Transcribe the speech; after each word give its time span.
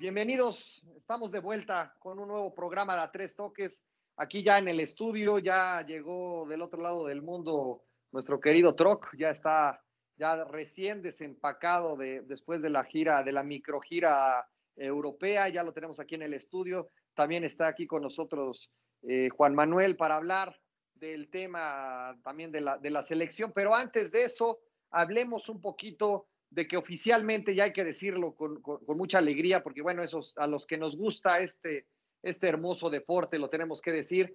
Bienvenidos, 0.00 0.84
estamos 0.96 1.30
de 1.30 1.38
vuelta 1.38 1.94
con 2.00 2.18
un 2.18 2.26
nuevo 2.26 2.52
programa 2.52 3.00
de 3.00 3.08
Tres 3.12 3.36
Toques. 3.36 3.84
Aquí 4.16 4.42
ya 4.42 4.58
en 4.58 4.66
el 4.66 4.80
estudio, 4.80 5.38
ya 5.38 5.86
llegó 5.86 6.48
del 6.48 6.62
otro 6.62 6.82
lado 6.82 7.06
del 7.06 7.22
mundo 7.22 7.84
nuestro 8.10 8.40
querido 8.40 8.74
Troc, 8.74 9.14
ya 9.16 9.30
está 9.30 9.80
ya 10.16 10.42
recién 10.46 11.00
desempacado 11.00 11.96
de, 11.96 12.22
después 12.22 12.60
de 12.60 12.70
la 12.70 12.82
gira, 12.82 13.22
de 13.22 13.30
la 13.30 13.44
microgira 13.44 14.48
europea, 14.74 15.48
ya 15.48 15.62
lo 15.62 15.72
tenemos 15.72 16.00
aquí 16.00 16.16
en 16.16 16.22
el 16.22 16.34
estudio. 16.34 16.90
También 17.14 17.44
está 17.44 17.68
aquí 17.68 17.86
con 17.86 18.02
nosotros 18.02 18.68
eh, 19.02 19.28
Juan 19.30 19.54
Manuel 19.54 19.96
para 19.96 20.16
hablar 20.16 20.58
del 20.94 21.28
tema 21.28 22.18
también 22.24 22.50
de 22.52 22.60
la, 22.60 22.78
de 22.78 22.90
la 22.90 23.02
selección. 23.02 23.52
Pero 23.54 23.74
antes 23.74 24.10
de 24.10 24.24
eso, 24.24 24.60
hablemos 24.90 25.48
un 25.48 25.60
poquito 25.60 26.26
de 26.50 26.66
que 26.66 26.76
oficialmente, 26.76 27.54
ya 27.54 27.64
hay 27.64 27.72
que 27.72 27.84
decirlo 27.84 28.34
con, 28.34 28.60
con, 28.62 28.80
mucha 28.96 29.18
alegría, 29.18 29.62
porque 29.62 29.82
bueno, 29.82 30.02
esos, 30.02 30.36
a 30.38 30.46
los 30.46 30.66
que 30.66 30.78
nos 30.78 30.96
gusta 30.96 31.40
este, 31.40 31.86
este 32.22 32.48
hermoso 32.48 32.88
deporte, 32.88 33.38
lo 33.38 33.50
tenemos 33.50 33.80
que 33.80 33.92
decir. 33.92 34.34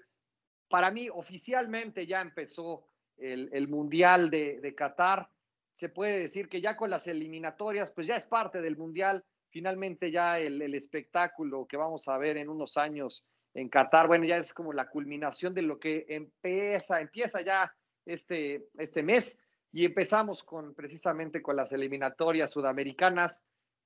Para 0.69 0.91
mí, 0.91 1.09
oficialmente 1.09 2.05
ya 2.05 2.21
empezó 2.21 2.85
el, 3.17 3.49
el 3.53 3.67
Mundial 3.67 4.29
de, 4.29 4.59
de 4.59 4.75
Qatar. 4.75 5.29
Se 5.73 5.89
puede 5.89 6.19
decir 6.19 6.47
que 6.47 6.61
ya 6.61 6.77
con 6.77 6.89
las 6.89 7.07
eliminatorias, 7.07 7.91
pues 7.91 8.07
ya 8.07 8.15
es 8.15 8.25
parte 8.25 8.61
del 8.61 8.77
Mundial. 8.77 9.23
Finalmente 9.49 10.11
ya 10.11 10.39
el, 10.39 10.61
el 10.61 10.75
espectáculo 10.75 11.65
que 11.65 11.77
vamos 11.77 12.07
a 12.07 12.17
ver 12.17 12.37
en 12.37 12.49
unos 12.49 12.77
años 12.77 13.25
en 13.53 13.69
Qatar, 13.69 14.07
bueno, 14.07 14.25
ya 14.25 14.37
es 14.37 14.53
como 14.53 14.73
la 14.73 14.89
culminación 14.89 15.53
de 15.53 15.61
lo 15.61 15.79
que 15.79 16.05
empieza, 16.07 17.01
empieza 17.01 17.41
ya 17.41 17.73
este, 18.05 18.67
este 18.77 19.03
mes 19.03 19.41
y 19.71 19.85
empezamos 19.85 20.43
con 20.43 20.73
precisamente 20.73 21.41
con 21.41 21.55
las 21.55 21.71
eliminatorias 21.71 22.51
sudamericanas. 22.51 23.43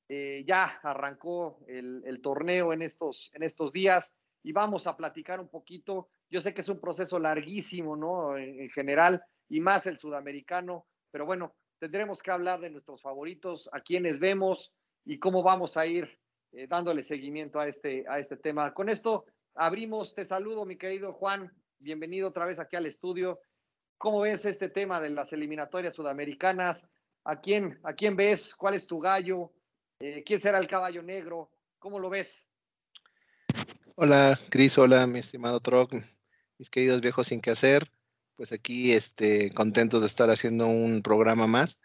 Eh, 0.07 0.43
ya 0.45 0.65
arrancó 0.83 1.59
el, 1.67 2.03
el, 2.05 2.21
torneo 2.21 2.73
en 2.73 2.83
estos, 2.83 3.31
en 3.33 3.41
estos 3.41 3.71
días 3.71 4.15
y 4.43 4.51
vamos 4.51 4.85
a 4.85 4.95
platicar 4.95 5.39
un 5.39 5.47
poquito. 5.47 6.09
Yo 6.29 6.41
sé 6.41 6.53
que 6.53 6.61
es 6.61 6.69
un 6.69 6.79
proceso 6.79 7.17
larguísimo, 7.17 7.95
¿no? 7.95 8.37
En, 8.37 8.59
en 8.59 8.69
general 8.69 9.23
y 9.49 9.59
más 9.61 9.87
el 9.87 9.97
sudamericano, 9.97 10.85
pero 11.09 11.25
bueno, 11.25 11.55
tendremos 11.79 12.21
que 12.21 12.31
hablar 12.31 12.59
de 12.59 12.69
nuestros 12.69 13.01
favoritos, 13.01 13.69
a 13.71 13.81
quienes 13.81 14.19
vemos 14.19 14.73
y 15.05 15.19
cómo 15.19 15.43
vamos 15.43 15.77
a 15.77 15.85
ir 15.85 16.19
eh, 16.51 16.67
dándole 16.67 17.03
seguimiento 17.03 17.59
a 17.59 17.67
este, 17.67 18.05
a 18.07 18.19
este 18.19 18.37
tema. 18.37 18.73
Con 18.73 18.89
esto 18.89 19.25
abrimos, 19.55 20.13
te 20.13 20.25
saludo, 20.25 20.65
mi 20.65 20.77
querido 20.77 21.11
Juan, 21.13 21.51
bienvenido 21.79 22.27
otra 22.27 22.45
vez 22.45 22.59
aquí 22.59 22.75
al 22.75 22.85
estudio. 22.85 23.39
¿Cómo 23.97 24.21
ves 24.21 24.45
este 24.45 24.69
tema 24.69 24.99
de 24.99 25.09
las 25.09 25.31
eliminatorias 25.33 25.95
sudamericanas? 25.95 26.89
¿A 27.23 27.39
quién, 27.39 27.79
a 27.83 27.93
quién 27.93 28.15
ves? 28.15 28.53
¿Cuál 28.53 28.75
es 28.75 28.85
tu 28.85 28.99
gallo? 28.99 29.53
Eh, 29.99 30.23
¿Quién 30.25 30.39
será 30.39 30.59
el 30.59 30.67
caballo 30.67 31.01
negro? 31.01 31.49
¿Cómo 31.79 31.99
lo 31.99 32.09
ves? 32.09 32.47
Hola, 33.95 34.39
Cris, 34.49 34.77
hola, 34.77 35.07
mi 35.07 35.19
estimado 35.19 35.61
Troc, 35.61 35.93
mis 36.57 36.69
queridos 36.69 36.99
viejos 36.99 37.27
sin 37.27 37.39
que 37.39 37.51
hacer. 37.51 37.89
Pues 38.35 38.51
aquí, 38.51 38.91
este, 38.91 39.51
contentos 39.51 40.01
de 40.01 40.07
estar 40.07 40.29
haciendo 40.29 40.67
un 40.67 41.01
programa 41.01 41.47
más. 41.47 41.79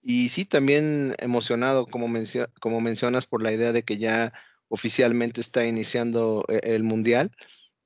Y 0.00 0.30
sí, 0.30 0.44
también 0.44 1.14
emocionado, 1.20 1.86
como, 1.86 2.08
mencio 2.08 2.50
como 2.60 2.80
mencionas, 2.80 3.26
por 3.26 3.40
la 3.40 3.52
idea 3.52 3.70
de 3.70 3.84
que 3.84 3.98
ya 3.98 4.32
oficialmente 4.72 5.42
está 5.42 5.66
iniciando 5.66 6.46
eh, 6.48 6.60
el 6.62 6.82
Mundial, 6.82 7.30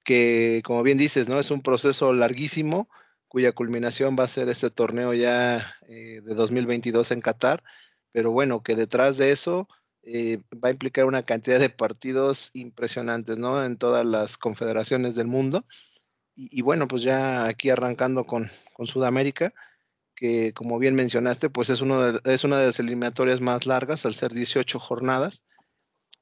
que 0.05 0.63
como 0.65 0.85
bien 0.85 0.97
dices, 0.97 1.29
¿no? 1.29 1.41
Es 1.41 1.51
un 1.51 1.61
proceso 1.61 2.13
larguísimo, 2.13 2.89
cuya 3.27 3.51
culminación 3.51 4.17
va 4.19 4.23
a 4.23 4.29
ser 4.29 4.49
este 4.49 4.71
torneo 4.71 5.13
ya 5.13 5.75
eh, 5.89 6.21
de 6.25 6.35
2022 6.35 7.11
en 7.11 7.21
Qatar, 7.21 7.65
pero 8.13 8.31
bueno, 8.31 8.63
que 8.63 8.77
detrás 8.77 9.17
de 9.17 9.33
eso 9.33 9.67
eh, 10.05 10.39
va 10.65 10.69
a 10.69 10.73
implicar 10.73 11.07
una 11.07 11.25
cantidad 11.25 11.59
de 11.59 11.71
partidos 11.71 12.51
impresionantes, 12.55 13.37
¿no? 13.37 13.65
En 13.65 13.79
todas 13.79 14.07
las 14.07 14.39
confederaciones 14.39 15.17
del 15.17 15.27
mundo. 15.27 15.67
Y, 16.37 16.61
y 16.61 16.63
bueno, 16.63 16.87
pues 16.87 17.03
ya 17.03 17.47
aquí 17.47 17.71
arrancando 17.71 18.25
con, 18.25 18.49
con, 18.75 18.87
Sudamérica, 18.87 19.53
que 20.15 20.53
como 20.55 20.79
bien 20.79 20.95
mencionaste, 20.95 21.51
pues 21.51 21.69
es, 21.71 21.81
uno 21.81 22.01
de, 22.01 22.33
es 22.33 22.45
una 22.45 22.59
de 22.59 22.67
las 22.67 22.79
eliminatorias 22.79 23.41
más 23.41 23.67
largas, 23.67 24.07
al 24.07 24.15
ser 24.15 24.33
18 24.33 24.79
jornadas. 24.79 25.43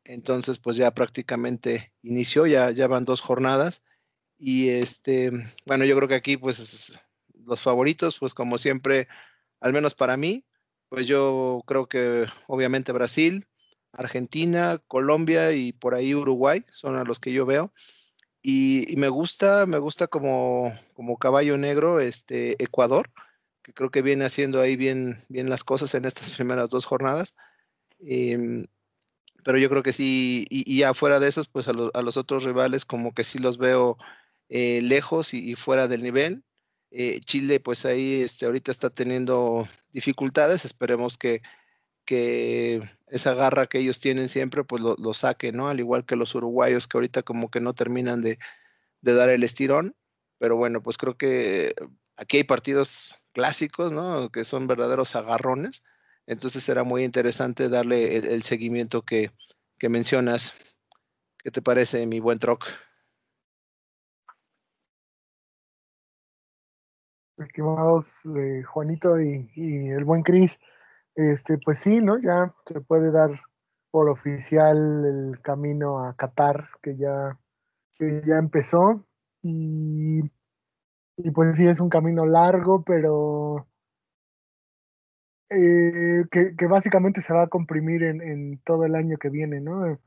Entonces, 0.05 0.59
pues 0.59 0.77
ya 0.77 0.93
prácticamente 0.93 1.93
inició, 2.03 2.47
ya, 2.47 2.71
ya 2.71 2.87
van 2.87 3.05
dos 3.05 3.21
jornadas. 3.21 3.83
Y 4.39 4.69
este, 4.69 5.31
bueno, 5.67 5.85
yo 5.85 5.97
creo 5.97 6.09
que 6.09 6.15
aquí, 6.15 6.37
pues, 6.37 6.99
los 7.47 7.63
favoritos, 7.63 8.19
pues 8.19 8.35
como 8.35 8.59
siempre, 8.59 9.09
al 9.61 9.73
menos 9.73 9.95
para 9.95 10.17
mí, 10.17 10.45
pues 10.89 11.07
yo 11.07 11.63
creo 11.67 11.89
que 11.89 12.27
obviamente 12.47 12.93
Brasil, 12.93 13.47
Argentina, 13.93 14.79
Colombia 14.89 15.53
y 15.53 15.73
por 15.73 15.95
ahí 15.95 16.15
Uruguay 16.15 16.65
son 16.73 16.97
a 16.97 17.05
los 17.05 17.21
que 17.21 17.33
yo 17.33 17.47
veo. 17.47 17.73
Y, 18.43 18.93
y 18.93 18.97
me 18.97 19.09
gusta, 19.09 19.67
me 19.67 19.79
gusta 19.79 20.07
como, 20.07 20.79
como 20.93 21.17
caballo 21.19 21.57
negro 21.57 22.01
este 22.01 22.63
Ecuador, 22.63 23.11
que 23.63 23.73
creo 23.73 23.91
que 23.91 24.03
viene 24.03 24.27
haciendo 24.27 24.61
ahí 24.61 24.77
bien, 24.77 25.25
bien 25.29 25.49
las 25.49 25.65
cosas 25.65 25.95
en 25.95 26.05
estas 26.05 26.31
primeras 26.37 26.71
dos 26.71 26.85
jornadas. 26.85 27.35
Eh, 28.01 28.67
pero 29.45 29.59
yo 29.59 29.69
creo 29.69 29.83
que 29.83 29.93
sí, 29.93 30.47
y, 30.51 30.83
afuera 30.83 31.21
de 31.21 31.29
esos, 31.29 31.49
pues 31.49 31.69
a, 31.69 31.73
lo, 31.73 31.91
a, 31.95 32.03
los 32.03 32.17
otros 32.17 32.45
rivales 32.45 32.85
como 32.85 33.15
que 33.15 33.25
sí 33.25 33.39
los 33.39 33.59
veo 33.59 33.99
eh, 34.49 34.81
lejos 34.83 35.35
y, 35.35 35.53
y, 35.53 35.55
fuera 35.55 35.87
del 35.89 36.03
nivel. 36.03 36.45
Eh, 36.91 37.21
Chile, 37.21 37.61
pues 37.61 37.85
ahí 37.87 38.23
este, 38.23 38.47
ahorita 38.47 38.71
está 38.73 38.91
teniendo 38.91 39.69
dificultades, 39.93 40.65
esperemos 40.65 41.19
que, 41.19 41.43
que 42.05 42.89
esa 43.09 43.35
garra 43.35 43.67
que 43.67 43.79
ellos 43.79 44.01
tienen 44.01 44.29
siempre, 44.29 44.65
pues 44.65 44.83
lo, 44.83 44.97
lo 44.99 45.15
saque, 45.15 45.53
¿no? 45.53 45.69
Al 45.69 45.81
igual 45.81 46.07
que 46.07 46.17
los 46.17 46.35
uruguayos 46.35 46.89
que 46.89 46.97
ahorita 46.99 47.23
como 47.23 47.51
que 47.51 47.61
no 47.61 47.75
terminan 47.75 48.23
de, 48.23 48.39
de 49.03 49.15
dar 49.15 49.31
el 49.31 49.43
estirón, 49.45 49.97
pero 50.39 50.57
bueno, 50.57 50.83
pues 50.83 50.97
creo 50.99 51.17
que 51.17 51.75
aquí 52.17 52.39
hay 52.39 52.45
partidos 52.45 53.17
clásicos, 53.33 53.93
¿no? 53.93 54.31
Que 54.31 54.45
son 54.45 54.67
verdaderos 54.67 55.17
agarrones 55.17 55.83
entonces 56.27 56.63
será 56.63 56.85
muy 56.85 57.05
interesante 57.05 57.69
darle 57.69 58.17
el, 58.17 58.43
seguimiento 58.43 59.03
que, 59.03 59.31
que, 59.79 59.89
mencionas. 59.89 60.55
¿Qué 61.39 61.51
te 61.51 61.61
parece, 61.61 62.07
mi 62.07 62.21
buen 62.21 62.39
Troc? 62.39 62.65
Estimados 67.37 68.09
eh, 68.37 68.63
Juanito 68.63 69.21
y, 69.21 69.51
y, 69.55 69.89
el 69.89 70.05
buen 70.05 70.23
Cris, 70.23 70.59
este, 71.15 71.59
pues 71.59 71.79
sí, 71.79 72.01
¿no? 72.01 72.19
Ya 72.21 72.55
se 72.67 72.81
puede 72.81 73.11
dar 73.11 73.31
por 73.91 74.09
oficial 74.09 75.05
el 75.05 75.41
camino 75.43 76.05
a 76.05 76.15
Qatar, 76.15 76.69
que 76.83 76.97
ya, 76.97 77.39
que 77.97 78.23
ya 78.25 78.39
empezó. 78.39 79.05
Y, 79.43 80.21
y 81.17 81.31
pues 81.33 81.57
sí, 81.57 81.67
es 81.67 81.81
un 81.81 81.89
camino 81.89 82.25
largo, 82.25 82.83
pero 82.83 83.69
eh, 85.51 86.25
que, 86.31 86.67
básicamente 86.67 87.21
se 87.21 87.35
va 87.35 87.43
a 87.43 87.49
comprimir 87.49 88.03
en, 88.03 88.59
todo 88.65 88.85
el 88.85 88.95
año 88.95 89.19
que 89.19 89.31
viene, 89.31 89.61
¿no? 89.61 89.99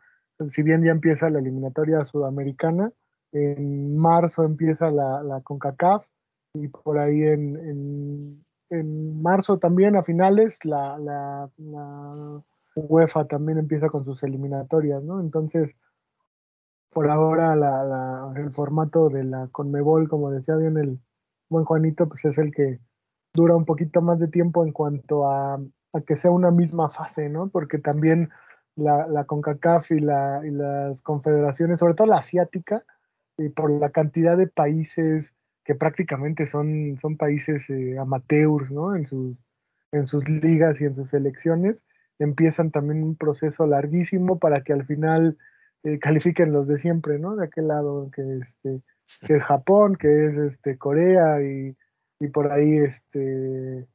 Si 0.49 0.61
bien 0.63 0.83
ya 0.83 0.91
empieza 0.91 1.29
la 1.29 1.39
eliminatoria 1.39 2.03
sudamericana, 2.03 2.91
en 3.31 3.97
marzo 3.97 4.43
empieza 4.43 4.91
la, 4.91 5.23
la 5.23 5.41
CONCACAF 5.41 6.07
y 6.53 6.67
por 6.69 6.97
ahí 6.99 7.23
en, 7.23 7.55
en, 7.57 8.45
en, 8.69 9.21
marzo 9.21 9.59
también 9.59 9.95
a 9.95 10.03
finales 10.03 10.63
la, 10.65 10.97
la, 10.97 11.49
la 11.57 12.43
UEFA 12.75 13.25
también 13.25 13.57
empieza 13.57 13.89
con 13.89 14.05
sus 14.05 14.23
eliminatorias, 14.23 15.03
¿no? 15.03 15.19
Entonces, 15.19 15.75
por 16.91 17.09
ahora 17.09 17.53
el 18.35 18.51
formato 18.51 19.09
de 19.09 19.23
la 19.23 19.47
CONMEBOL, 19.51 20.09
como 20.09 20.31
decía 20.31 20.55
bien 20.55 20.77
el 20.77 20.99
buen 21.49 21.65
Juanito, 21.65 22.07
pues 22.07 22.25
es 22.25 22.37
el 22.37 22.51
que 22.51 22.79
dura 23.37 23.55
un 23.55 23.65
poquito 23.65 24.01
más 24.01 24.19
de 24.19 24.27
tiempo 24.27 24.65
en 24.65 24.71
cuanto 24.71 25.29
a, 25.29 25.55
a 25.93 26.01
que 26.01 26.17
sea 26.17 26.31
una 26.31 26.49
misma 26.49 26.89
fase, 26.89 27.29
¿no? 27.29 27.49
Porque 27.49 27.77
también 27.77 28.29
la, 28.75 29.07
la 29.07 29.25
CONCACAF 29.25 29.91
y, 29.91 29.99
la, 29.99 30.41
y, 30.43 30.49
las 30.49 31.03
confederaciones, 31.03 31.79
sobre 31.79 31.93
todo 31.93 32.07
la 32.07 32.17
asiática, 32.17 32.83
y 33.37 33.49
por 33.49 33.69
la 33.71 33.91
cantidad 33.91 34.35
de 34.35 34.47
países 34.47 35.35
que 35.63 35.75
prácticamente 35.75 36.47
son, 36.47 36.97
son 36.99 37.15
países 37.15 37.69
eh, 37.69 37.99
amateurs, 37.99 38.71
¿no? 38.71 38.95
En 38.95 39.05
sus, 39.05 39.37
en 39.91 40.07
sus 40.07 40.27
ligas 40.27 40.81
y 40.81 40.85
en 40.85 40.95
sus 40.95 41.09
selecciones, 41.11 41.85
empiezan 42.17 42.71
también 42.71 43.03
un 43.03 43.15
proceso 43.15 43.67
larguísimo 43.67 44.39
para 44.39 44.63
que 44.63 44.73
al 44.73 44.85
final 44.85 45.37
eh, 45.83 45.99
califiquen 45.99 46.51
los 46.53 46.67
de 46.67 46.77
siempre, 46.77 47.19
¿no? 47.19 47.35
De 47.35 47.45
aquel 47.45 47.67
lado 47.67 48.09
que, 48.11 48.23
este, 48.41 48.81
que 49.27 49.33
es 49.35 49.43
Japón, 49.43 49.95
que 49.95 50.07
es 50.07 50.37
este, 50.53 50.77
Corea 50.79 51.39
y 51.43 51.77
y 52.19 52.27
por 52.29 52.51
ahí 52.51 52.77
este 52.77 53.87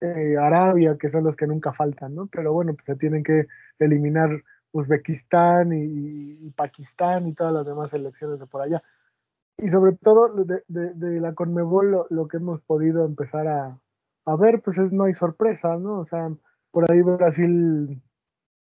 eh, 0.00 0.36
Arabia, 0.38 0.96
que 0.98 1.08
son 1.08 1.24
los 1.24 1.36
que 1.36 1.46
nunca 1.46 1.72
faltan, 1.72 2.14
¿no? 2.14 2.26
Pero 2.28 2.52
bueno, 2.52 2.74
pues 2.74 2.86
se 2.86 2.96
tienen 2.96 3.22
que 3.22 3.46
eliminar 3.78 4.30
Uzbekistán 4.72 5.72
y, 5.72 6.50
Pakistán 6.52 7.26
y 7.28 7.34
todas 7.34 7.52
las 7.52 7.66
demás 7.66 7.92
elecciones 7.92 8.40
de 8.40 8.46
por 8.46 8.62
allá. 8.62 8.82
y 9.58 9.68
sobre 9.68 9.96
todo 9.96 10.32
de, 10.34 11.20
la 11.20 11.34
Conmebol 11.34 12.06
lo, 12.08 12.28
que 12.28 12.38
hemos 12.38 12.62
podido 12.62 13.04
empezar 13.04 13.48
a, 13.48 13.78
a, 14.26 14.36
ver, 14.36 14.62
pues 14.62 14.78
es 14.78 14.92
no 14.92 15.04
hay 15.04 15.12
sorpresa, 15.12 15.76
¿no? 15.76 16.00
O 16.00 16.04
sea, 16.04 16.30
por 16.70 16.90
ahí 16.90 17.02
Brasil 17.02 18.02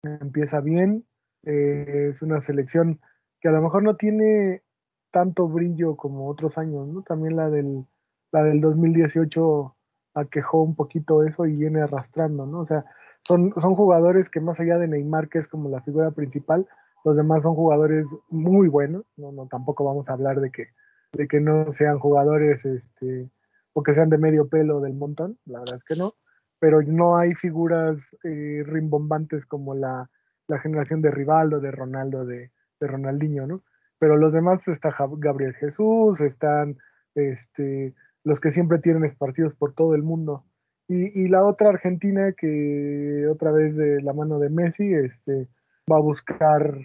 empieza 0.03 0.61
bien, 0.61 1.07
eh, 1.45 2.09
es 2.11 2.23
una 2.23 2.41
selección 2.41 3.01
que 3.41 3.49
a 3.49 3.53
lo 3.53 3.63
mejor 3.63 3.83
no 3.85 3.97
tiene 3.97 4.63
tanto 5.11 5.49
brillo 5.49 5.97
como 5.97 6.29
otros 6.29 6.59
años, 6.59 6.89
¿no? 6.89 7.03
También 7.03 7.37
la 7.37 7.49
del, 7.51 7.87
la 8.33 8.43
del 8.43 8.61
2018 8.61 9.75
aquejó 10.15 10.63
un 10.63 10.75
poquito 10.75 11.25
eso 11.25 11.47
y 11.47 11.57
viene 11.57 11.81
arrastrando, 11.81 12.47
¿no? 12.47 12.61
O 12.61 12.67
sea, 12.67 12.85
son, 13.27 13.53
son 13.61 13.75
jugadores 13.75 14.31
que 14.31 14.41
más 14.41 14.59
allá 14.61 14.79
de 14.79 14.89
Neymar, 14.89 15.29
que 15.29 15.39
es 15.39 15.49
como 15.49 15.69
la 15.69 15.83
figura 15.83 16.11
principal, 16.11 16.67
los 17.05 17.17
demás 17.17 17.43
son 17.43 17.55
jugadores 17.55 18.09
muy 18.29 18.69
buenos, 18.69 19.05
no, 19.17 19.33
no 19.33 19.47
tampoco 19.47 19.85
vamos 19.85 20.09
a 20.09 20.15
hablar 20.15 20.41
de 20.41 20.51
que, 20.51 20.69
de 21.13 21.29
que 21.29 21.41
no 21.41 21.71
sean 21.71 21.99
jugadores 21.99 22.65
este, 22.65 23.31
o 23.73 23.83
que 23.83 23.95
sean 23.95 24.11
de 24.11 24.19
medio 24.19 24.49
pelo 24.49 24.81
del 24.81 24.95
montón, 24.95 25.39
la 25.47 25.61
verdad 25.61 25.77
es 25.77 25.85
que 25.85 25.97
no, 25.97 26.15
pero 26.59 26.83
no 26.83 27.17
hay 27.17 27.35
figuras 27.35 28.17
eh, 28.25 28.63
rimbombantes 28.67 29.47
como 29.47 29.75
la, 29.75 30.11
la, 30.49 30.59
generación 30.59 31.01
de 31.03 31.11
Rivaldo, 31.11 31.61
de 31.61 31.71
Ronaldo, 31.71 32.25
de, 32.25 32.51
de 32.81 32.87
Ronaldinho, 32.87 33.47
¿no? 33.47 33.63
Pero 33.99 34.17
los 34.17 34.33
demás 34.33 34.67
está 34.69 34.95
Gabriel 35.19 35.55
Jesús, 35.55 36.21
están 36.21 36.79
este, 37.15 37.95
los 38.29 38.41
que 38.41 38.51
siempre 38.51 38.79
tienen 38.79 39.11
partidos 39.17 39.55
por 39.55 39.73
todo 39.73 39.95
el 39.95 40.03
mundo. 40.03 40.45
Y, 40.87 41.23
y, 41.23 41.29
la 41.29 41.45
otra 41.45 41.71
Argentina 41.71 42.33
que 42.33 43.27
otra 43.31 43.53
vez 43.53 43.75
de 43.75 44.03
la 44.03 44.13
mano 44.13 44.39
de 44.39 44.51
Messi 44.51 44.93
este, 44.93 45.49
va 45.91 45.97
a 45.97 46.01
buscar 46.01 46.79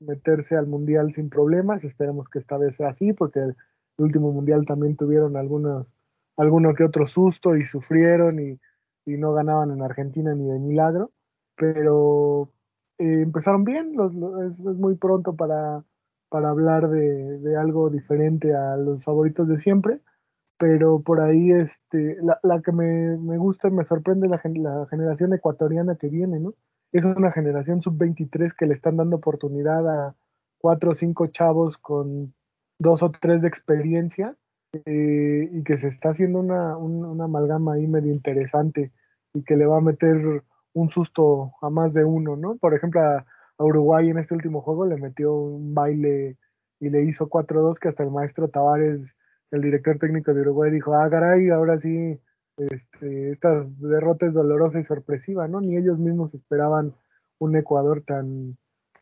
meterse 0.00 0.56
al 0.56 0.66
Mundial 0.66 1.12
sin 1.12 1.30
problemas. 1.30 1.84
Esperemos 1.84 2.28
que 2.28 2.40
esta 2.40 2.58
vez 2.58 2.76
sea 2.76 2.88
así, 2.88 3.12
porque 3.12 3.38
el 3.40 3.56
último 3.96 4.32
Mundial 4.32 4.64
también 4.66 4.96
tuvieron 4.96 5.36
algunos, 5.36 5.86
alguno 6.36 6.74
que 6.74 6.84
otro 6.84 7.06
susto 7.06 7.56
y 7.56 7.62
sufrieron 7.62 8.40
y, 8.40 8.58
y 9.04 9.18
no 9.18 9.32
ganaban 9.32 9.70
en 9.70 9.82
Argentina 9.82 10.34
ni 10.34 10.48
de 10.48 10.58
milagro. 10.58 11.12
Pero 11.56 12.50
eh, 12.98 13.22
empezaron 13.22 13.62
bien, 13.62 13.92
los, 13.94 14.12
es, 14.50 14.60
muy 14.60 14.96
pronto 14.96 15.36
para, 15.36 15.84
para 16.28 16.50
hablar 16.50 16.90
de, 16.90 17.38
de, 17.38 17.56
algo 17.56 17.88
diferente 17.88 18.54
a 18.54 18.76
los 18.76 19.04
favoritos 19.04 19.46
de 19.46 19.58
siempre, 19.58 20.00
pero 20.58 21.00
por 21.00 21.20
ahí 21.20 21.52
este, 21.52 22.16
la, 22.22 22.38
la 22.42 22.60
que 22.62 22.72
me, 22.72 23.16
me, 23.16 23.38
gusta 23.38 23.70
me 23.70 23.84
sorprende 23.84 24.28
la, 24.28 24.40
la, 24.44 24.86
generación 24.86 25.32
ecuatoriana 25.34 25.96
que 25.96 26.08
viene, 26.08 26.40
¿no? 26.40 26.54
Es 26.92 27.04
una 27.04 27.32
generación 27.32 27.82
sub-23 27.82 28.54
que 28.56 28.66
le 28.66 28.74
están 28.74 28.96
dando 28.96 29.16
oportunidad 29.16 29.88
a 29.88 30.16
cuatro 30.58 30.92
o 30.92 30.94
cinco 30.94 31.26
chavos 31.28 31.78
con 31.78 32.34
dos 32.78 33.02
o 33.02 33.10
tres 33.10 33.42
de 33.42 33.48
experiencia 33.48 34.36
eh, 34.72 35.48
y 35.50 35.62
que 35.64 35.78
se 35.78 35.88
está 35.88 36.10
haciendo 36.10 36.40
una, 36.40 36.76
un, 36.76 37.04
una 37.04 37.24
amalgama 37.24 37.74
ahí 37.74 37.86
medio 37.86 38.12
interesante 38.12 38.92
y 39.34 39.42
que 39.42 39.56
le 39.56 39.66
va 39.66 39.78
a 39.78 39.82
meter 39.82 40.44
un 40.72 40.90
susto 40.90 41.52
a 41.60 41.70
más 41.70 41.94
de 41.94 42.04
uno, 42.04 42.36
¿no? 42.36 42.56
Por 42.56 42.74
ejemplo, 42.74 43.00
a, 43.00 43.26
Uruguay 43.60 44.08
en 44.08 44.18
este 44.18 44.34
último 44.34 44.60
juego 44.60 44.86
le 44.86 44.96
metió 44.96 45.34
un 45.34 45.74
baile 45.74 46.36
y 46.78 46.90
le 46.90 47.02
hizo 47.02 47.28
4-2 47.28 47.80
que 47.80 47.88
hasta 47.88 48.04
el 48.04 48.12
maestro 48.12 48.48
Tavares, 48.48 49.16
el 49.50 49.60
director 49.60 49.98
técnico 49.98 50.34
de 50.34 50.42
Uruguay, 50.42 50.70
dijo, 50.70 50.94
ah, 50.94 51.08
caray, 51.10 51.50
ahora 51.50 51.78
sí, 51.78 52.20
este, 52.56 53.30
estas 53.30 53.78
derrotas 53.80 54.34
dolorosas 54.34 54.82
y 54.82 54.84
sorpresivas, 54.84 55.48
¿no? 55.48 55.60
Ni 55.60 55.76
ellos 55.76 55.98
mismos 55.98 56.34
esperaban 56.34 56.94
un 57.38 57.56
Ecuador 57.56 58.02
tan, 58.06 58.56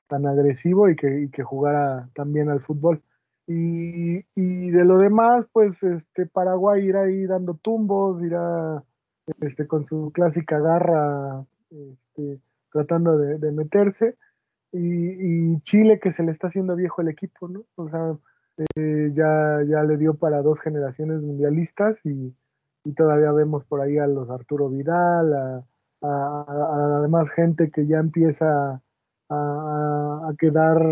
tan 0.08 0.26
agresivo 0.26 0.88
y 0.88 0.96
que, 0.96 1.22
y 1.22 1.30
que 1.30 1.42
jugara 1.42 2.08
tan 2.14 2.32
bien 2.32 2.50
al 2.50 2.60
fútbol. 2.60 3.02
Y, 3.46 4.18
y, 4.34 4.70
de 4.70 4.84
lo 4.84 4.98
demás, 4.98 5.46
pues 5.52 5.82
este 5.82 6.26
Paraguay 6.26 6.84
irá 6.84 7.02
ahí 7.02 7.26
dando 7.26 7.54
tumbos, 7.54 8.22
irá 8.22 8.82
este, 9.40 9.66
con 9.66 9.86
su 9.86 10.10
clásica 10.12 10.58
garra 10.58 11.44
este, 11.70 12.40
tratando 12.72 13.16
de, 13.16 13.52
meterse. 13.52 14.16
Y, 14.72 15.60
Chile 15.60 16.00
que 16.00 16.12
se 16.12 16.22
le 16.22 16.32
está 16.32 16.48
haciendo 16.48 16.74
viejo 16.74 17.02
el 17.02 17.08
equipo, 17.08 17.48
¿no? 17.48 17.64
O 17.76 17.88
sea, 17.88 18.18
eh, 18.58 19.10
ya, 19.12 19.62
ya 19.66 19.82
le 19.82 19.96
dio 19.96 20.14
para 20.14 20.42
dos 20.42 20.60
generaciones 20.60 21.20
mundialistas 21.22 21.98
y, 22.04 22.34
todavía 22.94 23.32
vemos 23.32 23.64
por 23.64 23.80
ahí 23.80 23.98
a 23.98 24.06
los 24.06 24.30
Arturo 24.30 24.68
Vidal, 24.68 25.34
a, 25.34 25.64
además 26.98 27.30
gente 27.30 27.70
que 27.70 27.86
ya 27.86 27.98
empieza 27.98 28.80
a, 29.28 30.32
quedar 30.38 30.82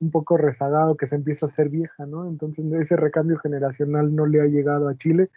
un 0.00 0.10
poco 0.10 0.36
rezagado, 0.36 0.96
que 0.96 1.06
se 1.06 1.14
empieza 1.16 1.46
a 1.46 1.48
hacer 1.48 1.68
vieja, 1.68 2.06
¿no? 2.06 2.26
Entonces 2.26 2.64
ese 2.72 2.96
recambio 2.96 3.38
generacional 3.38 4.14
no 4.14 4.26
le 4.26 4.40
ha 4.40 4.46
llegado 4.46 4.88
a 4.88 4.96
Chile, 4.96 5.30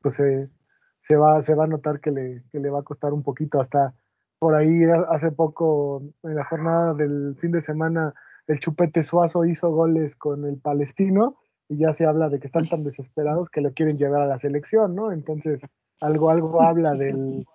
pues 0.00 0.14
se, 0.14 1.16
va, 1.16 1.42
se 1.42 1.54
va 1.54 1.64
a 1.64 1.68
notar 1.68 2.00
que 2.00 2.10
le, 2.10 2.42
que 2.50 2.60
le 2.60 2.70
va 2.70 2.80
a 2.80 2.84
costar 2.84 3.12
un 3.12 3.22
poquito 3.22 3.60
hasta 3.60 3.94
por 4.38 4.54
ahí 4.54 4.82
hace 5.08 5.30
poco, 5.32 6.02
en 6.22 6.34
la 6.34 6.44
jornada 6.44 6.94
del 6.94 7.34
fin 7.38 7.50
de 7.52 7.60
semana, 7.60 8.14
el 8.46 8.60
Chupete 8.60 9.02
Suazo 9.02 9.44
hizo 9.44 9.70
goles 9.70 10.16
con 10.16 10.44
el 10.44 10.58
Palestino 10.58 11.36
y 11.68 11.78
ya 11.78 11.92
se 11.92 12.04
habla 12.04 12.28
de 12.28 12.40
que 12.40 12.46
están 12.46 12.68
tan 12.68 12.84
desesperados 12.84 13.50
que 13.50 13.60
lo 13.60 13.72
quieren 13.72 13.96
llevar 13.96 14.22
a 14.22 14.26
la 14.26 14.38
selección, 14.38 14.94
¿no? 14.94 15.12
Entonces, 15.12 15.60
algo, 16.00 16.30
algo 16.30 16.62
habla 16.62 16.94
del, 16.94 17.46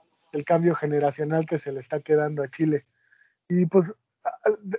cambio 0.45 0.75
generacional 0.75 1.45
que 1.45 1.59
se 1.59 1.71
le 1.71 1.79
está 1.79 1.99
quedando 1.99 2.43
a 2.43 2.47
Chile. 2.47 2.85
Y 3.47 3.65
pues, 3.65 3.93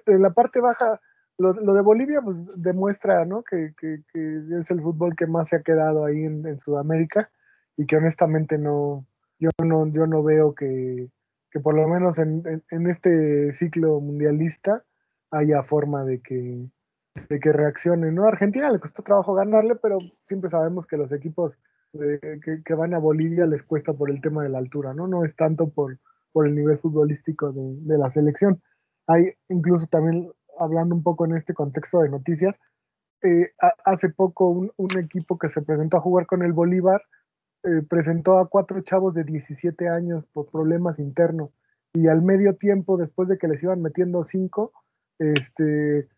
en 0.06 0.22
la 0.22 0.30
parte 0.30 0.60
baja, 0.60 1.00
lo, 1.38 1.52
de 1.52 1.82
Bolivia, 1.82 2.20
pues 2.22 2.42
demuestra, 2.56 3.24
¿no? 3.24 3.42
Que, 3.42 3.72
es 4.14 4.70
el 4.70 4.82
fútbol 4.82 5.14
que 5.16 5.26
más 5.26 5.48
se 5.48 5.56
ha 5.56 5.62
quedado 5.62 6.04
ahí 6.04 6.24
en, 6.24 6.46
en 6.46 6.58
Sudamérica 6.60 7.30
y 7.76 7.86
que 7.86 7.96
honestamente 7.96 8.58
no, 8.58 9.06
yo 9.38 9.50
no, 9.64 9.86
yo 9.90 10.06
no 10.06 10.22
veo 10.22 10.54
que, 10.54 11.08
que 11.50 11.60
por 11.60 11.74
lo 11.74 11.88
menos 11.88 12.18
en, 12.18 12.62
este 12.86 13.52
ciclo 13.52 14.00
mundialista 14.00 14.84
haya 15.30 15.62
forma 15.62 16.04
de 16.04 16.20
que, 16.20 16.68
de 17.28 17.40
que 17.40 17.52
reaccione. 17.52 18.10
¿no? 18.12 18.24
A 18.24 18.28
Argentina 18.28 18.70
le 18.70 18.80
costó 18.80 19.02
trabajo 19.02 19.34
ganarle, 19.34 19.76
pero 19.76 19.98
siempre 20.24 20.50
sabemos 20.50 20.86
que 20.86 20.96
los 20.96 21.12
equipos 21.12 21.54
eh, 21.94 22.40
que, 22.64 22.74
van 22.74 22.94
a 22.94 22.98
Bolivia 22.98 23.46
les 23.46 23.62
cuesta 23.62 23.92
por 23.92 24.10
el 24.10 24.20
tema 24.20 24.42
de 24.42 24.48
la 24.48 24.58
altura, 24.58 24.94
¿no? 24.94 25.08
No 25.08 25.24
es 25.24 25.34
tanto 25.34 25.70
por, 25.70 25.98
por 26.32 26.46
el 26.46 26.54
nivel 26.54 26.78
futbolístico 26.78 27.52
de, 27.52 27.98
la 27.98 28.10
selección. 28.10 28.62
Hay 29.06 29.32
incluso 29.48 29.86
también, 29.86 30.30
hablando 30.58 30.94
un 30.94 31.02
poco 31.02 31.24
en 31.24 31.36
este 31.36 31.52
contexto 31.52 32.00
de 32.00 32.10
noticias, 32.10 32.58
eh, 33.22 33.52
hace 33.84 34.08
poco 34.08 34.48
un, 34.48 34.72
un, 34.76 34.98
equipo 34.98 35.36
que 35.36 35.48
se 35.48 35.62
presentó 35.62 35.98
a 35.98 36.00
jugar 36.00 36.26
con 36.26 36.42
el 36.42 36.52
Bolívar 36.52 37.02
eh, 37.62 37.82
presentó 37.86 38.38
a 38.38 38.48
cuatro 38.48 38.80
chavos 38.80 39.12
de 39.12 39.22
17 39.22 39.86
años 39.86 40.24
por 40.32 40.50
problemas 40.50 40.98
internos 40.98 41.50
y 41.92 42.06
al 42.08 42.22
medio 42.22 42.56
tiempo, 42.56 42.96
después 42.96 43.28
de 43.28 43.36
que 43.36 43.48
les 43.48 43.62
iban 43.62 43.82
metiendo 43.82 44.24
cinco, 44.24 44.72
este, 45.20 46.08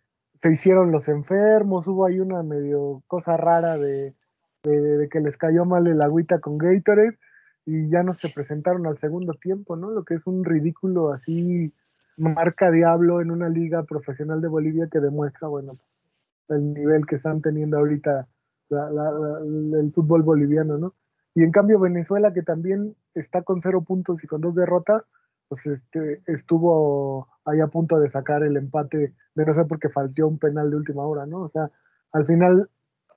se 0.41 0.53
hicieron 0.53 0.93
los 0.93 1.09
enfermos, 1.09 1.87
hubo 1.87 2.07
ahí 2.07 2.21
una 2.21 2.43
medio 2.43 3.03
cosa 3.09 3.37
rara 3.37 3.77
de, 3.77 4.15
de, 4.63 5.09
que 5.11 5.21
les 5.21 5.37
cayó 5.37 5.65
mal 5.65 5.87
el 5.87 6.01
agüita 6.01 6.39
con 6.39 6.57
Gatorade 6.57 7.19
y 7.67 7.89
ya 7.91 8.03
no 8.03 8.15
se 8.15 8.29
presentaron 8.29 8.87
al 8.87 8.99
segundo 8.99 9.35
tiempo, 9.35 9.77
¿no? 9.77 9.91
Lo 9.91 10.05
que 10.05 10.15
es 10.15 10.27
un 10.27 10.45
ridículo 10.45 11.13
así, 11.13 11.73
marca 12.17 12.71
diablo 12.71 13.21
en 13.21 13.31
una 13.31 13.49
liga 13.49 13.83
profesional 13.83 14.41
de 14.41 14.49
Bolivia 14.49 14.89
que 14.91 15.01
demuestra, 15.01 15.49
bueno, 15.49 15.79
el 16.49 16.75
nivel 16.75 17.07
que 17.07 17.17
están 17.17 17.43
teniendo 17.43 17.79
ahorita 17.79 18.29
el 18.71 19.93
fútbol 19.93 20.23
boliviano, 20.23 20.79
¿no? 20.79 20.95
Y 21.35 21.43
en 21.43 21.51
cambio 21.51 21.81
Venezuela, 21.81 22.33
que 22.33 22.43
también 22.43 22.95
está 23.15 23.43
con 23.43 23.61
cero 23.63 23.83
puntos 23.83 24.23
y 24.23 24.27
con 24.27 24.41
dos 24.41 24.55
derrotas, 24.55 25.03
pues 25.53 25.67
este, 25.67 26.23
estuvo 26.29 27.29
ahí 27.45 27.61
a 27.61 27.67
punto 27.67 28.01
de 28.01 28.09
sacar 28.09 28.43
el 28.43 28.57
empate, 28.57 29.13
de 29.35 29.45
no 29.45 29.53
sé 29.53 29.67
por 29.67 29.79
qué 29.79 29.91
faltó 29.91 30.27
un 30.27 30.39
penal 30.39 30.71
de 30.71 30.77
última 30.77 31.05
hora, 31.05 31.27
¿no? 31.27 31.43
O 31.43 31.51
sea, 31.51 31.71
al 32.13 32.25
final, 32.25 32.71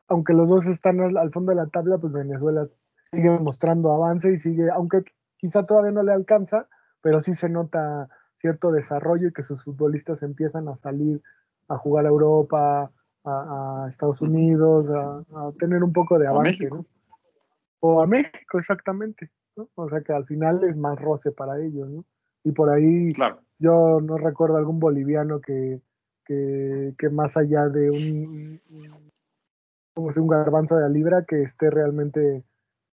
aunque 0.09 0.33
los 0.33 0.49
dos 0.49 0.65
están 0.65 0.99
al, 0.99 1.31
fondo 1.31 1.51
de 1.51 1.55
la 1.55 1.67
tabla, 1.67 1.97
pues 1.97 2.11
Venezuela 2.11 2.67
sigue 3.13 3.29
mostrando 3.39 3.89
avance 3.93 4.33
y 4.33 4.37
sigue, 4.37 4.69
aunque 4.69 5.05
quizá 5.37 5.65
todavía 5.65 5.91
no 5.91 6.03
le 6.03 6.11
alcanza, 6.11 6.67
pero 6.99 7.21
sí 7.21 7.35
se 7.35 7.47
nota 7.47 8.09
cierto 8.41 8.69
desarrollo 8.69 9.29
y 9.29 9.31
que 9.31 9.41
sus 9.41 9.63
futbolistas 9.63 10.21
empiezan 10.21 10.67
a 10.67 10.75
salir 10.75 11.21
a 11.69 11.77
jugar 11.77 12.05
a 12.05 12.09
Europa, 12.09 12.91
a, 13.23 13.87
Estados 13.89 14.19
Unidos, 14.19 14.89
a, 14.89 15.19
a, 15.19 15.51
tener 15.57 15.85
un 15.85 15.93
poco 15.93 16.19
de 16.19 16.27
avance, 16.27 16.67
¿no? 16.67 16.85
o 17.79 18.01
a 18.01 18.07
México 18.07 18.59
exactamente, 18.59 19.31
¿no? 19.55 19.69
O 19.75 19.87
sea 19.87 20.01
que 20.01 20.11
al 20.11 20.25
final 20.25 20.65
es 20.65 20.77
más 20.77 20.99
roce 20.99 21.31
para 21.31 21.63
ellos, 21.63 21.87
¿no? 21.87 22.03
Y 22.45 22.51
por 22.51 22.69
ahí 22.69 23.11
yo 23.57 23.99
no 24.01 24.17
recuerdo 24.17 24.57
algún 24.57 24.79
boliviano 24.79 25.41
que, 25.41 25.81
que, 26.25 27.09
más 27.11 27.35
allá 27.37 27.67
de 27.69 27.89
un, 27.89 28.61
como 29.93 30.13
si 30.13 30.19
un 30.19 30.27
garbanzo 30.27 30.75
de 30.75 30.83
la 30.83 30.89
libra 30.89 31.25
que 31.25 31.41
esté 31.41 31.71
realmente 31.71 32.43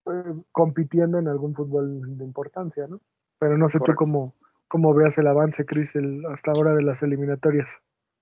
eh, 0.06 0.34
compitiendo 0.52 1.18
en 1.18 1.26
algún 1.26 1.54
fútbol 1.54 2.16
de 2.16 2.24
importancia, 2.24 2.86
¿no? 2.86 3.00
Pero 3.40 3.58
no 3.58 3.68
sé 3.68 3.80
tú 3.80 3.92
cómo, 3.96 4.36
cómo 4.68 4.94
veas 4.94 5.18
el 5.18 5.26
avance, 5.26 5.66
Cris, 5.66 5.94
hasta 6.30 6.52
ahora 6.52 6.74
de 6.74 6.82
las 6.82 7.02
eliminatorias. 7.02 7.80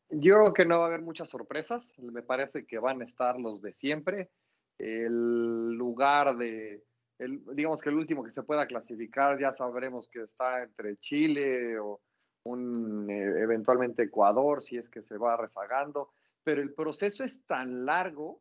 Yo 0.09 0.37
creo 0.37 0.55
que 0.55 0.65
no 0.65 0.79
va 0.79 0.85
a 0.85 0.89
haber 0.89 1.03
muchas 1.03 1.29
sorpresas. 1.29 1.95
Me 1.99 2.23
parece 2.23 2.65
que 2.65 2.79
van 2.79 3.03
a 3.03 3.05
estar 3.05 3.39
los 3.39 3.61
de 3.61 3.75
siempre. 3.75 4.31
El 4.79 5.75
lugar 5.75 6.39
de, 6.39 6.85
digamos 7.19 7.83
que 7.83 7.89
el 7.89 7.97
último 7.97 8.23
que 8.23 8.31
se 8.31 8.43
pueda 8.43 8.67
clasificar, 8.67 9.39
ya 9.41 9.53
sabremos 9.53 10.09
que 10.09 10.23
está 10.23 10.63
entre 10.63 10.97
Chile 10.99 11.79
o 11.79 12.01
eh, 12.45 13.43
eventualmente 13.43 14.05
Ecuador, 14.05 14.63
si 14.63 14.77
es 14.77 14.89
que 14.89 15.03
se 15.03 15.19
va 15.19 15.37
rezagando. 15.37 16.11
Pero 16.45 16.63
el 16.63 16.73
proceso 16.73 17.25
es 17.25 17.45
tan 17.45 17.85
largo 17.85 18.41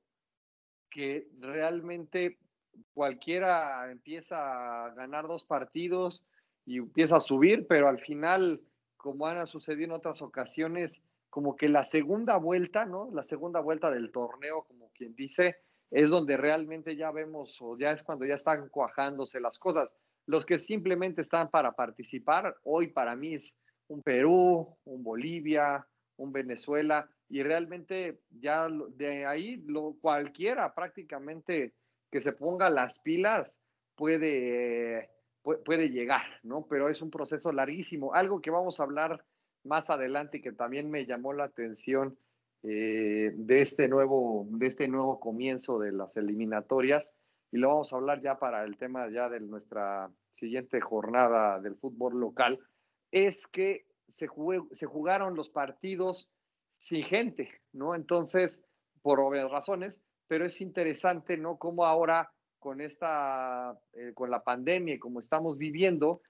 que 0.90 1.28
realmente 1.40 2.38
cualquiera 2.94 3.92
empieza 3.92 4.86
a 4.86 4.94
ganar 4.94 5.28
dos 5.28 5.44
partidos 5.44 6.24
y 6.66 6.78
empieza 6.78 7.18
a 7.18 7.22
subir, 7.22 7.66
pero 7.68 7.88
al 7.88 8.00
final, 8.00 8.62
como 8.96 9.26
han 9.28 9.46
sucedido 9.48 9.86
en 9.86 9.92
otras 9.92 10.22
ocasiones, 10.22 11.02
como 11.30 11.56
que 11.56 11.70
la 11.70 11.84
segunda 11.84 12.38
vuelta, 12.38 12.86
¿no? 12.86 13.10
La 13.12 13.24
segunda 13.24 13.60
vuelta 13.60 13.92
del 13.92 14.12
torneo, 14.12 14.64
como 14.64 14.90
quien 14.92 15.16
dice, 15.16 15.58
es 15.92 16.10
donde 16.10 16.38
realmente 16.38 16.96
ya 16.96 17.12
vemos, 17.12 17.58
o 17.62 17.78
ya 17.78 17.92
es 17.92 18.04
cuando 18.04 18.26
ya 18.26 18.36
están 18.36 18.70
cuajándose 18.70 19.40
las 19.40 19.58
cosas. 19.58 19.96
Los 20.26 20.46
que 20.46 20.58
simplemente 20.58 21.22
están 21.22 21.50
para 21.50 21.72
participar, 21.72 22.56
hoy 22.64 22.88
para 22.88 23.16
mí 23.16 23.34
es 23.34 23.58
un 23.88 24.04
Perú, 24.04 24.76
un 24.84 25.04
Bolivia, 25.04 25.88
un 26.18 26.32
Venezuela, 26.32 27.10
y 27.30 27.44
realmente 27.44 28.20
ya 28.30 28.68
de 28.70 29.26
ahí 29.26 29.58
lo, 29.66 29.96
cualquiera 30.02 30.74
prácticamente 30.74 31.74
que 32.12 32.22
se 32.22 32.34
ponga 32.34 32.70
las 32.70 33.00
pilas 33.00 33.56
puede, 33.96 35.10
puede 35.42 35.90
llegar, 35.90 36.26
¿no? 36.44 36.66
Pero 36.70 36.90
es 36.90 37.02
un 37.02 37.10
proceso 37.10 37.52
larguísimo. 37.52 38.14
Algo 38.14 38.42
que 38.42 38.52
vamos 38.52 38.80
a 38.80 38.84
hablar 38.84 39.24
más 39.64 39.90
adelante 39.90 40.38
y 40.38 40.42
que 40.42 40.54
también 40.54 40.90
me 40.90 41.06
llamó 41.06 41.34
la 41.34 41.46
atención 41.46 42.18
eh, 42.64 43.32
de, 43.36 43.62
este 43.62 43.88
nuevo, 43.88 44.48
de 44.50 44.68
este 44.68 44.88
nuevo 44.88 45.20
comienzo 45.20 45.80
de 45.80 45.92
las 45.92 46.18
eliminatorias, 46.18 47.14
y 47.52 47.58
lo 47.58 47.70
vamos 47.70 47.94
a 47.94 47.98
hablar 47.98 48.22
ya 48.22 48.40
para 48.40 48.64
el 48.64 48.78
tema 48.78 49.10
ya 49.10 49.30
de 49.30 49.40
nuestra 49.40 50.12
siguiente 50.34 50.82
jornada 50.82 51.60
del 51.60 51.76
fútbol 51.76 52.20
local, 52.20 52.60
es 53.12 53.48
que 53.48 53.86
se, 54.08 54.28
se 54.72 54.86
jugaron 54.86 55.36
los 55.36 55.50
partidos 55.50 56.32
sin 56.78 57.04
gente, 57.04 57.50
¿no? 57.74 57.96
Entonces, 57.96 58.64
por 59.02 59.20
obvias 59.20 59.50
razones, 59.50 60.02
pero 60.28 60.46
es 60.46 60.62
interesante, 60.62 61.38
¿no? 61.38 61.58
Cómo 61.58 61.86
ahora 61.86 62.32
con 62.60 62.82
esta, 62.82 63.78
eh, 63.94 64.12
con 64.14 64.30
la 64.30 64.44
pandemia 64.44 64.96
y 64.96 65.00
como 65.00 65.20
estamos 65.20 65.58
viviendo, 65.58 66.22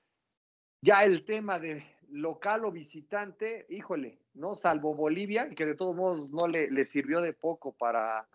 ya 0.81 1.03
el 1.03 1.25
tema 1.25 1.59
de 1.59 1.83
local 2.09 2.65
o 2.65 2.71
visitante, 2.71 3.65
híjole, 3.69 4.19
¿no? 4.33 4.55
Salvo 4.55 4.93
Bolivia, 4.93 5.49
que 5.49 5.65
de 5.65 5.75
todos 5.75 5.95
modos 5.95 6.29
no 6.29 6.47
le, 6.47 6.85
sirvió 6.85 7.21
de 7.21 7.33
poco 7.33 7.73
para, 7.73 8.27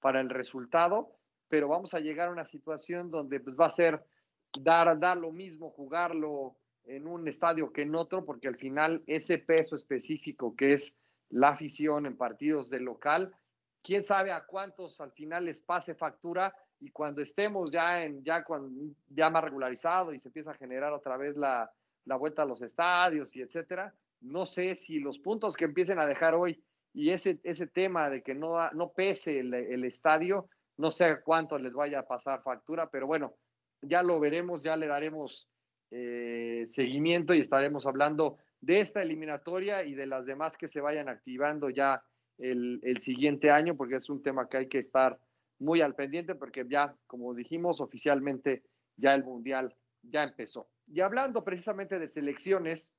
para 0.00 0.20
el 0.20 0.30
resultado, 0.30 1.16
pero 1.48 1.68
vamos 1.68 1.94
a 1.94 2.00
llegar 2.00 2.28
a 2.28 2.32
una 2.32 2.44
situación 2.44 3.10
donde 3.10 3.40
pues, 3.40 3.56
va 3.58 3.66
a 3.66 3.70
ser 3.70 4.04
dar, 4.60 4.98
dar 4.98 5.16
lo 5.16 5.32
mismo, 5.32 5.70
jugarlo 5.70 6.56
en 6.84 7.06
un 7.06 7.26
estadio 7.28 7.72
que 7.72 7.82
en 7.82 7.94
otro, 7.94 8.24
porque 8.24 8.48
al 8.48 8.56
final 8.56 9.02
ese 9.06 9.38
peso 9.38 9.74
específico 9.76 10.54
que 10.54 10.74
es 10.74 10.96
la 11.30 11.48
afición 11.48 12.06
en 12.06 12.16
partidos 12.16 12.68
de 12.68 12.80
local, 12.80 13.34
quién 13.82 14.04
sabe 14.04 14.32
a 14.32 14.44
cuántos 14.44 15.00
al 15.00 15.12
final 15.12 15.46
les 15.46 15.60
pase 15.60 15.94
factura 15.94 16.54
y 16.80 16.90
cuando 16.90 17.22
estemos 17.22 17.70
ya 17.70 18.04
en 18.04 18.22
ya 18.22 18.44
cuando 18.44 18.70
ya 19.08 19.30
más 19.30 19.44
regularizado 19.44 20.12
y 20.12 20.18
se 20.18 20.28
empieza 20.28 20.50
a 20.50 20.54
generar 20.54 20.92
otra 20.92 21.16
vez 21.16 21.36
la, 21.36 21.72
la 22.04 22.16
vuelta 22.16 22.42
a 22.42 22.46
los 22.46 22.62
estadios 22.62 23.34
y 23.36 23.42
etcétera, 23.42 23.94
no 24.20 24.46
sé 24.46 24.74
si 24.74 25.00
los 25.00 25.18
puntos 25.18 25.56
que 25.56 25.64
empiecen 25.64 26.00
a 26.00 26.06
dejar 26.06 26.34
hoy 26.34 26.62
y 26.92 27.10
ese, 27.10 27.40
ese 27.42 27.66
tema 27.66 28.08
de 28.08 28.22
que 28.22 28.34
no, 28.34 28.70
no 28.72 28.92
pese 28.92 29.40
el, 29.40 29.52
el 29.52 29.84
estadio, 29.84 30.48
no 30.76 30.90
sé 30.90 31.20
cuánto 31.24 31.58
les 31.58 31.72
vaya 31.72 32.00
a 32.00 32.06
pasar 32.06 32.42
factura, 32.42 32.88
pero 32.90 33.06
bueno, 33.06 33.34
ya 33.82 34.02
lo 34.02 34.20
veremos, 34.20 34.62
ya 34.62 34.76
le 34.76 34.86
daremos 34.86 35.48
eh, 35.90 36.64
seguimiento 36.66 37.34
y 37.34 37.40
estaremos 37.40 37.86
hablando 37.86 38.38
de 38.60 38.80
esta 38.80 39.02
eliminatoria 39.02 39.84
y 39.84 39.94
de 39.94 40.06
las 40.06 40.26
demás 40.26 40.56
que 40.56 40.68
se 40.68 40.80
vayan 40.80 41.08
activando 41.08 41.68
ya 41.70 42.02
el, 42.38 42.80
el, 42.82 42.98
siguiente 42.98 43.50
año, 43.50 43.76
porque 43.76 43.96
es 43.96 44.08
un 44.08 44.22
tema 44.22 44.48
que 44.48 44.56
hay 44.56 44.68
que 44.68 44.78
estar 44.78 45.20
muy 45.58 45.82
al 45.82 45.94
pendiente, 45.94 46.34
porque 46.34 46.64
ya, 46.68 46.96
como 47.06 47.34
dijimos, 47.34 47.80
oficialmente 47.80 48.64
ya 48.96 49.14
el 49.14 49.24
Mundial 49.24 49.74
ya 50.02 50.24
empezó. 50.24 50.68
Y 50.86 51.00
hablando 51.00 51.44
precisamente 51.44 51.98
de 51.98 52.08
selecciones, 52.08 52.92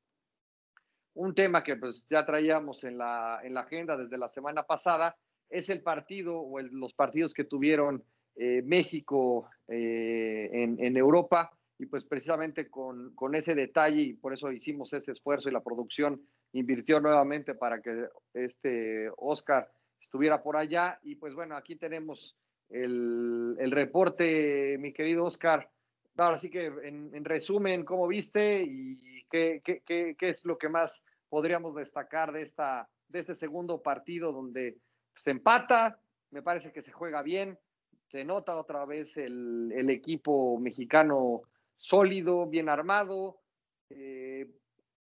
un 1.15 1.33
tema 1.33 1.63
que 1.63 1.75
pues 1.75 2.05
ya 2.09 2.25
traíamos 2.25 2.83
en 2.83 2.97
la, 2.97 3.39
en 3.43 3.53
la 3.53 3.61
agenda 3.61 3.97
desde 3.97 4.17
la 4.17 4.27
semana 4.27 4.63
pasada 4.63 5.15
es 5.49 5.69
el 5.69 5.81
partido 5.81 6.39
o 6.39 6.59
los 6.59 6.93
partidos 6.93 7.33
que 7.33 7.45
tuvieron 7.45 8.03
eh, 8.35 8.61
México 8.63 9.49
eh, 9.67 10.49
en, 10.51 10.83
en, 10.83 10.97
Europa 10.97 11.57
y 11.79 11.85
pues 11.85 12.03
precisamente 12.03 12.69
con, 12.69 13.15
con, 13.15 13.33
ese 13.33 13.55
detalle 13.55 14.01
y 14.01 14.13
por 14.13 14.33
eso 14.33 14.51
hicimos 14.51 14.91
ese 14.91 15.13
esfuerzo 15.13 15.47
y 15.47 15.53
la 15.53 15.63
producción 15.63 16.21
invirtió 16.51 16.99
nuevamente 16.99 17.53
para 17.55 17.81
que 17.81 18.07
este 18.33 19.09
Oscar 19.17 19.71
estuviera 20.01 20.43
por 20.43 20.57
allá. 20.57 20.99
Y 21.03 21.15
pues 21.15 21.33
bueno, 21.33 21.55
aquí 21.55 21.75
tenemos 21.75 22.35
el, 22.69 23.55
el 23.59 23.71
reporte, 23.71 24.77
mi 24.79 24.91
querido 24.91 25.25
Oscar, 25.25 25.69
Ahora 26.17 26.38
sí 26.38 26.50
que 26.50 26.65
en, 26.65 27.25
resumen, 27.25 27.84
¿cómo 27.84 28.07
viste 28.07 28.63
y 28.63 29.25
qué, 29.29 29.62
qué, 29.63 29.81
qué, 29.86 30.15
qué, 30.17 30.29
es 30.29 30.45
lo 30.45 30.57
que 30.57 30.69
más 30.69 31.05
podríamos 31.29 31.75
destacar 31.75 32.31
de, 32.31 32.41
esta, 32.41 32.88
de 33.10 33.19
este 33.19 33.36
segundo 33.36 33.81
partido 33.81 34.31
donde 34.31 34.77
se 35.15 35.31
empata? 35.31 36.00
Me 36.31 36.41
parece 36.41 36.72
que 36.72 36.81
se 36.81 36.93
juega 36.93 37.22
bien, 37.22 37.60
se 38.07 38.24
nota 38.24 38.55
otra 38.55 38.86
vez 38.86 39.17
el, 39.17 39.74
el 39.75 39.89
equipo 39.89 40.57
mexicano 40.57 41.41
sólido, 41.77 42.48
bien 42.48 42.69
armado, 42.69 43.41
eh, 43.89 44.50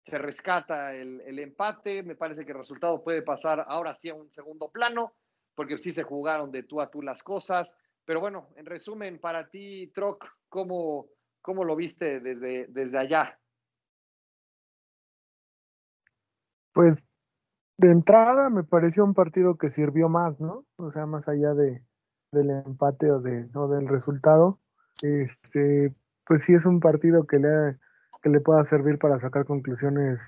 se 0.05 0.17
rescata 0.17 0.95
el, 0.95 1.19
el, 1.21 1.39
empate, 1.39 2.03
me 2.03 2.15
parece 2.15 2.45
que 2.45 2.53
el 2.53 2.57
resultado 2.57 3.03
puede 3.03 3.21
pasar 3.21 3.65
ahora 3.67 3.93
sí 3.93 4.09
a 4.09 4.15
un 4.15 4.31
segundo 4.31 4.69
plano, 4.69 5.13
porque 5.55 5.77
sí 5.77 5.91
se 5.91 6.03
jugaron 6.03 6.51
de 6.51 6.63
tú 6.63 6.79
a 6.79 6.89
tú 6.89 7.01
las 7.01 7.21
cosas, 7.21 7.75
pero 8.05 8.19
bueno, 8.19 8.49
en 8.55 8.65
resumen, 8.65 9.19
para 9.19 9.49
ti, 9.49 9.87
Troc, 9.93 10.25
¿cómo, 10.51 11.07
cómo 11.41 11.63
lo 11.63 11.75
viste 11.75 12.19
desde, 12.19 12.67
desde 12.67 12.99
allá? 12.99 13.39
Pues 16.73 17.03
de 17.77 17.91
entrada 17.91 18.51
me 18.51 18.63
pareció 18.63 19.03
un 19.03 19.15
partido 19.15 19.57
que 19.57 19.69
sirvió 19.69 20.09
más, 20.09 20.39
¿no? 20.39 20.65
O 20.75 20.91
sea, 20.91 21.07
más 21.07 21.27
allá 21.27 21.55
de, 21.55 21.83
del 22.31 22.51
empate 22.51 23.09
o, 23.11 23.19
de, 23.19 23.45
del 23.45 23.87
resultado, 23.87 24.59
este, 25.01 25.91
pues 26.27 26.43
sí 26.45 26.53
es 26.53 26.65
un 26.65 26.79
partido 26.79 27.25
que 27.25 27.39
le, 27.39 27.79
que 28.21 28.29
le 28.29 28.39
pueda 28.41 28.63
servir 28.65 28.99
para 28.99 29.19
sacar 29.19 29.45
conclusiones 29.45 30.19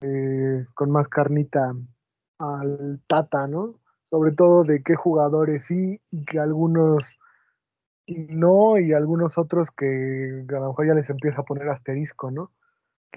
eh, 0.00 0.64
con 0.74 0.90
más 0.90 1.08
carnita 1.08 1.74
al 2.38 3.00
Tata, 3.08 3.48
¿no? 3.48 3.80
sobre 4.04 4.32
todo 4.32 4.62
de 4.62 4.82
qué 4.82 4.94
jugadores 4.94 5.64
sí 5.64 6.00
y 6.12 6.24
que 6.24 6.38
algunos 6.38 7.18
no 8.06 8.78
y 8.78 8.92
algunos 8.92 9.38
otros 9.38 9.70
que 9.70 10.44
a 10.48 10.52
lo 10.52 10.68
mejor 10.68 10.86
ya 10.86 10.94
les 10.94 11.10
empieza 11.10 11.40
a 11.40 11.44
poner 11.44 11.68
asterisco, 11.68 12.30
¿no? 12.30 12.52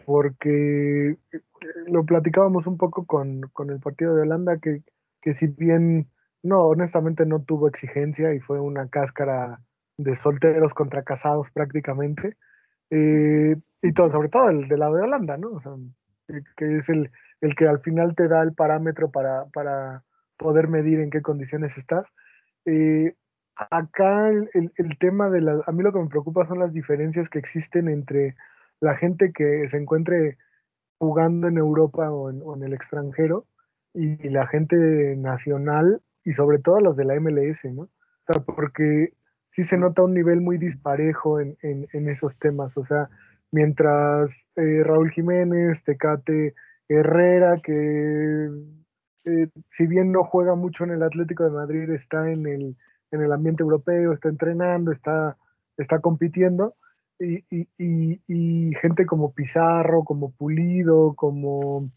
Porque 0.06 1.18
eh, 1.32 1.42
lo 1.88 2.06
platicábamos 2.06 2.68
un 2.68 2.78
poco 2.78 3.06
con, 3.06 3.42
con 3.54 3.70
el 3.70 3.80
partido 3.80 4.16
de 4.16 4.22
Holanda, 4.24 4.58
que, 4.60 4.84
que 5.22 5.36
si 5.36 5.48
bien, 5.48 6.10
no, 6.44 6.66
honestamente 6.66 7.26
no 7.26 7.42
tuvo 7.44 7.68
exigencia 7.68 8.34
y 8.34 8.40
fue 8.40 8.60
una 8.60 8.88
cáscara 8.90 9.62
de 9.98 10.16
solteros 10.16 10.74
contra 10.74 11.04
casados 11.04 11.52
prácticamente, 11.52 12.38
eh, 12.90 13.58
y 13.82 13.94
todo, 13.94 14.10
sobre 14.10 14.30
todo 14.30 14.50
el 14.50 14.68
del 14.68 14.80
lado 14.80 14.96
de 14.96 15.04
Holanda, 15.04 15.38
¿no? 15.38 15.60
Sea, 15.62 15.74
que 16.56 16.78
es 16.78 16.90
el, 16.90 17.12
el 17.42 17.56
que 17.56 17.68
al 17.68 17.80
final 17.80 18.16
te 18.16 18.28
da 18.28 18.42
el 18.44 18.54
parámetro 18.54 19.12
para, 19.12 19.46
para 19.48 20.04
poder 20.38 20.68
medir 20.68 21.00
en 21.00 21.10
qué 21.10 21.22
condiciones 21.22 21.78
estás. 21.78 22.08
Eh, 22.66 23.16
acá 23.58 24.30
el, 24.30 24.72
el, 24.76 24.98
tema 24.98 25.30
de 25.30 25.42
la... 25.42 25.62
A 25.66 25.72
mí 25.72 25.84
lo 25.84 25.92
que 25.92 26.00
me 26.00 26.08
preocupa 26.08 26.48
son 26.48 26.60
las 26.60 26.74
diferencias 26.74 27.30
que 27.30 27.40
existen 27.40 27.90
entre 27.90 28.36
la 28.80 28.96
gente 28.96 29.32
que 29.34 29.68
se 29.70 29.78
encuentre 29.78 30.38
jugando 31.00 31.48
en 31.48 31.58
Europa 31.58 32.12
o 32.12 32.30
en, 32.30 32.64
el 32.64 32.74
extranjero 32.74 33.46
y, 33.94 34.26
y, 34.26 34.30
la 34.30 34.48
gente 34.48 35.16
nacional 35.18 36.02
y 36.24 36.34
sobre 36.34 36.60
todo 36.60 36.80
los 36.80 36.98
de 36.98 37.06
la 37.06 37.20
MLS, 37.20 37.66
¿no? 37.66 37.84
O 37.84 38.34
sea, 38.34 38.44
porque 38.44 39.14
sí 39.52 39.64
se 39.64 39.78
nota 39.78 40.04
un 40.04 40.14
nivel 40.14 40.42
muy 40.42 40.58
disparejo 40.58 41.40
en, 41.40 41.58
en, 41.62 41.88
en 41.94 42.10
esos 42.10 42.38
temas. 42.38 42.78
O 42.78 42.86
sea, 42.86 43.10
mientras 43.52 44.48
eh, 44.56 44.84
Raúl 44.84 45.12
Jiménez, 45.12 45.84
Tecate, 45.84 46.54
Herrera, 46.88 47.60
que 47.64 48.50
eh, 49.26 49.50
si 49.72 49.88
bien 49.88 50.12
no 50.12 50.24
juega 50.24 50.56
mucho 50.56 50.84
en 50.84 50.92
el 50.92 51.04
Atlético 51.04 51.44
de 51.44 51.50
Madrid, 51.52 51.90
está 51.90 52.30
en 52.30 52.48
el, 52.48 52.78
en 53.12 53.22
el 53.22 53.32
ambiente 53.32 53.64
europeo, 53.64 54.14
está 54.14 54.30
entrenando, 54.30 54.92
está, 54.92 55.38
está 55.78 56.00
compitiendo, 56.00 56.76
y, 57.20 57.44
y, 57.50 58.22
y, 58.28 58.76
gente 58.76 59.06
como 59.06 59.34
Pizarro, 59.34 60.04
como 60.04 60.32
Pulido, 60.32 61.16
como 61.16 61.90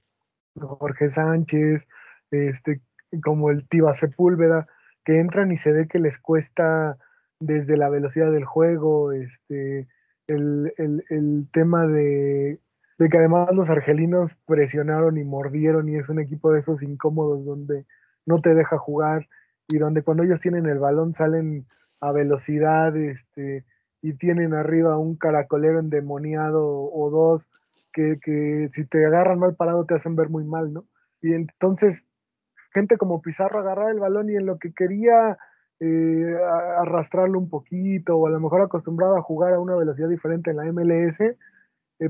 Jorge 0.59 1.11
Sánchez, 1.11 1.87
este, 2.31 2.81
como 3.23 3.50
el 3.50 3.69
Tiba 3.69 3.93
Sepúlveda, 3.93 4.67
que 5.05 5.19
entran 5.19 5.52
y 5.52 5.57
se 5.57 5.73
ve 5.73 5.88
que 5.88 5.99
les 5.99 6.19
cuesta 6.19 6.97
desde 7.38 7.76
la 7.76 7.88
velocidad 7.88 8.31
del 8.31 8.45
juego, 8.45 9.12
este, 9.12 9.88
el, 10.26 10.73
el, 10.76 11.49
tema 11.52 11.87
de, 11.87 12.61
de, 12.99 13.09
que 13.09 13.19
además 13.19 13.49
los 13.52 13.69
argelinos 13.71 14.37
presionaron 14.47 15.19
y 15.19 15.25
mordieron 15.25 15.88
y 15.88 15.97
es 15.97 16.09
un 16.09 16.21
equipo 16.21 16.52
de 16.52 16.61
esos 16.61 16.83
incómodos 16.83 17.45
donde 17.45 17.87
no 18.26 18.40
te 18.40 18.55
deja 18.55 18.79
jugar 18.79 19.29
y 19.71 19.79
donde 19.79 20.03
cuando 20.03 20.23
ellos 20.25 20.41
tienen 20.41 20.67
el 20.67 20.79
balón 20.79 21.15
salen 21.15 21.67
a 22.00 22.12
velocidad 22.12 22.97
este, 22.97 23.65
y 24.03 24.15
tienen 24.15 24.55
arriba 24.55 24.99
un 24.99 25.17
caracolero 25.17 25.81
endemoniado 25.81 26.65
o 26.65 27.11
dos 27.11 27.49
que, 27.93 28.19
que 28.21 28.71
si 28.73 28.85
te 28.87 29.05
agarran 29.07 29.39
mal 29.39 29.55
parado 29.55 29.85
te 29.85 29.95
hacen 29.95 30.17
ver 30.17 30.29
muy 30.29 30.45
mal, 30.45 30.73
¿no? 30.73 30.85
Y 31.21 31.35
entonces 31.35 32.05
gente 32.73 32.97
como 32.97 33.21
Pizarro 33.21 33.61
agarraba 33.61 33.91
el 33.91 34.00
balón 34.00 34.31
y 34.31 34.37
en 34.37 34.47
lo 34.47 34.59
que 34.59 34.73
quería 34.73 35.39
eh, 35.81 36.37
arrastrarlo 36.79 37.39
un 37.39 37.49
poquito 37.49 38.17
o 38.17 38.27
a 38.27 38.31
lo 38.31 38.41
mejor 38.41 38.62
acostumbrado 38.62 39.17
a 39.17 39.23
jugar 39.23 39.55
a 39.55 39.61
una 39.61 39.77
velocidad 39.77 40.09
diferente 40.09 40.50
en 40.50 40.59
la 40.59 40.65
MLS, 40.73 41.21
eh, 41.21 41.37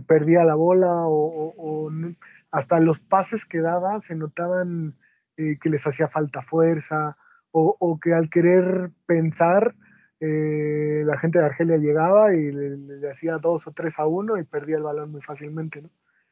perdía 0.06 0.44
la 0.44 0.54
bola 0.54 0.90
o, 1.06 1.90
hasta 2.50 2.80
los 2.80 2.98
pases 3.00 3.44
que 3.46 3.60
daba 3.60 4.00
se 4.00 4.14
notaban 4.16 4.96
eh, 5.36 5.58
que 5.60 5.70
les 5.70 5.86
hacía 5.86 6.08
falta 6.08 6.42
fuerza 6.42 7.16
o, 7.52 7.98
que 8.00 8.14
al 8.14 8.30
querer 8.30 8.90
pensar 9.06 9.74
la 10.20 11.18
gente 11.18 11.38
de 11.38 11.46
Argelia 11.46 11.78
llegaba 11.78 12.34
y 12.34 12.52
le, 12.52 13.10
hacía 13.10 13.38
dos 13.38 13.66
o 13.66 13.72
tres 13.72 13.98
a 13.98 14.06
uno 14.06 14.36
y 14.36 14.44
perdía 14.44 14.76
el 14.76 14.82
balón 14.82 15.12
muy 15.12 15.22
fácilmente. 15.22 15.82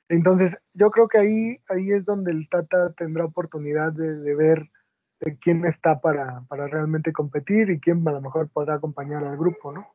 Entonces 0.09 0.59
yo 0.75 0.91
creo 0.91 1.09
que 1.09 1.19
ahí, 1.19 1.59
ahí 1.69 1.93
es 1.93 2.05
donde 2.05 2.33
el 2.33 2.49
Tata 2.49 2.93
tendrá 2.93 3.25
oportunidad 3.25 3.93
de 3.93 4.35
ver 4.35 4.71
quién 5.41 5.65
está 5.65 6.01
para, 6.01 6.45
realmente 6.51 7.13
competir 7.13 7.71
y 7.71 7.81
quién 7.81 8.07
a 8.07 8.13
lo 8.13 8.21
mejor 8.21 8.49
podrá 8.51 8.75
acompañar 8.75 9.25
al 9.25 9.37
grupo, 9.37 9.73
¿no? 9.73 9.95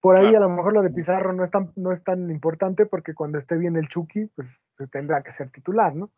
Por 0.00 0.18
ahí 0.18 0.34
a 0.34 0.40
lo 0.40 0.50
mejor 0.50 0.74
lo 0.74 0.82
de 0.82 0.90
Pizarro 0.90 1.32
no 1.32 1.44
es 1.44 1.50
tan, 1.50 1.72
no 1.76 1.90
es 1.90 2.02
tan 2.04 2.30
importante 2.30 2.84
porque 2.84 3.14
cuando 3.14 3.38
esté 3.38 3.56
bien 3.56 3.76
el 3.76 3.88
Chucky, 3.88 4.26
pues 4.34 4.66
tendrá 4.90 5.22
que 5.22 5.32
ser 5.32 5.50
titular, 5.50 5.94
¿no? 5.94 6.10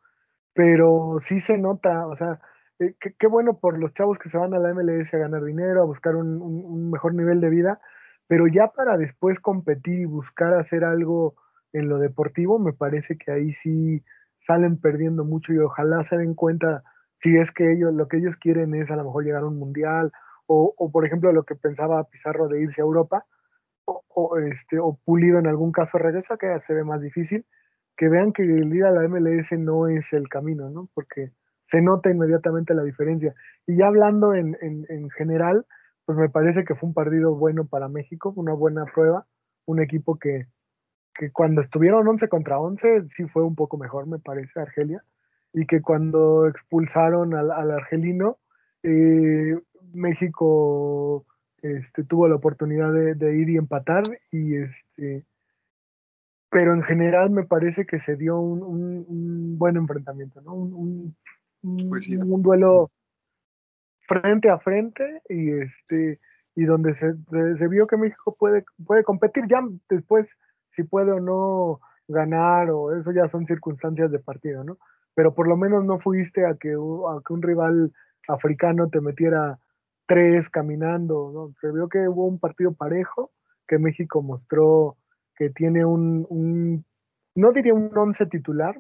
Pero 0.53 1.19
sí 1.21 1.39
se 1.41 1.57
nota, 1.57 2.07
o 2.07 2.17
sea, 2.17 2.41
eh, 2.79 2.95
qué, 3.19 3.27
bueno 3.27 3.59
por 3.59 3.79
los 3.79 3.93
chavos 3.95 4.19
que 4.19 4.29
se 4.29 4.39
van 4.39 4.55
a 4.55 4.59
la 4.59 4.73
MLS 4.75 5.13
a 5.15 5.19
ganar 5.19 5.45
dinero, 5.45 5.83
a 5.83 5.87
buscar 5.87 6.17
un, 6.17 6.41
un, 6.43 6.91
mejor 6.91 7.15
nivel 7.15 7.41
de 7.41 7.51
vida, 7.51 7.81
pero 8.27 8.47
ya 8.47 8.69
para 8.69 8.97
después 8.97 9.41
competir 9.41 10.01
y 10.01 10.05
buscar 10.05 10.55
hacer 10.55 10.85
algo 10.85 11.35
en 11.73 11.89
lo 11.89 11.99
deportivo, 11.99 12.59
me 12.59 12.73
parece 12.73 13.19
que 13.19 13.33
ahí 13.33 13.53
sí 13.53 14.05
salen 14.39 14.79
perdiendo 14.81 15.25
mucho 15.25 15.53
y 15.53 15.59
ojalá 15.59 16.05
se 16.05 16.17
den 16.17 16.35
cuenta 16.35 16.85
si 17.21 17.37
es 17.37 17.51
que 17.51 17.73
ellos, 17.73 17.95
lo 17.95 18.09
que 18.09 18.19
ellos 18.19 18.37
quieren 18.37 18.75
es 18.75 18.91
a 18.91 18.97
lo 18.97 19.05
mejor 19.05 19.25
llegar 19.25 19.43
a 19.43 19.47
un 19.47 19.59
mundial, 19.59 20.13
o, 20.47 20.75
o 20.77 20.91
por 20.91 21.07
ejemplo 21.07 21.33
lo 21.33 21.45
que 21.45 21.55
pensaba 21.57 22.05
Pizarro 22.05 22.49
de 22.49 22.63
irse 22.63 22.81
a 22.81 22.85
Europa, 22.85 23.27
o, 23.87 24.39
este, 24.39 24.79
o 24.79 24.99
Pulido 25.05 25.39
en 25.39 25.47
algún 25.47 25.73
caso 25.73 25.99
regresa, 25.99 26.37
que 26.37 26.59
se 26.61 26.75
ve 26.75 26.85
más 26.85 27.01
difícil, 27.01 27.47
que 27.97 28.09
vean 28.09 28.33
que 28.33 28.43
el 28.43 28.75
ir 28.75 28.85
a 28.85 28.91
la 28.91 29.07
MLS 29.09 29.53
no 29.53 29.89
es 29.89 30.13
el 30.13 30.29
camino, 30.29 30.71
¿no? 30.71 30.89
Porque 30.95 31.33
se 31.69 31.83
nota 31.83 32.11
inmediatamente 32.11 32.75
la 32.75 32.83
diferencia. 32.83 33.35
Y 33.67 33.77
ya 33.77 33.89
hablando 33.89 34.35
en, 34.35 34.57
en, 34.61 34.87
en 34.89 35.11
general, 35.11 35.67
pues 36.05 36.19
me 36.19 36.29
parece 36.29 36.65
que 36.65 36.75
fue 36.75 36.89
un 36.89 36.95
partido 36.95 37.35
bueno 37.35 37.67
para 37.67 37.89
México, 37.89 38.33
una 38.37 38.53
buena 38.53 38.85
prueba, 38.87 39.27
un 39.65 39.81
equipo 39.81 40.19
que, 40.19 40.47
que 41.15 41.33
cuando 41.33 41.61
estuvieron 41.61 42.07
11 42.07 42.29
contra 42.29 42.59
11 42.59 43.09
sí 43.09 43.25
fue 43.25 43.43
un 43.43 43.55
poco 43.55 43.79
mejor, 43.79 44.07
me 44.07 44.19
parece, 44.19 44.61
Argelia 44.61 45.03
y 45.57 45.65
que 45.65 45.81
cuando 45.81 46.47
expulsaron 46.47 47.35
al, 47.35 47.51
argelino, 47.51 48.37
eh, 48.83 49.59
México 49.95 51.25
este, 51.63 52.05
tuvo 52.05 52.29
la 52.29 52.35
oportunidad 52.35 52.93
de, 52.93 53.39
ir 53.39 53.49
y 53.49 53.57
empatar 53.57 54.03
y 54.31 54.57
este 54.57 55.25
pero 56.51 56.75
en 56.75 56.83
general 56.83 57.31
me 57.31 57.45
parece 57.45 57.87
que 57.87 57.99
se 57.99 58.17
dio 58.17 58.39
un, 58.39 59.57
buen 59.59 59.77
enfrentamiento, 59.77 60.43
¿no? 60.43 60.55
Un, 60.55 61.17
pues 61.89 62.09
un, 62.09 62.43
duelo 62.43 62.91
frente 64.01 64.51
a 64.51 64.59
frente 64.59 65.23
y 65.29 65.51
este 65.53 66.21
y 66.55 66.65
donde 66.65 66.95
se, 66.95 67.15
se, 67.57 67.69
vio 67.69 67.87
que 67.87 67.99
México 67.99 68.35
puede, 68.39 68.65
puede 68.87 69.05
competir 69.05 69.45
ya 69.47 69.61
después 69.91 70.37
si 70.71 70.85
puede 70.85 71.13
o 71.13 71.21
no 71.21 71.81
ganar 72.09 72.71
o 72.71 72.97
eso 72.97 73.13
ya 73.13 73.29
son 73.29 73.47
circunstancias 73.47 74.11
de 74.11 74.19
partido, 74.21 74.65
¿no? 74.65 74.79
pero 75.17 75.35
por 75.35 75.49
lo 75.49 75.57
menos 75.57 75.83
no 75.83 75.99
fuiste 75.99 76.45
a 76.45 76.57
que, 76.57 76.77
un 76.77 77.43
rival 77.43 77.91
africano 78.29 78.91
te 78.91 79.01
metiera 79.01 79.59
tres 80.05 80.51
caminando, 80.51 81.33
¿no? 81.33 81.55
Se 81.59 81.73
vio 81.73 81.89
que 81.89 82.07
hubo 82.07 82.27
un 82.27 82.39
partido 82.39 82.75
parejo, 82.75 83.33
que 83.67 83.79
México 83.79 84.21
mostró 84.21 84.99
que 85.35 85.49
tiene 85.49 85.87
un, 85.87 86.85
no 87.35 87.53
diría 87.53 87.73
un 87.73 87.97
once 87.97 88.27
titular, 88.27 88.79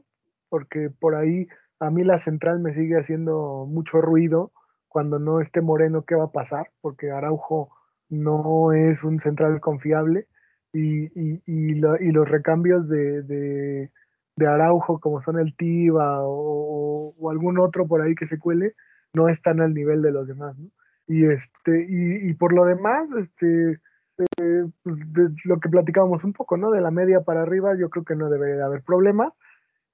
porque 0.51 0.91
por 0.91 1.15
ahí 1.15 1.49
a 1.81 1.91
mí 1.91 2.05
la 2.05 2.19
central 2.19 2.61
me 2.61 2.75
sigue 2.75 2.99
haciendo 2.99 3.67
mucho 3.69 4.01
ruido 4.01 4.53
cuando 4.89 5.19
no 5.19 5.41
esté 5.41 5.61
Moreno, 5.61 6.05
¿qué 6.05 6.15
va 6.15 6.25
a 6.25 6.33
pasar? 6.33 6.71
Porque 6.81 7.11
Araujo 7.11 7.71
no 8.09 8.73
es 8.73 9.05
un 9.05 9.21
central 9.21 9.61
confiable 9.61 10.29
y, 10.73 11.11
y, 11.47 11.75
los 11.75 12.29
recambios 12.29 12.89
de, 12.89 13.91
de 14.37 14.47
Araujo, 14.47 15.01
como 15.01 15.23
son 15.23 15.39
el 15.39 15.57
Tiva 15.57 16.21
o, 16.23 17.15
algún 17.31 17.59
otro 17.59 17.87
por 17.87 18.03
ahí 18.03 18.15
que 18.15 18.27
se 18.27 18.39
cuele, 18.39 18.75
no 19.13 19.29
están 19.29 19.61
al 19.61 19.75
nivel 19.75 20.03
de 20.03 20.13
los 20.13 20.29
demás. 20.29 20.57
Y, 21.09 21.25
este, 21.27 21.87
y, 21.89 22.33
por 22.35 22.53
lo 22.53 22.65
demás, 22.65 23.09
este, 23.19 23.81
eh, 24.19 24.65
pues, 24.83 24.97
lo 25.45 25.59
que 25.61 25.69
platicábamos 25.69 26.25
un 26.25 26.33
poco, 26.33 26.57
¿no? 26.57 26.71
De 26.71 26.81
la 26.81 26.91
media 26.91 27.23
para 27.23 27.43
arriba, 27.43 27.75
yo 27.77 27.89
creo 27.91 28.05
que 28.05 28.17
no 28.17 28.29
debería 28.29 28.67
haber 28.67 28.83
problema. 28.83 29.33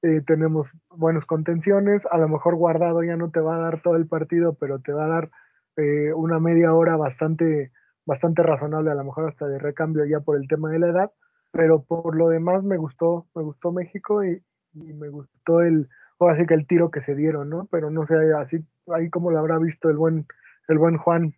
Eh, 0.03 0.21
tenemos 0.27 0.69
buenos 0.91 1.27
contenciones, 1.27 2.07
a 2.11 2.19
lo 2.19 2.29
mejor 2.29 2.57
guardado 2.57 3.03
ya 3.03 3.17
no 3.17 3.31
te 3.31 3.41
va 3.41 3.57
a 3.57 3.61
dar 3.61 3.83
todo 3.83 3.97
el 3.97 4.07
partido, 4.07 4.55
pero 4.55 4.81
te 4.81 4.93
va 4.93 5.05
a 5.05 5.09
dar 5.09 5.31
eh, 5.77 6.13
una 6.13 6.41
media 6.41 6.75
hora 6.75 6.97
bastante, 6.97 7.73
bastante 8.05 8.43
razonable, 8.43 8.91
a 8.91 8.95
lo 8.95 9.05
mejor 9.05 9.29
hasta 9.29 9.47
de 9.47 9.59
recambio 9.59 10.05
ya 10.05 10.21
por 10.21 10.37
el 10.37 10.49
tema 10.49 10.71
de 10.71 10.81
la 10.81 10.89
edad 10.89 11.11
pero 11.53 11.85
por 11.85 12.17
lo 12.17 12.29
demás 12.31 12.65
me 12.65 12.79
gustó, 12.79 13.29
me 13.35 13.43
gustó 13.43 13.71
México 13.71 14.25
y, 14.25 14.43
me 14.73 15.11
gustó 15.11 15.61
el, 15.61 15.89
ahora 16.19 16.39
sí 16.39 16.47
que 16.47 16.55
el 16.55 16.67
tiro 16.67 16.91
que 16.91 17.03
se 17.03 17.15
dieron, 17.15 17.51
¿no? 17.51 17.69
Pero 17.71 17.91
no 17.91 18.07
sé, 18.07 18.15
así, 18.41 18.57
ahí 18.89 19.11
como 19.11 19.31
lo 19.31 19.39
habrá 19.39 19.59
visto 19.59 19.91
el 19.91 19.99
buen, 19.99 20.27
el 20.69 20.79
buen 20.79 20.97
Juan. 20.97 21.35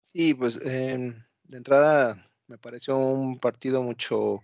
Sí, 0.00 0.32
pues 0.32 0.58
em, 0.64 1.14
de 1.44 1.58
entrada 1.58 2.26
me 2.46 2.56
pareció 2.56 2.96
un 2.96 3.38
partido 3.38 3.82
mucho 3.82 4.40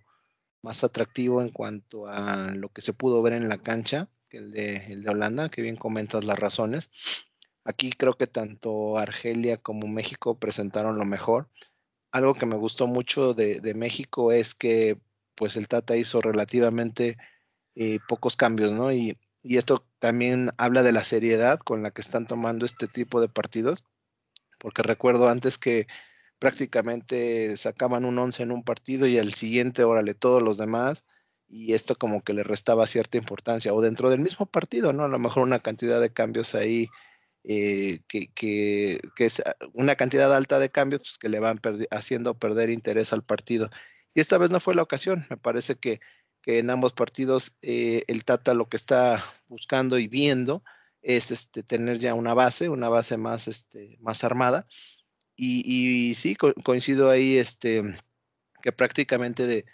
más 0.66 0.84
atractivo 0.84 1.40
en 1.40 1.50
cuanto 1.50 2.08
a 2.08 2.52
lo 2.54 2.68
que 2.68 2.82
se 2.82 2.92
pudo 2.92 3.22
ver 3.22 3.32
en 3.32 3.48
la 3.48 3.58
cancha 3.58 4.08
que 4.28 4.38
el 4.38 4.52
de, 4.52 4.76
el 4.92 5.02
de 5.02 5.10
Holanda, 5.10 5.48
que 5.48 5.62
bien 5.62 5.76
comentas 5.76 6.24
las 6.24 6.38
razones. 6.38 6.90
Aquí 7.64 7.90
creo 7.90 8.16
que 8.16 8.26
tanto 8.26 8.98
Argelia 8.98 9.56
como 9.56 9.88
México 9.88 10.38
presentaron 10.38 10.98
lo 10.98 11.04
mejor 11.04 11.48
algo 12.16 12.34
que 12.34 12.46
me 12.46 12.56
gustó 12.56 12.86
mucho 12.86 13.34
de, 13.34 13.74
México 13.74 14.32
es 14.32 14.54
que 14.54 14.98
pues 15.34 15.56
el 15.56 15.68
Tata 15.68 15.96
hizo 15.96 16.20
relativamente 16.20 17.18
eh, 17.74 17.98
pocos 18.08 18.36
cambios, 18.36 18.72
¿no? 18.72 18.92
Y, 18.92 19.18
esto 19.44 19.86
también 20.00 20.50
habla 20.58 20.82
de 20.82 20.90
la 20.90 21.04
seriedad 21.04 21.60
con 21.60 21.80
la 21.80 21.92
que 21.92 22.00
están 22.00 22.26
tomando 22.26 22.66
este 22.66 22.88
tipo 22.88 23.20
de 23.20 23.28
partidos, 23.28 23.84
porque 24.58 24.82
recuerdo 24.82 25.28
antes 25.28 25.56
que 25.56 25.86
prácticamente 26.38 27.56
sacaban 27.56 28.04
un 28.04 28.18
11 28.18 28.42
en 28.44 28.52
un 28.52 28.64
partido 28.64 29.06
y 29.06 29.18
al 29.18 29.34
siguiente, 29.34 29.84
órale, 29.84 30.14
todos 30.14 30.42
los 30.42 30.58
demás, 30.58 31.04
y 31.48 31.74
esto 31.74 31.96
como 31.96 32.22
que 32.22 32.32
le 32.32 32.42
restaba 32.42 32.86
cierta 32.86 33.18
importancia, 33.18 33.72
o 33.72 33.80
dentro 33.80 34.10
del 34.10 34.20
mismo 34.20 34.46
partido, 34.46 34.92
¿no? 34.92 35.04
A 35.04 35.08
lo 35.08 35.18
mejor 35.18 35.42
una 35.44 35.60
cantidad 35.60 36.00
de 36.00 36.12
cambios 36.12 36.54
ahí 36.54 36.88
eh, 37.48 38.00
que, 38.08 38.98
es 39.18 39.40
ah, 39.40 39.54
una 39.72 39.94
cantidad 39.94 40.34
alta 40.34 40.58
de 40.58 40.70
cambios 40.70 41.02
pues, 41.02 41.18
que 41.18 41.28
le 41.28 41.38
van 41.38 41.60
haciendo 41.90 42.38
perder 42.38 42.70
interés 42.70 43.12
al 43.12 43.22
partido. 43.22 43.70
Y 44.14 44.20
esta 44.20 44.38
vez 44.38 44.50
no 44.50 44.60
fue 44.60 44.74
la 44.74 44.82
ocasión. 44.82 45.26
Me 45.30 45.36
parece 45.36 45.76
que, 45.76 46.00
en 46.46 46.70
ambos 46.70 46.92
partidos 46.92 47.56
eh, 47.62 48.04
el 48.06 48.24
Tata 48.24 48.54
lo 48.54 48.68
que 48.68 48.76
está 48.76 49.24
buscando 49.48 49.98
y 49.98 50.06
viendo 50.06 50.62
es 51.02 51.30
este, 51.32 51.62
tener 51.64 51.98
ya 51.98 52.14
una 52.14 52.34
base, 52.34 52.68
una 52.68 52.88
base 52.88 53.16
más, 53.16 53.48
este, 53.48 53.96
más 54.00 54.24
armada. 54.24 54.66
Y, 55.36 56.14
sí, 56.14 56.34
coincido 56.34 57.10
ahí 57.10 57.36
este, 57.36 57.82
que 58.62 58.72
prácticamente 58.72 59.46
de, 59.46 59.64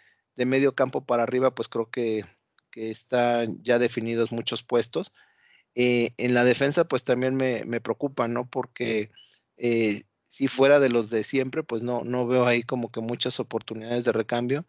medio 0.44 0.74
campo 0.74 1.04
para 1.04 1.22
arriba, 1.22 1.54
pues 1.54 1.68
creo 1.68 1.88
que, 1.90 2.24
que 2.70 2.90
están 2.90 3.62
ya 3.62 3.78
definidos 3.78 4.32
muchos 4.32 4.62
puestos 4.64 5.12
eh, 5.74 6.10
en 6.18 6.34
la 6.34 6.44
defensa, 6.44 6.84
pues 6.84 7.04
también 7.04 7.36
me, 7.36 7.80
preocupa, 7.80 8.28
¿no? 8.28 8.48
Porque 8.48 9.10
eh, 9.56 10.02
si 10.28 10.48
fuera 10.48 10.80
de 10.80 10.88
los 10.88 11.10
de 11.10 11.24
siempre, 11.24 11.62
pues 11.62 11.82
no, 11.82 12.04
no 12.04 12.26
veo 12.26 12.46
ahí 12.46 12.62
como 12.62 12.90
que 12.90 13.00
muchas 13.00 13.40
oportunidades 13.40 14.04
de 14.04 14.12
recambio. 14.12 14.66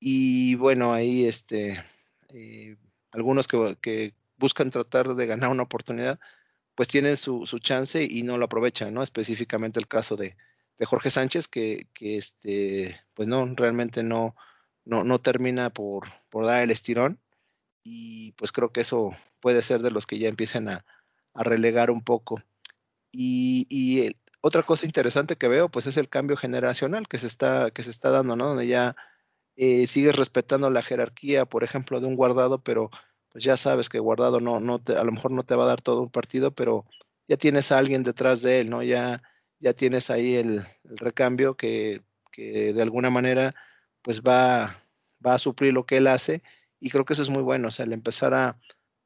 Y 0.00 0.56
bueno, 0.56 0.92
ahí 0.92 1.26
este, 1.26 1.84
eh, 2.30 2.76
algunos 3.12 3.48
que, 3.48 4.14
buscan 4.36 4.70
tratar 4.70 5.14
de 5.14 5.26
ganar 5.26 5.50
una 5.50 5.62
oportunidad, 5.62 6.18
pues 6.74 6.88
tienen 6.88 7.16
su, 7.16 7.44
chance 7.60 8.06
y 8.08 8.22
no 8.22 8.38
lo 8.38 8.46
aprovechan, 8.46 8.92
¿no? 8.92 9.02
Específicamente 9.02 9.78
el 9.78 9.88
caso 9.88 10.16
de, 10.16 10.36
Jorge 10.84 11.10
Sánchez, 11.10 11.48
que, 11.48 11.86
este, 12.00 13.00
pues 13.14 13.28
no, 13.28 13.46
realmente 13.54 14.02
no, 14.02 14.34
no, 14.84 15.20
termina 15.20 15.70
por, 15.70 16.08
por, 16.30 16.46
dar 16.46 16.62
el 16.62 16.70
estirón. 16.70 17.20
Y 17.84 18.32
pues 18.32 18.50
creo 18.52 18.72
que 18.72 18.80
eso 18.80 19.12
puede 19.40 19.62
ser 19.62 19.82
de 19.82 19.90
los 19.90 20.06
que 20.06 20.18
ya 20.18 20.28
empiecen 20.28 20.68
a, 20.68 20.84
relegar 21.34 21.90
un 21.90 22.02
poco. 22.02 22.40
Y, 23.12 24.16
otra 24.40 24.62
cosa 24.62 24.84
interesante 24.84 25.36
que 25.36 25.48
veo, 25.48 25.70
pues 25.70 25.86
es 25.86 25.96
el 25.96 26.08
cambio 26.10 26.36
generacional 26.36 27.08
que 27.08 27.18
se 27.18 27.26
está, 27.26 27.70
que 27.70 27.82
se 27.82 27.90
está 27.90 28.10
dando, 28.10 28.36
¿no? 28.36 28.48
Donde 28.48 28.66
ya 28.66 28.94
eh, 29.56 29.86
sigues 29.86 30.16
respetando 30.16 30.68
la 30.70 30.82
jerarquía, 30.82 31.46
por 31.46 31.64
ejemplo, 31.64 32.00
de 32.00 32.08
un 32.08 32.16
guardado, 32.16 32.62
pero 32.62 32.90
pues 33.34 33.42
ya 33.42 33.56
sabes 33.56 33.88
que 33.88 33.98
guardado 33.98 34.38
no, 34.38 34.60
no 34.60 34.78
te, 34.78 34.96
a 34.96 35.02
lo 35.02 35.10
mejor 35.10 35.32
no 35.32 35.42
te 35.42 35.56
va 35.56 35.64
a 35.64 35.66
dar 35.66 35.82
todo 35.82 36.02
un 36.02 36.08
partido, 36.08 36.52
pero 36.52 36.84
ya 37.26 37.36
tienes 37.36 37.72
a 37.72 37.78
alguien 37.78 38.04
detrás 38.04 38.42
de 38.42 38.60
él, 38.60 38.70
¿no? 38.70 38.80
Ya, 38.84 39.22
ya 39.58 39.72
tienes 39.72 40.08
ahí 40.08 40.36
el, 40.36 40.62
recambio 40.84 41.56
que, 41.56 42.00
de 42.36 42.80
alguna 42.82 43.10
manera 43.10 43.54
pues 44.02 44.22
va, 44.22 44.80
va 45.24 45.34
a 45.34 45.38
suplir 45.40 45.72
lo 45.72 45.84
que 45.84 45.96
él 45.96 46.06
hace 46.06 46.42
y 46.78 46.90
creo 46.90 47.04
que 47.04 47.14
eso 47.14 47.22
es 47.22 47.28
muy 47.28 47.42
bueno, 47.42 47.68
o 47.68 47.70
sea, 47.72 47.86
el 47.86 47.92
empezar 47.92 48.34
a, 48.34 48.56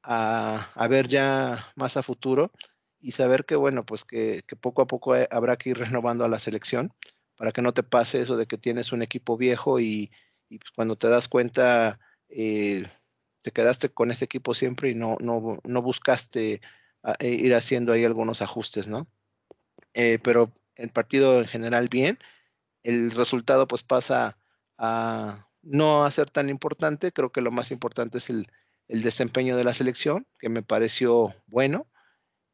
a, 0.02 0.88
ver 0.90 1.08
ya 1.08 1.72
más 1.74 1.96
a 1.96 2.02
futuro 2.02 2.52
y 3.00 3.12
saber 3.12 3.46
que, 3.46 3.56
bueno, 3.56 3.86
pues 3.86 4.04
que, 4.04 4.42
poco 4.60 4.82
a 4.82 4.86
poco 4.86 5.16
eh, 5.16 5.26
habrá 5.30 5.56
que 5.56 5.70
ir 5.70 5.78
renovando 5.78 6.26
a 6.26 6.28
la 6.28 6.38
selección 6.38 6.92
para 7.36 7.52
que 7.52 7.62
no 7.62 7.72
te 7.72 7.82
pase 7.82 8.20
eso 8.20 8.36
de 8.36 8.46
que 8.46 8.58
tienes 8.58 8.92
un 8.92 9.00
equipo 9.00 9.38
viejo 9.38 9.80
y, 9.80 10.10
y 10.50 10.58
pues 10.58 10.70
cuando 10.72 10.96
te 10.96 11.08
das 11.08 11.28
cuenta 11.28 11.98
eh, 12.28 12.84
te 13.42 13.50
quedaste 13.50 13.88
con 13.88 14.10
ese 14.10 14.24
equipo 14.24 14.54
siempre 14.54 14.90
y 14.90 14.94
no, 14.94 15.16
no, 15.20 15.58
no 15.64 15.82
buscaste 15.82 16.60
ah, 17.02 17.14
eh, 17.20 17.30
ir 17.30 17.54
haciendo 17.54 17.92
ahí 17.92 18.04
algunos 18.04 18.42
ajustes, 18.42 18.88
¿no? 18.88 19.08
Eh, 19.94 20.18
pero 20.22 20.52
el 20.76 20.90
partido 20.90 21.38
en 21.40 21.46
general 21.46 21.88
bien, 21.88 22.18
el 22.82 23.10
resultado 23.10 23.66
pues 23.66 23.82
pasa 23.82 24.38
a 24.76 25.48
no 25.62 26.04
a 26.04 26.10
ser 26.10 26.30
tan 26.30 26.48
importante, 26.48 27.12
creo 27.12 27.32
que 27.32 27.40
lo 27.40 27.50
más 27.50 27.70
importante 27.70 28.18
es 28.18 28.30
el, 28.30 28.46
desempeño 28.88 29.56
de 29.56 29.64
la 29.64 29.74
selección, 29.74 30.26
que 30.38 30.48
me 30.48 30.62
pareció 30.62 31.34
bueno, 31.46 31.86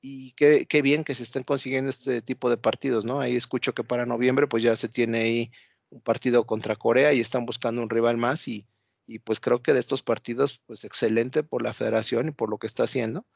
y 0.00 0.32
qué, 0.32 0.66
qué, 0.66 0.82
bien 0.82 1.04
que 1.04 1.14
se 1.14 1.22
estén 1.22 1.44
consiguiendo 1.44 1.90
este 1.90 2.22
tipo 2.22 2.50
de 2.50 2.56
partidos, 2.56 3.04
¿no? 3.04 3.20
Ahí 3.20 3.36
escucho 3.36 3.72
que 3.72 3.84
para 3.84 4.04
noviembre 4.04 4.48
pues 4.48 4.62
ya 4.62 4.74
se 4.74 4.88
tiene 4.88 5.18
ahí 5.20 5.52
un 5.90 6.00
partido 6.00 6.44
contra 6.44 6.76
Corea 6.76 7.12
y 7.12 7.20
están 7.20 7.46
buscando 7.46 7.82
un 7.82 7.90
rival 7.90 8.16
más 8.16 8.48
y, 8.48 8.66
y 9.06 9.18
pues 9.18 9.40
creo 9.40 9.62
que 9.62 9.72
de 9.72 9.80
estos 9.80 10.02
partidos, 10.02 10.62
pues 10.66 10.84
excelente 10.84 11.42
por 11.42 11.62
la 11.62 11.72
federación 11.72 12.28
y 12.28 12.30
por 12.32 12.50
lo 12.50 12.58
que 12.58 12.66
está 12.66 12.84
haciendo. 12.84 13.26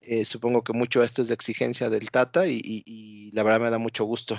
Eh, 0.00 0.24
supongo 0.24 0.64
que 0.64 0.72
mucho 0.72 1.02
esto 1.02 1.22
es 1.22 1.28
de 1.28 1.34
exigencia 1.34 1.88
del 1.88 2.10
Tata 2.10 2.46
y, 2.46 3.30
la 3.32 3.42
verdad 3.42 3.60
me 3.60 3.70
da 3.70 3.78
mucho 3.78 4.04
gusto. 4.04 4.36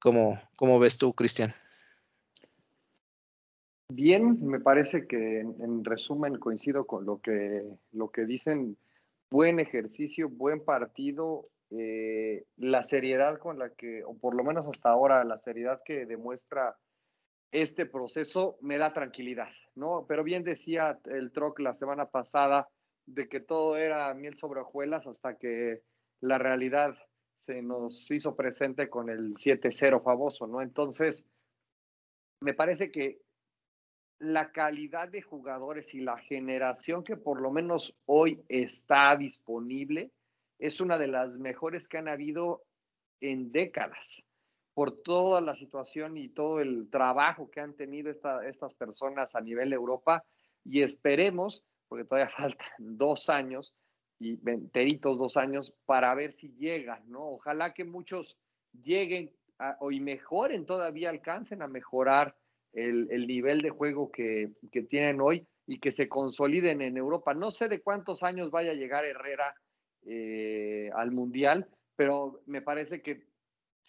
¿Cómo, 0.00 0.40
cómo 0.56 0.78
ves 0.78 0.98
tú, 0.98 1.12
Cristian? 1.12 1.54
Bien, 3.92 4.38
me 4.46 4.60
parece 4.60 5.06
que 5.06 5.40
en, 5.40 5.84
resumen 5.84 6.38
coincido 6.38 6.86
con 6.86 7.04
lo 7.04 7.20
que, 7.20 7.64
lo 7.92 8.10
que 8.10 8.24
dicen. 8.24 8.76
Buen 9.32 9.60
ejercicio, 9.60 10.28
buen 10.28 10.64
partido, 10.64 11.44
eh, 11.70 12.44
la 12.56 12.82
seriedad 12.82 13.38
con 13.38 13.60
la 13.60 13.70
que, 13.70 14.02
o 14.02 14.18
por 14.18 14.34
lo 14.34 14.42
menos 14.42 14.66
hasta 14.66 14.90
ahora, 14.90 15.22
la 15.22 15.36
seriedad 15.36 15.80
que 15.84 16.04
demuestra 16.04 16.76
este 17.52 17.86
proceso 17.86 18.58
me 18.60 18.78
da 18.78 18.92
tranquilidad, 18.92 19.50
¿no? 19.74 20.04
Pero 20.08 20.22
bien 20.22 20.44
decía 20.44 20.98
el 21.06 21.32
Troc 21.32 21.58
la 21.60 21.74
semana 21.74 22.06
pasada 22.06 22.68
de 23.06 23.28
que 23.28 23.40
todo 23.40 23.76
era 23.76 24.12
miel 24.14 24.38
sobre 24.38 24.60
hojuelas 24.60 25.06
hasta 25.06 25.36
que 25.36 25.82
la 26.20 26.38
realidad 26.38 26.96
se 27.38 27.62
nos 27.62 28.10
hizo 28.10 28.36
presente 28.36 28.88
con 28.88 29.08
el 29.08 29.34
7-0 29.34 30.02
famoso, 30.02 30.46
¿no? 30.46 30.62
Entonces, 30.62 31.26
me 32.40 32.54
parece 32.54 32.90
que 32.90 33.20
la 34.18 34.52
calidad 34.52 35.08
de 35.08 35.22
jugadores 35.22 35.94
y 35.94 36.00
la 36.00 36.18
generación 36.18 37.02
que 37.02 37.16
por 37.16 37.40
lo 37.40 37.50
menos 37.50 37.96
hoy 38.04 38.42
está 38.48 39.16
disponible 39.16 40.12
es 40.58 40.80
una 40.80 40.98
de 40.98 41.08
las 41.08 41.38
mejores 41.38 41.88
que 41.88 41.98
han 41.98 42.08
habido 42.08 42.62
en 43.20 43.50
décadas 43.50 44.24
por 44.80 45.02
toda 45.02 45.42
la 45.42 45.54
situación 45.56 46.16
y 46.16 46.30
todo 46.30 46.58
el 46.58 46.88
trabajo 46.88 47.50
que 47.50 47.60
han 47.60 47.74
tenido 47.74 48.10
estas 48.10 48.72
personas 48.72 49.36
a 49.36 49.42
nivel 49.42 49.74
Europa 49.74 50.24
y 50.64 50.80
esperemos, 50.80 51.62
porque 51.86 52.06
todavía 52.06 52.30
faltan 52.34 52.66
dos 52.78 53.28
años 53.28 53.74
y 54.18 54.40
enteritos 54.48 55.18
dos 55.18 55.36
años 55.36 55.74
para 55.84 56.14
ver 56.14 56.32
si 56.32 56.54
llegan, 56.54 57.02
¿no? 57.10 57.28
Ojalá 57.28 57.74
que 57.74 57.84
muchos 57.84 58.38
lleguen 58.72 59.30
o 59.80 59.92
y 59.92 60.00
mejoren 60.00 60.64
todavía, 60.64 61.10
alcancen 61.10 61.60
a 61.60 61.68
mejorar 61.68 62.34
el, 62.72 63.26
nivel 63.26 63.60
de 63.60 63.68
juego 63.68 64.10
que, 64.10 64.52
tienen 64.88 65.20
hoy 65.20 65.46
y 65.66 65.78
que 65.78 65.90
se 65.90 66.08
consoliden 66.08 66.80
en 66.80 66.96
Europa. 66.96 67.34
No 67.34 67.50
sé 67.50 67.68
de 67.68 67.82
cuántos 67.82 68.22
años 68.22 68.50
vaya 68.50 68.70
a 68.70 68.76
llegar 68.76 69.04
Herrera 69.04 69.54
eh, 70.06 70.90
al 70.94 71.10
Mundial, 71.10 71.68
pero 71.96 72.40
me 72.46 72.62
parece 72.62 73.02
que 73.02 73.28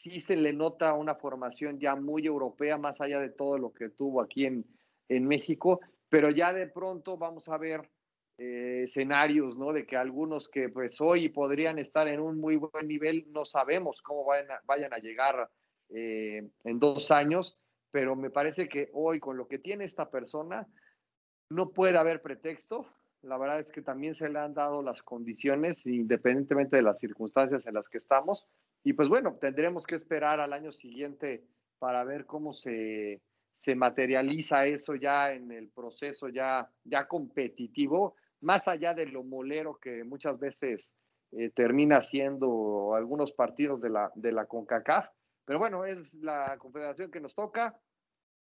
sí 0.02 0.20
se 0.20 0.36
le 0.36 0.52
nota 0.52 0.94
una 0.94 1.16
formación 1.16 1.80
ya 1.80 1.96
muy 1.96 2.26
europea, 2.26 2.78
más 2.78 3.02
allá 3.02 3.20
de 3.20 3.30
todo 3.30 3.58
lo 3.58 3.72
que 3.72 3.90
tuvo 3.90 4.22
aquí 4.22 4.46
en, 4.46 4.66
en 5.08 5.28
México, 5.28 5.80
pero 6.10 6.32
ya 6.32 6.52
de 6.54 6.68
pronto 6.68 7.18
vamos 7.18 7.48
a 7.50 7.58
ver 7.58 7.90
eh, 8.38 8.82
escenarios, 8.86 9.58
¿no? 9.58 9.72
De 9.74 9.86
que 9.86 9.96
algunos 9.96 10.50
que 10.50 10.70
pues 10.70 11.00
hoy 11.00 11.30
podrían 11.30 11.78
estar 11.78 12.08
en 12.08 12.20
un 12.20 12.40
muy 12.40 12.56
buen 12.56 12.88
nivel, 12.88 13.26
no 13.32 13.46
sabemos 13.46 14.02
cómo 14.02 14.26
vayan 14.26 14.52
a, 14.52 14.62
vayan 14.66 14.94
a 14.94 14.98
llegar 14.98 15.50
eh, 15.90 16.50
en 16.64 16.80
dos 16.80 17.12
años, 17.12 17.60
pero 17.92 18.16
me 18.16 18.32
parece 18.32 18.68
que 18.68 18.90
hoy 18.94 19.20
con 19.20 19.38
lo 19.38 19.48
que 19.48 19.60
tiene 19.60 19.86
esta 19.86 20.10
persona, 20.10 20.68
no 21.50 21.70
puede 21.70 21.98
haber 21.98 22.22
pretexto. 22.22 22.88
La 23.22 23.38
verdad 23.38 23.60
es 23.60 23.72
que 23.72 23.84
también 23.84 24.16
se 24.16 24.30
le 24.30 24.40
han 24.40 24.56
dado 24.56 24.82
las 24.82 25.04
condiciones, 25.04 25.86
independientemente 25.86 26.78
de 26.78 26.82
las 26.82 26.98
circunstancias 27.00 27.68
en 27.68 27.76
las 27.76 27.88
que 27.88 28.00
estamos, 28.00 28.48
y 28.84 28.94
pues 28.94 29.10
bueno, 29.10 29.38
tendremos 29.39 29.86
que 29.86 29.96
esperar 29.96 30.39
al 30.39 30.54
año 30.54 30.72
siguiente 30.72 31.44
para 31.80 32.04
ver 32.04 32.26
cómo 32.26 32.54
se, 32.54 33.22
se 33.54 33.76
materializa 33.76 34.65
eso 34.65 34.96
ya 34.96 35.34
en 35.34 35.52
el 35.52 35.70
proceso 35.70 36.30
ya, 36.30 36.70
ya 36.84 37.08
competitivo, 37.08 38.15
más 38.41 38.67
allá 38.67 38.94
de 38.94 39.06
lo 39.06 39.24
molero 39.24 39.78
que 39.78 40.04
muchas 40.04 40.39
veces 40.39 40.94
eh, 41.32 41.52
termina 41.52 42.02
siendo 42.02 42.96
algunos 42.96 43.32
partidos 43.32 43.80
de 43.82 43.89
la, 43.89 44.12
de 44.15 44.32
la 44.32 44.48
CONCACAF. 44.48 45.10
Pero 45.46 45.60
bueno, 45.60 45.86
es 45.86 46.15
la 46.15 46.58
confederación 46.58 47.12
que 47.12 47.20
nos 47.20 47.36
toca. 47.36 47.80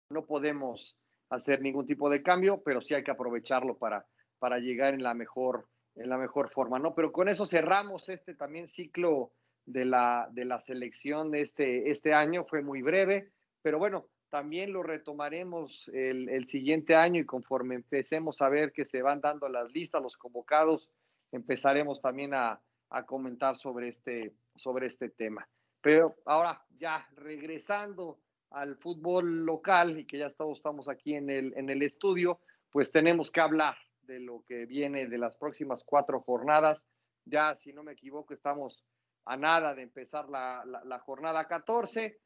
No 0.10 0.26
podemos 0.26 0.98
hacer 1.30 1.62
ningún 1.62 1.86
tipo 1.86 2.10
de 2.10 2.22
cambio, 2.22 2.62
pero 2.64 2.82
sí 2.82 2.94
hay 2.94 3.04
que 3.04 3.12
aprovecharlo 3.12 3.78
para, 3.78 4.06
para 4.40 4.60
llegar 4.60 4.94
en 4.94 5.04
la 5.04 5.14
mejor, 5.14 5.68
en 5.96 6.10
la 6.10 6.18
mejor 6.18 6.50
forma, 6.50 6.80
¿no? 6.80 6.96
Pero 6.96 7.12
con 7.12 7.28
eso 7.28 7.46
cerramos 7.46 8.08
este 8.10 8.36
también 8.36 8.68
ciclo 8.68 9.32
de 9.68 9.86
la, 9.86 10.28
de 10.32 10.46
la 10.46 10.60
selección 10.60 11.30
de 11.30 11.42
este, 11.42 11.92
este 11.92 12.14
año. 12.14 12.46
Fue 12.46 12.64
muy 12.64 12.82
breve, 12.82 13.32
pero 13.62 13.78
bueno, 13.78 14.08
también 14.30 14.74
lo 14.74 14.82
retomaremos 14.82 15.90
el, 15.94 16.30
el, 16.30 16.48
siguiente 16.48 16.96
año 16.96 17.22
y 17.22 17.26
conforme 17.26 17.76
empecemos 17.76 18.42
a 18.42 18.50
ver 18.50 18.72
que 18.72 18.86
se 18.86 19.02
van 19.02 19.22
dando 19.22 19.48
las 19.48 19.72
listas, 19.72 20.02
los 20.02 20.18
convocados, 20.18 20.90
empezaremos 21.32 22.02
también 22.02 22.34
a, 22.34 22.60
a 22.90 23.06
comentar 23.06 23.56
sobre 23.56 23.90
este, 23.90 24.34
sobre 24.56 24.88
este 24.88 25.10
tema. 25.10 25.48
Pero 25.82 26.16
ahora 26.26 26.66
ya 26.78 27.08
regresando 27.16 28.20
al 28.50 28.78
fútbol 28.78 29.46
local 29.46 30.00
y 30.00 30.06
que 30.06 30.18
ya 30.18 30.28
estamos, 30.28 30.58
estamos 30.58 30.90
aquí 30.90 31.16
en 31.16 31.30
el, 31.30 31.54
en 31.58 31.70
el 31.70 31.82
estudio, 31.84 32.40
pues 32.72 32.92
tenemos 32.92 33.32
que 33.32 33.42
hablar 33.42 33.76
de 34.02 34.20
lo 34.20 34.44
que 34.48 34.66
viene 34.66 35.08
de 35.08 35.18
las 35.18 35.38
próximas 35.38 35.84
cuatro 35.84 36.22
jornadas. 36.22 36.86
Ya, 37.26 37.54
si 37.56 37.74
no 37.74 37.84
me 37.84 37.92
equivoco, 37.92 38.34
estamos 38.34 38.86
a 39.28 39.38
nada 39.38 39.76
de 39.76 39.84
empezar 39.84 40.30
la, 40.30 40.64
la, 40.66 41.00
jornada 41.00 41.48
14. 41.48 42.20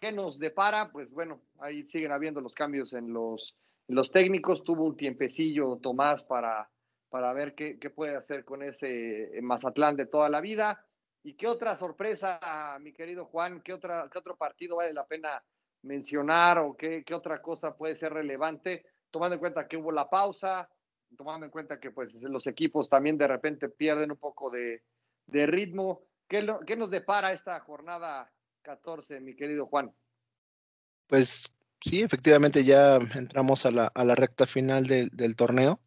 ¿Qué 0.00 0.12
nos 0.12 0.38
depara? 0.38 0.90
Pues 0.90 1.12
bueno, 1.12 1.42
ahí 1.60 1.86
siguen 1.86 2.12
habiendo 2.12 2.40
los 2.40 2.54
cambios 2.54 2.92
en 2.94 3.12
los, 3.12 3.56
los 3.88 4.10
técnicos. 4.10 4.64
Tuvo 4.64 4.84
un 4.84 4.96
tiempecillo 4.96 5.78
Tomás 5.78 6.24
para, 6.24 6.68
para 7.08 7.32
ver 7.32 7.54
qué, 7.54 7.78
qué, 7.78 7.90
puede 7.90 8.16
hacer 8.16 8.44
con 8.44 8.62
ese 8.62 9.30
Mazatlán 9.40 9.96
de 9.96 10.06
toda 10.06 10.28
la 10.28 10.40
vida. 10.40 10.84
¿Y 11.22 11.34
qué 11.34 11.46
otra 11.46 11.76
sorpresa, 11.76 12.76
mi 12.80 12.92
querido 12.92 13.26
Juan? 13.26 13.62
¿Qué, 13.62 13.72
otra, 13.72 14.08
qué 14.12 14.18
otro 14.18 14.36
partido 14.36 14.76
vale 14.76 14.92
la 14.92 15.06
pena 15.06 15.42
mencionar 15.82 16.58
o 16.58 16.76
qué, 16.76 17.04
qué 17.04 17.14
otra 17.14 17.40
cosa 17.40 17.76
puede 17.76 17.94
ser 17.94 18.12
relevante? 18.12 18.84
Tomando 19.10 19.34
en 19.34 19.40
cuenta 19.40 19.68
que 19.68 19.76
hubo 19.76 19.92
la 19.92 20.10
pausa, 20.10 20.68
tomando 21.16 21.46
en 21.46 21.52
cuenta 21.52 21.78
que 21.78 21.92
pues 21.92 22.14
los 22.14 22.48
equipos 22.48 22.88
también 22.88 23.16
de 23.16 23.28
repente 23.28 23.68
pierden 23.68 24.10
un 24.10 24.16
poco 24.16 24.50
de, 24.50 24.82
de 25.26 25.46
ritmo. 25.46 26.02
¿Qué, 26.32 26.76
nos 26.76 26.90
depara 26.90 27.30
esta 27.34 27.60
jornada 27.60 28.32
14, 28.62 29.20
mi 29.20 29.36
querido 29.36 29.66
Juan? 29.66 29.92
Pues 31.06 31.52
sí, 31.78 32.00
efectivamente 32.00 32.64
ya 32.64 32.96
entramos 33.14 33.66
a 33.66 33.70
la, 33.70 34.14
recta 34.14 34.46
final 34.46 34.86
del 34.86 35.36
torneo 35.36 35.78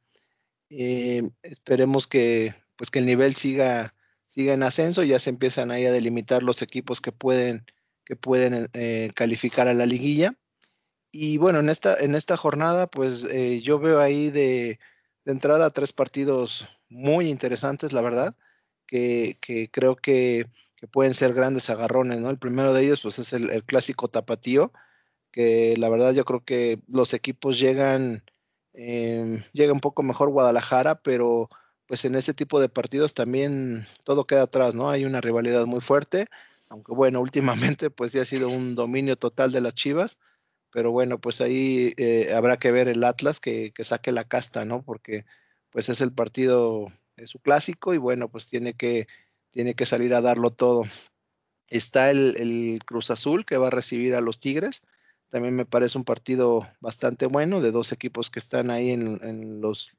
Eh, 0.69 1.23
esperemos 1.41 2.05
que, 2.05 2.53
pues 2.75 2.91
que 2.91 2.99
el 2.99 3.08
nivel 3.08 3.34
siga, 3.34 3.95
siga 4.27 4.53
en 4.53 4.62
ascenso, 4.62 5.01
ya 5.01 5.17
se 5.17 5.31
empiezan 5.31 5.71
ahí 5.71 5.88
a 5.88 5.91
delimitar 5.91 6.43
los 6.43 6.62
equipos 6.62 7.01
que 7.01 7.12
pueden, 7.12 7.65
que 8.03 8.15
pueden 8.15 8.69
eh, 8.73 9.10
calificar 9.15 9.67
a 9.67 9.73
la 9.73 9.88
liguilla. 9.88 10.36
Y 11.12 11.39
bueno, 11.39 11.60
en 11.60 11.69
esta, 11.69 11.95
en 11.95 12.13
esta 12.13 12.38
jornada, 12.38 12.86
pues 12.86 13.23
eh, 13.31 13.62
yo 13.62 13.79
veo 13.79 13.99
ahí 13.99 14.29
de, 14.29 14.79
de, 15.23 15.31
entrada 15.31 15.71
tres 15.71 15.91
partidos 15.91 16.67
muy 16.88 17.29
interesantes, 17.29 17.93
la 17.93 18.01
verdad, 18.01 18.36
que, 18.86 19.38
creo 19.71 19.95
que, 19.95 20.48
pueden 20.91 21.13
ser 21.15 21.34
grandes 21.34 21.69
agarrones, 21.69 22.19
¿no? 22.19 22.30
El 22.30 22.38
primero 22.38 22.74
de 22.74 22.84
ellos, 22.84 23.02
pues 23.02 23.17
es 23.19 23.34
el, 23.34 23.63
clásico 23.63 24.08
tapatío, 24.08 24.71
que 25.32 25.76
la 25.78 25.89
verdad 25.89 26.13
yo 26.13 26.26
creo 26.26 26.43
que 26.45 26.80
los 26.88 27.13
equipos 27.13 27.60
llegan 27.60 28.24
eh, 28.74 29.43
llega 29.54 29.74
un 29.74 29.80
poco 29.80 30.04
mejor 30.04 30.30
Guadalajara, 30.30 30.95
pero 31.02 31.50
pues 31.88 32.04
en 32.06 32.15
ese 32.15 32.34
tipo 32.34 32.60
de 32.60 32.69
partidos 32.69 33.13
también 33.13 33.88
todo 34.04 34.26
queda 34.26 34.43
atrás, 34.43 34.76
¿no? 34.76 34.89
Hay 34.89 35.06
una 35.06 35.21
rivalidad 35.21 35.65
muy 35.65 35.82
fuerte, 35.82 36.28
aunque 36.69 36.93
bueno, 36.93 37.21
últimamente 37.80 37.89
pues 37.89 38.13
ya 38.13 38.24
ha 38.24 38.26
sido 38.26 38.50
un 38.50 38.76
dominio 38.76 39.17
total 39.17 39.52
de 39.52 39.62
las 39.62 39.76
Chivas, 39.76 40.19
pero 40.71 40.91
bueno, 40.91 41.19
pues 41.21 41.41
ahí 41.41 41.93
eh, 41.98 42.34
habrá 42.36 42.58
que 42.58 42.71
ver 42.71 42.88
el 42.89 43.04
Atlas 43.04 43.39
que, 43.39 43.71
saque 43.84 44.12
la 44.12 44.26
casta, 44.26 44.65
¿no? 44.65 44.84
Porque 44.84 45.26
pues 45.71 45.89
es 45.89 46.02
el 46.02 46.12
partido 46.12 46.91
de 47.17 47.28
su 47.28 47.39
clásico 47.39 47.93
y 47.93 47.97
bueno, 47.97 48.30
pues 48.30 48.49
tiene 48.49 48.73
que, 48.73 49.08
tiene 49.51 49.73
que 49.73 49.86
salir 49.86 50.13
a 50.13 50.21
darlo 50.21 50.51
todo. 50.51 50.84
Está 51.67 52.12
el, 52.12 52.36
el 52.38 52.80
Cruz 52.86 53.12
Azul 53.12 53.45
que 53.45 53.58
va 53.58 53.67
a 53.67 53.71
recibir 53.71 54.15
a 54.15 54.21
los 54.21 54.39
Tigres 54.39 54.86
también 55.30 55.56
me 55.56 55.65
parece 55.65 55.97
un 55.97 56.04
partido 56.04 56.67
bastante 56.80 57.25
bueno 57.25 57.62
de 57.62 57.71
dos 57.71 57.91
equipos 57.91 58.30
que 58.30 58.39
están 58.39 58.69
ahí 58.69 58.91
en, 58.91 59.19
en 59.23 59.62
los 59.62 59.97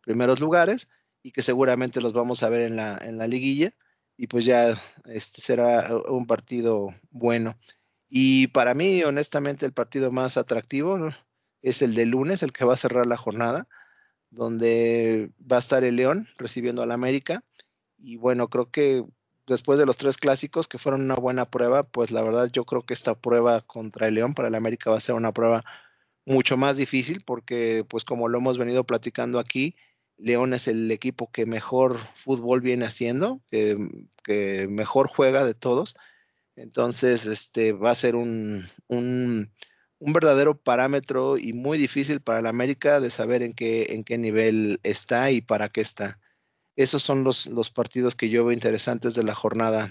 primeros 0.00 0.40
lugares 0.40 0.88
y 1.22 1.32
que 1.32 1.42
seguramente 1.42 2.00
los 2.00 2.12
vamos 2.12 2.42
a 2.42 2.48
ver 2.48 2.62
en 2.62 2.76
la, 2.76 2.98
en 3.02 3.18
la 3.18 3.26
liguilla 3.26 3.72
y 4.16 4.28
pues 4.28 4.44
ya 4.44 4.80
este 5.04 5.42
será 5.42 5.88
un 6.08 6.26
partido 6.26 6.94
bueno. 7.10 7.58
Y 8.08 8.48
para 8.48 8.74
mí, 8.74 9.02
honestamente, 9.04 9.66
el 9.66 9.72
partido 9.72 10.10
más 10.10 10.36
atractivo 10.36 11.10
es 11.60 11.82
el 11.82 11.94
de 11.94 12.06
lunes, 12.06 12.42
el 12.42 12.52
que 12.52 12.64
va 12.64 12.74
a 12.74 12.78
cerrar 12.78 13.06
la 13.06 13.16
jornada, 13.16 13.68
donde 14.30 15.30
va 15.40 15.56
a 15.56 15.60
estar 15.60 15.84
el 15.84 15.96
León 15.96 16.28
recibiendo 16.36 16.82
al 16.82 16.92
América. 16.92 17.42
Y 17.98 18.16
bueno, 18.16 18.48
creo 18.48 18.70
que 18.70 19.04
después 19.46 19.78
de 19.78 19.86
los 19.86 19.96
tres 19.96 20.16
clásicos 20.16 20.68
que 20.68 20.78
fueron 20.78 21.02
una 21.02 21.14
buena 21.14 21.50
prueba, 21.50 21.82
pues 21.82 22.10
la 22.10 22.22
verdad 22.22 22.50
yo 22.52 22.64
creo 22.64 22.82
que 22.82 22.94
esta 22.94 23.14
prueba 23.14 23.60
contra 23.62 24.08
el 24.08 24.14
León 24.14 24.34
para 24.34 24.48
el 24.48 24.54
América 24.54 24.90
va 24.90 24.98
a 24.98 25.00
ser 25.00 25.14
una 25.14 25.32
prueba 25.32 25.64
mucho 26.26 26.56
más 26.56 26.76
difícil 26.76 27.22
porque 27.24 27.84
pues 27.88 28.04
como 28.04 28.28
lo 28.28 28.38
hemos 28.38 28.58
venido 28.58 28.84
platicando 28.84 29.38
aquí, 29.38 29.74
León 30.18 30.52
es 30.52 30.68
el 30.68 30.90
equipo 30.90 31.30
que 31.30 31.46
mejor 31.46 31.98
fútbol 32.14 32.60
viene 32.60 32.84
haciendo, 32.84 33.40
que, 33.50 33.76
mejor 34.68 35.08
juega 35.08 35.44
de 35.44 35.54
todos. 35.54 35.96
Entonces, 36.54 37.24
este 37.24 37.72
va 37.72 37.92
a 37.92 37.94
ser 37.94 38.16
un, 38.16 38.68
un, 38.88 39.50
un, 39.98 40.12
verdadero 40.12 40.56
parámetro 40.56 41.38
y 41.38 41.52
muy 41.52 41.78
difícil 41.78 42.20
para 42.20 42.40
el 42.40 42.46
América 42.46 43.00
de 43.00 43.10
saber 43.10 43.42
en 43.42 43.52
qué, 43.52 43.86
en 43.90 44.04
qué 44.04 44.18
nivel 44.18 44.80
está 44.82 45.30
y 45.30 45.40
para 45.40 45.68
qué 45.68 45.80
está 45.80 46.18
esos 46.78 47.02
son 47.02 47.24
los, 47.24 47.46
los 47.48 47.72
partidos 47.72 48.14
que 48.14 48.30
yo 48.30 48.44
veo 48.44 48.52
interesantes 48.52 49.16
de 49.16 49.24
la 49.24 49.34
jornada. 49.34 49.90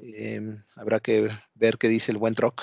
Eh, 0.00 0.40
habrá 0.74 0.98
que 0.98 1.30
ver 1.54 1.78
qué 1.78 1.88
dice 1.88 2.10
el 2.10 2.18
buen 2.18 2.34
Troc. 2.34 2.60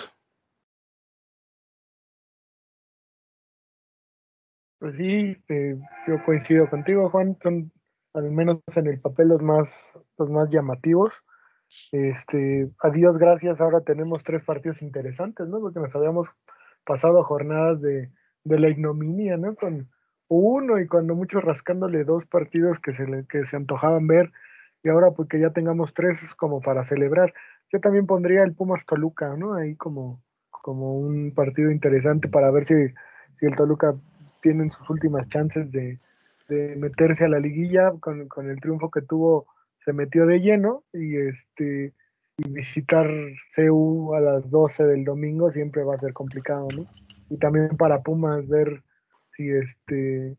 Pues 4.77 4.97
sí, 4.97 5.38
eh, 5.47 5.79
yo 6.05 6.23
coincido 6.25 6.69
contigo, 6.69 7.09
Juan. 7.09 7.38
Son 7.41 7.71
al 8.13 8.29
menos 8.29 8.59
en 8.75 8.88
el 8.88 8.99
papel 8.99 9.29
los 9.29 9.41
más, 9.41 9.89
los 10.17 10.29
más 10.29 10.49
llamativos. 10.49 11.13
Este, 11.93 12.69
a 12.79 12.89
Dios 12.89 13.17
gracias, 13.17 13.61
ahora 13.61 13.79
tenemos 13.79 14.21
tres 14.23 14.43
partidos 14.43 14.81
interesantes, 14.81 15.47
¿no? 15.47 15.61
Porque 15.61 15.79
nos 15.79 15.95
habíamos 15.95 16.27
pasado 16.86 17.24
jornadas 17.24 17.82
de, 17.82 18.10
de 18.43 18.60
la 18.60 18.69
ignominia, 18.69 19.38
¿no? 19.38 19.56
Con, 19.56 19.89
uno 20.28 20.80
y 20.80 20.88
cuando 20.88 21.15
mucho 21.15 21.39
rascándole 21.39 22.04
dos 22.04 22.26
partidos 22.26 22.80
que 22.80 22.93
se, 22.93 23.06
le, 23.08 23.26
que 23.28 23.45
se 23.45 23.56
antojaban 23.56 24.08
ver 24.08 24.32
y 24.84 24.89
ahora 24.89 25.12
pues 25.12 25.30
que 25.30 25.39
ya 25.39 25.52
tengamos 25.52 25.93
tres 25.93 26.21
es 26.24 26.36
como 26.36 26.62
para 26.62 26.86
celebrar. 26.86 27.34
Yo 27.71 27.80
también 27.80 28.06
pondría 28.06 28.43
el 28.43 28.54
Pumas 28.54 28.86
Toluca, 28.86 29.36
¿no? 29.36 29.56
Ahí 29.56 29.76
como, 29.76 30.21
como 30.50 30.98
un 30.98 31.34
partido 31.34 31.71
interesante 31.71 32.28
para 32.28 32.52
ver 32.52 32.65
si, 32.65 32.74
si 33.36 33.45
el 33.45 33.56
Toluca 33.56 33.95
tiene 34.41 34.69
sus 34.69 34.88
últimas 34.89 35.28
chances 35.28 35.71
de, 35.71 36.00
de 36.48 36.76
meterse 36.76 37.26
a 37.26 37.30
la 37.30 37.39
liguilla 37.39 37.93
con, 38.00 38.28
con, 38.28 38.50
el 38.50 38.60
triunfo 38.62 38.91
que 38.91 39.02
tuvo 39.02 39.48
se 39.84 39.93
metió 39.93 40.26
de 40.26 40.39
lleno 40.39 40.84
y 40.93 41.17
este 41.17 41.93
y 42.38 42.50
visitar 42.50 43.10
CEU 43.52 44.13
a 44.13 44.19
las 44.19 44.50
12 44.50 44.84
del 44.84 45.06
domingo 45.06 45.52
siempre 45.52 45.84
va 45.84 45.95
a 45.95 46.00
ser 46.00 46.13
complicado, 46.13 46.67
¿no? 46.76 46.86
Y 47.30 47.38
también 47.38 47.69
para 47.78 48.02
Pumas 48.02 48.48
ver 48.48 48.84
si 49.36 49.50
este 49.50 50.38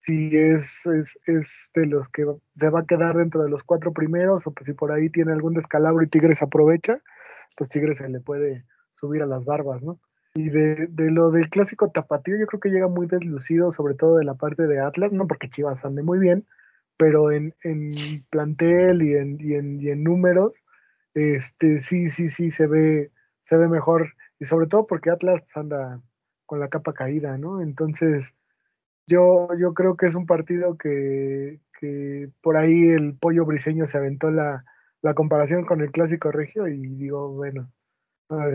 si 0.00 0.36
es, 0.36 0.84
es, 0.84 1.18
es, 1.26 1.70
de 1.74 1.86
los 1.86 2.10
que 2.10 2.26
se 2.56 2.68
va 2.68 2.80
a 2.80 2.86
quedar 2.86 3.16
dentro 3.16 3.42
de 3.42 3.48
los 3.48 3.62
cuatro 3.62 3.92
primeros 3.94 4.46
o 4.46 4.50
pues 4.50 4.66
si 4.66 4.74
por 4.74 4.92
ahí 4.92 5.08
tiene 5.08 5.32
algún 5.32 5.54
descalabro 5.54 6.04
y 6.04 6.08
Tigres 6.08 6.42
aprovecha, 6.42 6.98
pues 7.56 7.70
Tigres 7.70 7.98
se 7.98 8.08
le 8.10 8.20
puede 8.20 8.66
subir 8.96 9.22
a 9.22 9.26
las 9.26 9.46
barbas, 9.46 9.82
¿no? 9.82 9.98
Y 10.34 10.50
de, 10.50 10.88
de, 10.90 11.10
lo 11.10 11.30
del 11.30 11.48
clásico 11.48 11.90
tapatío 11.90 12.36
yo 12.36 12.46
creo 12.46 12.60
que 12.60 12.68
llega 12.68 12.88
muy 12.88 13.06
deslucido, 13.06 13.72
sobre 13.72 13.94
todo 13.94 14.16
de 14.16 14.24
la 14.24 14.34
parte 14.34 14.66
de 14.66 14.80
Atlas, 14.80 15.12
no 15.12 15.26
porque 15.26 15.48
Chivas 15.48 15.84
ande 15.84 16.02
muy 16.02 16.18
bien, 16.18 16.44
pero 16.98 17.30
en, 17.30 17.54
en 17.62 17.92
plantel 18.30 19.02
y 19.02 19.14
en, 19.14 19.38
y 19.40 19.54
en, 19.54 19.80
y 19.80 19.88
en 19.88 20.04
números, 20.04 20.52
este, 21.14 21.78
sí, 21.80 22.10
sí, 22.10 22.28
sí, 22.28 22.50
se 22.50 22.66
ve, 22.66 23.12
se 23.44 23.56
ve 23.56 23.68
mejor, 23.68 24.14
y 24.38 24.44
sobre 24.44 24.66
todo 24.66 24.86
porque 24.86 25.10
Atlas 25.10 25.42
anda 25.54 26.02
con 26.46 26.60
la 26.60 26.68
capa 26.68 26.92
caída, 26.92 27.38
¿no? 27.38 27.62
Entonces, 27.62 28.34
yo, 29.06 29.48
yo 29.58 29.74
creo 29.74 29.96
que 29.96 30.06
es 30.06 30.14
un 30.14 30.26
partido 30.26 30.76
que, 30.76 31.60
que 31.78 32.30
por 32.42 32.56
ahí 32.56 32.88
el 32.88 33.16
pollo 33.16 33.44
briseño 33.44 33.86
se 33.86 33.98
aventó 33.98 34.30
la, 34.30 34.64
la, 35.02 35.14
comparación 35.14 35.64
con 35.64 35.80
el 35.80 35.90
clásico 35.90 36.30
regio 36.32 36.68
y 36.68 36.78
digo, 36.96 37.32
bueno, 37.32 37.70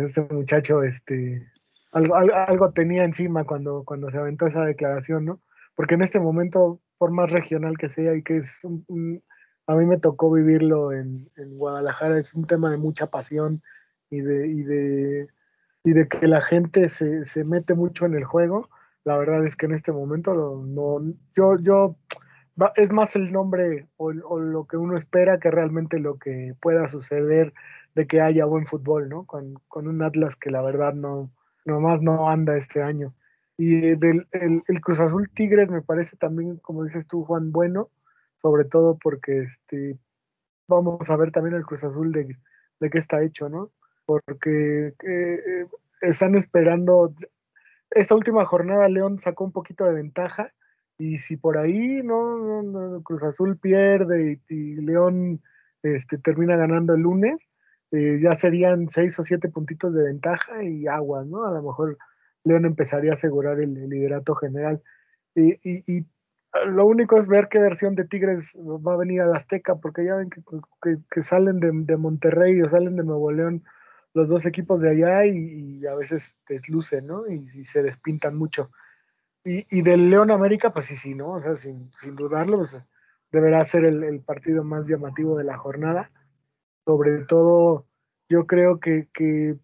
este 0.03 0.21
muchacho 0.21 0.83
este, 0.83 1.47
algo, 1.91 2.15
algo 2.15 2.71
tenía 2.71 3.03
encima 3.03 3.45
cuando, 3.45 3.83
cuando 3.85 4.09
se 4.11 4.17
aventó 4.17 4.47
esa 4.47 4.65
declaración, 4.65 5.25
¿no? 5.25 5.41
Porque 5.75 5.95
en 5.95 6.01
este 6.01 6.19
momento, 6.19 6.81
por 6.97 7.11
más 7.11 7.31
regional 7.31 7.77
que 7.77 7.89
sea 7.89 8.15
y 8.15 8.23
que 8.23 8.37
es 8.37 8.59
un, 8.63 9.23
a 9.69 9.75
mí 9.75 9.85
me 9.85 9.99
tocó 9.99 10.31
vivirlo 10.31 10.91
en, 10.91 11.29
en, 11.37 11.55
Guadalajara, 11.55 12.17
es 12.17 12.33
un 12.33 12.45
tema 12.45 12.71
de 12.71 12.77
mucha 12.77 13.05
pasión 13.11 13.61
y 14.09 14.21
de, 14.21 14.47
y 14.47 14.63
de 14.63 15.27
y 15.83 15.93
de 15.93 16.07
que 16.07 16.27
la 16.27 16.41
gente 16.41 16.89
se, 16.89 17.23
se, 17.23 17.43
mete 17.43 17.75
mucho 17.75 18.07
en 18.07 18.15
el 18.15 18.23
juego. 18.23 18.67
La 19.03 19.15
verdad 19.15 19.45
es 19.45 19.55
que 19.55 19.67
en 19.67 19.73
este 19.73 19.91
momento 19.91 20.33
no, 20.65 21.13
yo, 21.35 21.55
yo 21.57 21.95
es 22.77 22.91
más 22.91 23.15
el 23.15 23.31
nombre 23.31 23.87
o, 23.97 24.11
lo 24.11 24.65
que 24.65 24.75
uno 24.75 24.97
espera 24.97 25.39
que 25.39 25.51
realmente 25.51 25.99
lo 25.99 26.17
que 26.17 26.55
pueda 26.59 26.87
suceder 26.87 27.53
de 27.93 28.07
que 28.07 28.21
haya 28.21 28.45
buen 28.45 28.65
fútbol, 28.65 29.07
¿no? 29.07 29.25
Con, 29.25 29.53
con 29.67 29.87
un 29.87 30.01
Atlas 30.01 30.35
que 30.35 30.49
la 30.49 30.63
verdad 30.63 30.95
no, 30.95 31.29
nomás 31.63 32.01
no 32.01 32.27
anda 32.27 32.57
este 32.57 32.81
año. 32.81 33.13
Y 33.55 33.95
del, 33.95 34.27
el, 34.31 34.63
el, 34.67 34.81
Cruz 34.81 34.99
Azul 34.99 35.29
Tigres 35.29 35.69
me 35.69 35.83
parece 35.83 36.17
también, 36.17 36.57
como 36.57 36.85
dices 36.85 37.05
tú, 37.07 37.23
Juan, 37.23 37.51
bueno, 37.51 37.89
sobre 38.41 38.65
todo 38.65 38.97
porque 39.01 39.43
este, 39.43 39.97
vamos 40.67 41.09
a 41.09 41.15
ver 41.15 41.31
también 41.31 41.55
el 41.55 41.65
Cruz 41.65 41.83
Azul 41.83 42.11
de, 42.11 42.35
de 42.79 42.89
qué 42.89 42.97
está 42.97 43.21
hecho, 43.23 43.49
¿no? 43.49 43.71
porque 44.09 44.95
eh, 45.07 45.67
están 46.01 46.33
esperando. 46.33 47.13
Esta 47.91 48.15
última 48.15 48.43
jornada 48.43 48.89
León 48.89 49.19
sacó 49.19 49.43
un 49.43 49.51
poquito 49.51 49.85
de 49.85 49.93
ventaja 49.93 50.51
y 50.97 51.19
si 51.19 51.37
por 51.37 51.59
ahí 51.59 52.01
no, 52.03 52.63
no 52.63 53.03
Cruz 53.03 53.21
Azul 53.21 53.59
pierde 53.59 54.39
y, 54.49 54.75
León 54.81 55.43
este, 55.83 56.17
termina 56.17 56.57
ganando 56.57 56.95
el 56.95 57.01
lunes, 57.01 57.39
eh, 57.91 58.19
ya 58.19 58.33
serían 58.33 58.89
seis 58.89 59.19
o 59.19 59.23
siete 59.23 59.47
puntitos 59.47 59.93
de 59.93 60.05
ventaja 60.05 60.63
y 60.63 60.87
aguas, 60.87 61.27
¿no? 61.27 61.45
A 61.45 61.51
lo 61.51 61.61
mejor 61.61 61.99
León 62.43 62.65
empezaría 62.65 63.11
a 63.11 63.13
asegurar 63.13 63.59
el, 63.59 63.75
liderato 63.89 64.33
general. 64.33 64.81
Y, 65.35 65.53
y, 65.63 66.03
lo 66.65 66.85
único 66.85 67.17
es 67.17 67.27
ver 67.27 67.47
qué 67.47 67.59
versión 67.59 67.95
de 67.95 68.05
Tigres 68.05 68.55
va 68.57 68.93
a 68.93 68.97
venir 68.97 69.21
a 69.21 69.27
la 69.27 69.37
Azteca, 69.37 69.75
porque 69.75 70.05
ya 70.05 70.15
ven 70.15 70.29
que, 70.29 70.97
que, 71.09 71.21
salen 71.21 71.59
de, 71.59 71.71
de 71.73 71.97
Monterrey 71.97 72.61
o 72.61 72.69
salen 72.69 72.95
de 72.95 73.03
Nuevo 73.03 73.31
León 73.31 73.63
los 74.13 74.27
dos 74.27 74.45
equipos 74.45 74.81
de 74.81 74.89
allá 74.89 75.25
y, 75.25 75.79
y 75.81 75.85
a 75.85 75.95
veces 75.95 76.35
deslucen, 76.47 77.05
¿no? 77.05 77.27
Y, 77.27 77.35
y 77.53 77.65
se 77.65 77.83
despintan 77.83 78.35
mucho. 78.35 78.71
Y, 79.43 79.65
y, 79.69 79.83
del 79.83 80.09
León 80.09 80.31
América, 80.31 80.73
pues 80.73 80.85
sí, 80.85 80.95
sí, 80.95 81.13
¿no? 81.13 81.33
O 81.33 81.41
sea, 81.41 81.55
sin, 81.55 81.91
sin 82.01 82.15
dudarlo, 82.15 82.57
pues, 82.57 82.77
deberá 83.31 83.63
ser 83.63 83.85
el, 83.85 84.03
el, 84.03 84.21
partido 84.21 84.63
más 84.63 84.87
llamativo 84.87 85.37
de 85.37 85.43
la 85.43 85.57
jornada. 85.57 86.11
Sobre 86.85 87.25
todo, 87.25 87.85
yo 88.27 88.47
creo 88.47 88.79
que, 88.79 89.07
que, 89.13 89.55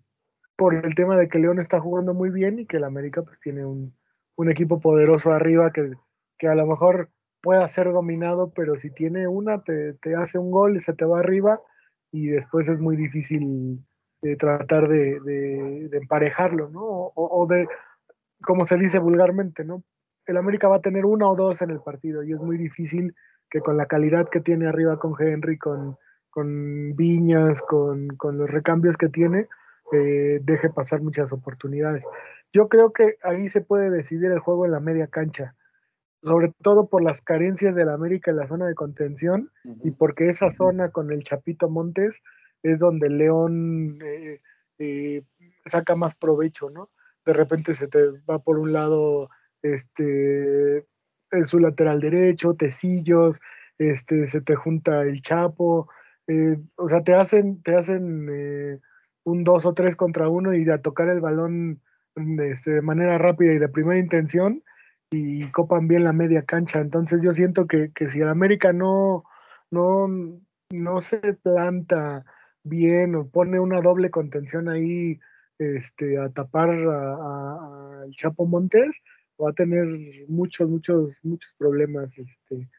por 0.56 0.76
el 0.76 0.94
tema 0.96 1.18
de 1.18 1.28
que 1.28 1.40
León 1.40 1.60
está 1.60 1.82
jugando 1.82 2.14
muy 2.14 2.30
bien 2.30 2.60
y 2.60 2.66
que 2.68 2.78
el 2.78 2.84
América 2.84 3.24
pues 3.24 3.40
tiene 3.40 3.66
un, 3.66 3.96
un 4.36 4.52
equipo 4.52 4.80
poderoso 4.80 5.32
arriba 5.32 5.72
que, 5.72 5.92
que 6.38 6.48
a 6.48 6.56
lo 6.56 6.66
mejor 6.66 7.10
pueda 7.42 7.68
ser 7.68 7.92
dominado, 7.92 8.52
pero 8.56 8.76
si 8.76 8.90
tiene 8.90 9.28
una, 9.28 9.62
te, 9.62 9.94
te 9.94 10.16
hace 10.16 10.40
un 10.40 10.52
gol 10.52 10.78
y 10.78 10.82
se 10.82 10.94
te 10.94 11.06
va 11.06 11.20
arriba 11.20 11.62
y 12.12 12.28
después 12.28 12.68
es 12.70 12.80
muy 12.80 12.96
difícil 12.96 13.86
eh, 14.22 14.36
tratar 14.38 14.88
de, 14.88 15.20
de, 15.20 15.98
emparejarlo, 15.98 16.70
¿no? 16.70 16.82
O, 16.82 17.14
o, 17.16 17.46
de, 17.46 17.68
como 18.42 18.66
se 18.66 18.78
dice 18.78 18.98
vulgarmente, 18.98 19.64
¿no? 19.64 19.84
El 20.26 20.38
América 20.38 20.68
va 20.68 20.78
a 20.78 20.82
tener 20.82 21.06
una 21.06 21.30
o 21.30 21.36
dos 21.36 21.62
en 21.62 21.70
el 21.70 21.82
partido 21.82 22.24
y 22.24 22.34
es 22.34 22.40
muy 22.40 22.58
difícil 22.58 23.14
que 23.50 23.60
con 23.60 23.78
la 23.78 23.86
calidad 23.86 24.28
que 24.28 24.40
tiene 24.40 24.68
arriba 24.68 24.98
con 24.98 25.14
Henry, 25.20 25.58
con, 25.60 25.98
con 26.32 26.96
Viñas, 26.96 27.62
con, 27.62 28.08
con 28.18 28.38
los 28.38 28.50
recambios 28.50 28.98
que 28.98 29.10
tiene, 29.10 29.48
eh, 29.92 30.40
deje 30.42 30.70
pasar 30.70 31.02
muchas 31.02 31.32
oportunidades. 31.32 32.04
Yo 32.52 32.70
creo 32.70 32.92
que 32.92 33.18
ahí 33.22 33.50
se 33.50 33.62
puede 33.62 33.92
decidir 33.92 34.32
el 34.32 34.40
juego 34.40 34.66
en 34.66 34.72
la 34.72 34.80
media 34.80 35.08
cancha, 35.08 35.56
sobre 36.26 36.52
todo 36.62 36.88
por 36.88 37.04
las 37.04 37.22
carencias 37.22 37.76
del 37.76 37.90
América 37.90 38.32
en 38.32 38.38
la 38.38 38.48
zona 38.48 38.66
de 38.66 38.74
contención 38.74 39.52
y 39.84 39.92
porque 39.92 40.28
esa 40.28 40.50
zona 40.50 40.90
con 40.90 41.12
el 41.12 41.24
Chapito 41.24 41.70
Montes 41.70 42.22
es 42.64 42.80
donde 42.80 43.10
León 43.10 44.00
eh, 44.04 44.42
eh, 44.80 45.24
saca 45.68 45.96
más 45.96 46.16
provecho, 46.16 46.72
¿no? 46.72 46.90
De 47.26 47.34
repente 47.34 47.76
se 47.76 47.88
te 47.88 48.00
va 48.30 48.40
por 48.40 48.58
un 48.58 48.74
lado 48.74 49.30
este 49.62 50.88
en 51.32 51.46
su 51.46 51.60
lateral 51.60 52.00
derecho, 52.00 52.56
Tecillos, 52.56 53.40
este, 53.78 54.26
se 54.26 54.42
te 54.42 54.56
junta 54.56 55.02
el 55.04 55.22
Chapo, 55.22 55.90
o 56.76 56.90
sea, 56.90 57.04
te 57.04 57.14
hacen, 57.14 57.62
te 57.62 57.76
hacen 57.76 58.82
un 59.26 59.44
dos 59.44 59.66
o 59.66 59.74
tres 59.74 59.96
contra 59.96 60.30
uno 60.30 60.56
y 60.56 60.68
a 60.70 60.82
tocar 60.82 61.10
el 61.10 61.20
balón 61.20 61.82
este, 62.16 62.72
de 62.72 62.82
manera 62.82 63.18
rápida 63.18 63.54
y 63.54 63.60
de 63.60 63.68
primera 63.68 64.00
intención 64.00 64.64
y 65.12 65.50
copan 65.52 65.88
bien 65.88 66.04
la 66.04 66.14
media 66.14 66.44
cancha. 66.44 66.80
Entonces 66.80 67.22
yo 67.22 67.34
siento 67.34 67.68
que, 67.68 67.92
si 68.10 68.20
el 68.20 68.28
América 68.28 68.74
no, 68.74 69.24
no, 69.72 70.08
no 70.72 71.02
se 71.02 71.34
planta 71.34 72.26
bien 72.64 73.16
o 73.16 73.28
pone 73.28 73.60
una 73.60 73.82
doble 73.82 74.10
contención 74.10 74.70
ahí 74.70 75.20
este, 75.60 76.18
a 76.18 76.30
tapar 76.30 76.70
al 76.70 78.12
Chapo 78.12 78.46
Montes, 78.46 79.02
va 79.42 79.52
a 79.52 79.54
tener 79.54 79.86
muchos, 80.28 80.70
muchos, 80.70 81.12
muchos 81.24 81.54
problemas 81.58 82.10
este, 82.18 82.70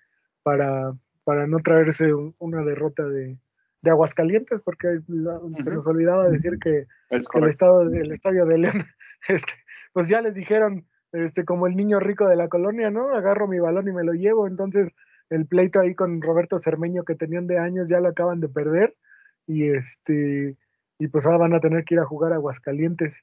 para, 0.42 0.94
para 1.24 1.46
no 1.46 1.58
traerse 1.60 2.12
una 2.38 2.62
derrota 2.64 3.04
de, 3.04 3.38
de 3.82 3.90
Aguascalientes, 3.90 4.60
porque 4.62 5.00
se 5.06 5.70
nos 5.70 5.86
olvidaba 5.86 6.28
decir 6.28 6.58
que, 6.58 6.86
el, 7.10 7.48
estado, 7.48 7.82
el 7.82 8.12
estadio 8.12 8.44
de 8.46 8.58
León, 8.58 8.84
este, 9.28 9.52
pues 9.92 10.08
ya 10.08 10.20
les 10.20 10.34
dijeron, 10.34 10.86
este, 11.24 11.44
como 11.44 11.66
el 11.66 11.74
niño 11.74 12.00
rico 12.00 12.29
de 12.29 12.37
la 12.37 12.48
colonia, 12.48 12.90
¿no? 12.90 13.14
Agarro 13.14 13.48
mi 13.48 13.59
balón 13.59 13.88
y 13.88 13.92
me 13.92 14.05
lo 14.05 14.12
llevo, 14.12 14.46
entonces 14.46 14.92
el 15.31 15.46
pleito 15.46 15.81
ahí 15.81 15.94
con 15.94 16.22
Roberto 16.22 16.59
Cermeño 16.59 17.05
que 17.05 17.14
tenían 17.14 17.46
de 17.46 17.59
años 17.59 17.88
ya 17.88 18.00
lo 18.00 18.09
acaban 18.09 18.40
de 18.40 18.48
perder 18.48 18.94
y 19.46 19.70
este 19.70 20.57
y 20.98 21.09
pues 21.09 21.26
ahora 21.26 21.38
van 21.38 21.55
a 21.55 21.61
tener 21.61 21.85
que 21.85 21.94
ir 21.94 22.00
a 22.00 22.07
jugar 22.07 22.33
a 22.33 22.37
Aguascalientes. 22.37 23.16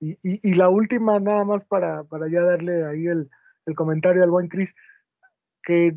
Y, 0.00 0.16
y, 0.22 0.54
la 0.54 0.68
última, 0.68 1.18
nada 1.18 1.44
más 1.44 1.64
para, 1.64 2.04
para 2.04 2.28
ya 2.30 2.40
darle 2.40 2.86
ahí 2.86 3.06
el, 3.08 3.28
el 3.66 3.74
comentario 3.74 4.22
al 4.22 4.30
buen 4.30 4.48
Cris, 4.48 4.74
que 5.62 5.96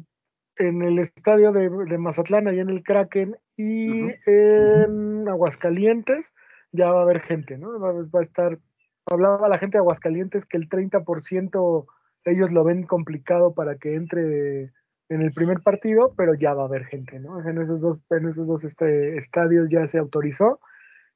en 0.57 0.81
el 0.81 0.99
estadio 0.99 1.51
de, 1.51 1.97
Mazatlán, 1.97 2.47
ahí 2.47 2.59
en 2.59 2.69
el 2.69 2.83
Kraken, 2.83 3.37
y 3.57 4.07
en 4.25 5.27
Aguascalientes, 5.27 6.33
ya 6.71 6.91
va 6.91 6.99
a 6.99 7.03
haber 7.03 7.21
gente, 7.21 7.57
¿no? 7.57 7.79
Va, 7.79 8.19
a 8.19 8.23
estar, 8.23 8.59
hablaba 9.05 9.49
la 9.49 9.57
gente 9.57 9.77
de 9.77 9.81
Aguascalientes 9.81 10.45
que 10.45 10.57
el 10.57 10.69
30% 10.69 11.85
ellos 12.25 12.51
lo 12.51 12.63
ven 12.63 12.83
complicado 12.83 13.53
para 13.53 13.77
que 13.77 13.95
entre 13.95 14.71
en 15.09 15.21
el 15.21 15.33
primer 15.33 15.61
partido, 15.61 16.13
pero 16.15 16.33
ya 16.35 16.53
va 16.53 16.63
a 16.63 16.65
haber 16.67 16.85
gente, 16.85 17.19
¿no? 17.19 17.41
En 17.47 17.57
esos 17.57 17.81
dos, 17.81 17.99
en 18.11 18.29
esos 18.29 18.47
dos 18.47 18.63
este, 18.63 19.17
estadios 19.17 19.67
ya 19.69 19.85
se 19.87 19.97
autorizó 19.97 20.59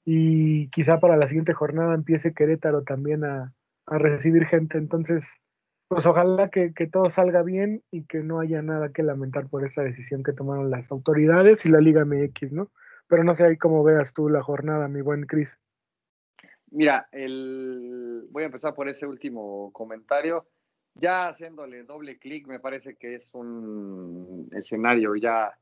y 0.03 0.69
quizá 0.69 0.99
para 0.99 1.15
la 1.15 1.27
siguiente 1.27 1.53
jornada 1.53 1.95
empiece 1.95 2.33
Querétaro 2.33 2.83
también 2.83 3.23
a, 3.23 3.53
a 3.85 3.97
recibir 3.97 4.45
gente, 4.45 4.77
entonces 4.77 5.25
pues 5.87 6.05
ojalá 6.07 6.49
que, 6.49 6.71
todo 6.91 7.09
salga 7.09 7.43
bien 7.43 7.83
y 7.91 8.05
que 8.05 8.23
no 8.23 8.39
haya 8.39 8.61
nada 8.61 8.89
que 8.89 9.03
lamentar 9.03 9.47
por 9.47 9.65
esa 9.65 9.83
decisión 9.83 10.23
que 10.23 10.33
tomaron 10.33 10.71
las 10.71 10.91
autoridades 10.91 11.65
y 11.65 11.69
la 11.69 11.79
Liga 11.79 12.05
MX, 12.05 12.51
¿no? 12.53 12.71
Pero 13.07 13.23
no 13.23 13.35
sé 13.35 13.45
ahí 13.45 13.57
cómo 13.57 13.83
veas 13.83 14.13
tú 14.13 14.29
la 14.29 14.41
jornada, 14.41 14.87
mi 14.87 15.01
buen 15.01 15.25
Cris. 15.25 15.57
Mira, 16.75 17.07
el... 17.11 18.27
voy 18.29 18.43
a 18.43 18.47
empezar 18.47 18.73
por 18.75 18.89
ese 18.89 19.07
último 19.07 19.71
comentario. 19.71 20.47
Ya 20.93 21.27
haciéndole 21.27 21.83
doble 21.83 22.19
clic, 22.19 22.47
me 22.47 22.59
parece 22.59 22.95
que 22.95 23.15
es 23.15 23.29
un 23.33 24.49
escenario 24.53 25.15
ya 25.15 25.57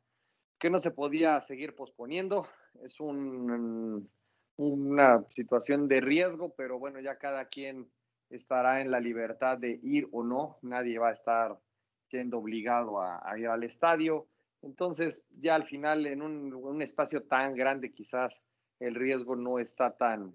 que 0.60 0.70
no 0.70 0.80
se 0.80 0.92
podía 0.92 1.40
seguir 1.42 1.76
posponiendo. 1.76 2.48
Es 2.84 3.00
un, 3.00 4.10
una 4.58 5.24
situación 5.30 5.88
de 5.88 6.02
riesgo, 6.02 6.54
pero 6.56 6.80
bueno, 6.80 7.00
ya 7.00 7.18
cada 7.18 7.46
quien 7.46 7.88
estará 8.30 8.82
en 8.82 8.90
la 8.90 9.00
libertad 9.00 9.58
de 9.58 9.80
ir 9.84 10.08
o 10.12 10.24
no, 10.24 10.58
nadie 10.62 10.98
va 10.98 11.10
a 11.10 11.14
estar 11.14 11.60
siendo 12.10 12.40
obligado 12.40 13.02
a, 13.02 13.38
ir 13.38 13.48
al 13.48 13.64
estadio. 13.64 14.28
Entonces, 14.64 15.24
ya 15.40 15.56
al 15.56 15.66
final, 15.66 16.08
en 16.08 16.22
un, 16.22 16.82
espacio 16.82 17.24
tan 17.24 17.56
grande, 17.56 17.92
quizás 17.92 18.44
el 18.80 18.96
riesgo 18.96 19.36
no 19.36 19.60
está 19.60 19.96
tan, 19.96 20.34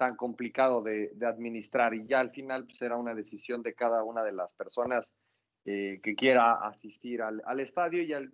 tan 0.00 0.16
complicado 0.16 0.82
de, 0.82 1.12
administrar 1.26 1.92
y 1.92 2.06
ya 2.06 2.20
al 2.20 2.30
final 2.30 2.64
pues, 2.64 2.78
será 2.78 2.96
una 2.96 3.14
decisión 3.14 3.62
de 3.62 3.74
cada 3.74 4.02
una 4.02 4.24
de 4.24 4.32
las 4.32 4.54
personas 4.54 5.12
eh, 5.66 6.00
que 6.02 6.14
quiera 6.14 6.54
asistir 6.66 7.20
al, 7.20 7.60
estadio 7.60 8.02
y 8.02 8.14
al, 8.14 8.32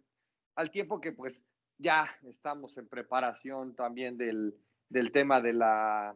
al, 0.54 0.70
tiempo 0.70 1.00
que 1.00 1.10
pues 1.10 1.42
ya 1.76 2.06
estamos 2.22 2.78
en 2.78 2.86
preparación 2.86 3.74
también 3.74 4.16
del, 4.16 4.54
del 4.88 5.10
tema 5.10 5.40
de 5.40 5.54
la, 5.54 6.14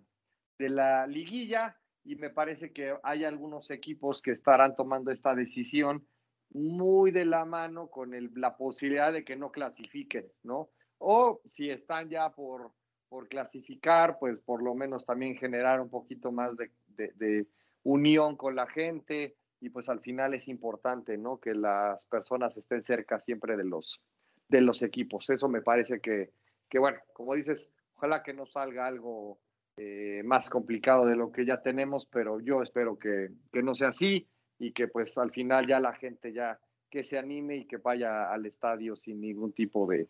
de 0.57 0.69
la 0.69 1.09
liguilla 1.09 1.77
y 2.05 2.15
me 2.15 2.31
parece 2.31 2.73
que 2.73 2.95
hay 3.03 3.25
algunos 3.25 3.73
equipos 3.73 4.23
que 4.23 4.31
estarán 4.31 4.77
tomando 4.77 5.11
esta 5.11 5.35
decisión 5.35 6.07
muy 6.51 7.11
de 7.11 7.25
la 7.25 7.45
mano 7.45 7.89
con 7.91 8.13
la 8.37 8.57
posibilidad 8.57 9.13
de 9.13 9.25
que 9.25 9.35
no 9.35 9.51
clasifiquen, 9.51 10.31
¿no? 10.45 10.71
O 10.99 11.41
si 11.49 11.71
están 11.71 12.09
ya 12.09 12.31
por, 12.31 12.73
por 13.11 13.29
clasificar, 13.29 14.19
pues 14.19 14.41
por 14.41 14.63
lo 14.63 14.75
menos 14.75 15.05
también 15.05 15.37
generar 15.37 15.83
un 15.83 15.91
poquito 15.91 16.33
más 16.33 16.53
de, 16.57 17.47
unión 17.83 18.37
con 18.37 18.55
la 18.55 18.67
gente 18.67 19.37
y 19.61 19.71
pues 19.71 19.89
al 19.89 20.01
final 20.01 20.33
es 20.33 20.49
importante, 20.49 21.19
¿no? 21.19 21.39
Que 21.39 21.55
las 21.55 22.05
personas 22.07 22.57
estén 22.57 22.81
cerca 22.81 23.21
siempre 23.21 23.57
de 23.57 23.65
los, 23.65 24.01
de 24.49 24.61
los 24.63 24.83
equipos. 24.83 25.29
Eso 25.29 25.49
me 25.49 25.61
parece 25.61 26.01
que, 26.01 26.31
que 26.69 26.79
bueno, 26.79 26.99
como 27.13 27.35
dices, 27.35 27.69
ojalá 27.97 28.23
que 28.23 28.33
no 28.33 28.47
salga 28.47 28.87
algo 28.87 29.39
eh, 29.83 30.23
más 30.25 30.51
complicado 30.51 31.07
de 31.07 31.17
lo 31.17 31.33
que 31.33 31.47
ya 31.47 31.63
tenemos, 31.63 32.05
pero 32.05 32.39
yo 32.39 32.63
espero 32.63 32.99
que, 32.99 33.31
no 33.63 33.75
sea 33.75 33.89
así 33.89 34.29
y 34.59 34.73
que 34.73 34.89
pues 34.89 35.17
al 35.17 35.31
final 35.31 35.67
ya 35.67 35.81
la 35.81 35.95
gente 35.95 36.35
ya 36.35 36.61
que 36.91 37.03
se 37.03 37.17
anime 37.17 37.57
y 37.57 37.65
que 37.67 37.79
vaya 37.79 38.31
al 38.31 38.45
estadio 38.45 38.95
sin 38.95 39.23
ningún 39.23 39.55
tipo 39.55 39.87
de, 39.87 40.09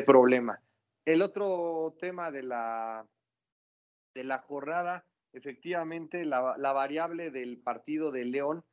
problema. 0.00 0.60
El 1.06 1.22
otro 1.22 1.96
tema 1.98 2.30
de 2.30 2.42
la, 2.42 3.06
de 4.14 4.24
la 4.24 4.38
jornada, 4.38 5.06
efectivamente, 5.32 6.24
la, 6.24 6.40
variable 6.72 7.30
del 7.30 7.58
partido 7.58 8.10
de 8.10 8.24
León 8.24 8.64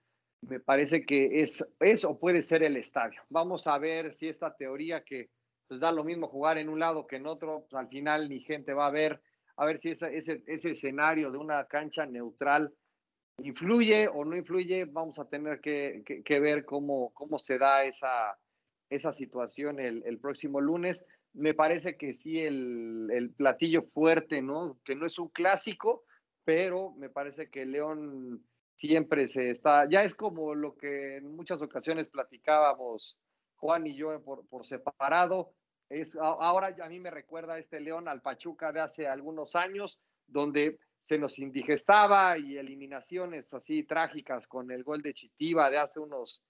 me 0.42 0.60
parece 0.60 1.06
que 1.06 1.42
es, 1.42 1.66
es 1.80 2.04
o 2.04 2.20
puede 2.20 2.42
ser 2.42 2.64
el 2.64 2.76
estadio. 2.76 3.22
Vamos 3.30 3.68
a 3.68 3.78
ver 3.78 4.12
si 4.12 4.28
esta 4.28 4.54
teoría 4.56 5.06
que 5.06 5.30
pues, 5.70 5.80
da 5.80 5.94
lo 5.94 6.04
mismo 6.04 6.28
jugar 6.28 6.58
en 6.58 6.68
un 6.68 6.80
lado 6.80 7.08
que 7.08 7.16
en 7.16 7.28
otro, 7.28 7.66
pues, 7.70 7.80
al 7.80 7.88
final 7.88 8.28
ni 8.28 8.42
gente 8.42 8.74
va 8.74 8.88
a 8.88 8.92
ver 8.92 9.22
a 9.58 9.66
ver 9.66 9.78
si 9.78 9.92
ese, 9.92 10.16
ese, 10.18 10.42
escenario 10.48 11.32
de 11.32 11.38
una 11.38 11.66
cancha 11.68 12.06
neutral 12.06 12.74
influye 13.38 14.08
o 14.08 14.26
no 14.26 14.36
influye. 14.36 14.86
Vamos 14.86 15.20
a 15.20 15.26
tener 15.26 15.62
que, 15.62 16.24
ver 16.28 16.66
cómo, 16.66 17.14
cómo 17.14 17.40
se 17.40 17.58
da 17.58 17.84
esa, 17.84 18.38
esa 18.90 19.14
situación 19.14 19.80
el, 19.80 20.20
próximo 20.20 20.60
lunes. 20.60 21.06
Me 21.34 21.54
parece 21.54 21.98
que 21.98 22.14
sí, 22.14 22.40
el, 22.40 23.34
platillo 23.36 23.84
fuerte, 23.84 24.42
¿no? 24.42 24.80
Que 24.84 24.96
no 24.96 25.06
es 25.06 25.18
un 25.20 25.30
clásico, 25.30 26.04
pero 26.44 26.92
me 26.92 27.10
parece 27.10 27.50
que 27.50 27.66
León 27.66 28.46
siempre 28.76 29.28
se 29.28 29.50
está, 29.50 29.88
ya 29.90 30.04
es 30.04 30.14
como 30.16 30.56
lo 30.56 30.76
que 30.76 31.18
en 31.18 31.36
muchas 31.36 31.62
ocasiones 31.62 32.10
platicábamos 32.10 33.18
Juan 33.56 33.88
y 33.88 33.96
yo 33.96 34.22
por, 34.24 34.46
por 34.48 34.66
separado, 34.66 35.54
es, 35.90 36.16
ahora 36.16 36.76
a 36.82 36.90
mí 36.90 37.00
me 37.00 37.12
recuerda 37.12 37.58
este 37.58 37.80
León 37.80 38.08
al 38.08 38.22
Pachuca 38.22 38.72
de 38.72 38.82
hace 38.82 39.08
algunos 39.08 39.56
años, 39.56 40.00
donde 40.28 40.80
se 41.04 41.18
nos 41.18 41.38
indigestaba 41.38 42.38
y 42.38 42.58
eliminaciones 42.58 43.54
así 43.54 43.84
trágicas 43.84 44.48
con 44.48 44.72
el 44.72 44.84
gol 44.84 45.02
de 45.02 45.14
Chitiba 45.14 45.70
de 45.70 45.78
hace 45.78 46.00
unos 46.00 46.42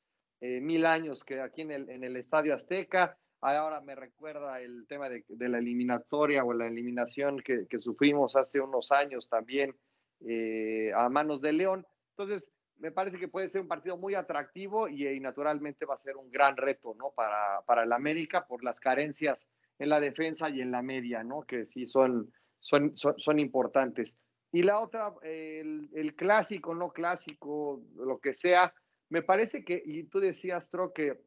eh, 0.42 0.62
mil 0.62 0.86
años 0.86 1.24
que 1.24 1.42
aquí 1.42 1.62
en 1.62 1.72
el, 1.72 1.90
en 1.90 2.04
el 2.04 2.16
Estadio 2.16 2.54
Azteca. 2.54 3.18
Ahora 3.46 3.82
me 3.82 3.94
recuerda 3.94 4.62
el 4.62 4.88
tema 4.88 5.10
de, 5.10 5.26
la 5.28 5.58
eliminatoria 5.58 6.46
o 6.46 6.54
la 6.54 6.66
eliminación 6.66 7.42
que, 7.42 7.68
sufrimos 7.78 8.38
hace 8.38 8.62
unos 8.62 8.94
años 8.94 9.28
también 9.28 9.76
eh, 10.22 10.94
a 10.96 11.10
manos 11.10 11.42
de 11.42 11.52
León. 11.52 11.86
Entonces, 12.12 12.54
me 12.78 12.92
parece 12.92 13.20
que 13.20 13.28
puede 13.28 13.50
ser 13.50 13.60
un 13.60 13.68
partido 13.68 13.98
muy 13.98 14.16
atractivo 14.16 14.88
y, 14.88 15.20
naturalmente 15.20 15.86
va 15.86 15.96
a 15.96 15.98
ser 15.98 16.16
un 16.16 16.32
gran 16.32 16.56
reto, 16.56 16.96
¿no? 16.98 17.12
Para, 17.12 17.84
el 17.84 17.92
América 17.92 18.48
por 18.48 18.64
las 18.64 18.80
carencias 18.80 19.50
en 19.78 19.90
la 19.90 20.00
defensa 20.00 20.50
y 20.50 20.62
en 20.62 20.72
la 20.72 20.82
media, 20.82 21.22
¿no? 21.26 21.42
Que 21.42 21.66
sí 21.66 21.86
son, 21.86 22.32
son, 22.62 22.96
son, 22.96 23.40
importantes. 23.40 24.18
Y 24.54 24.64
la 24.64 24.80
otra, 24.80 25.14
el, 25.22 25.90
el, 25.94 26.16
clásico, 26.16 26.74
no 26.74 26.94
clásico, 26.94 27.84
lo 27.98 28.20
que 28.20 28.34
sea, 28.34 28.74
me 29.10 29.22
parece 29.22 29.66
que, 29.66 29.84
y 29.86 30.04
tú 30.04 30.22
decías, 30.22 30.70
Tro, 30.70 30.94
que 30.94 31.20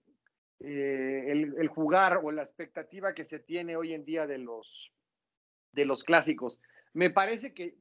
eh, 0.61 1.24
el, 1.28 1.68
jugar 1.68 2.20
o 2.22 2.30
la 2.30 2.42
expectativa 2.42 3.14
que 3.14 3.24
se 3.24 3.38
tiene 3.38 3.76
hoy 3.76 3.92
en 3.92 4.04
día 4.04 4.26
de 4.26 4.38
los, 4.38 4.92
de 5.72 5.84
los 5.84 6.04
clásicos, 6.04 6.61
me 6.92 7.11
parece 7.11 7.52
que 7.52 7.76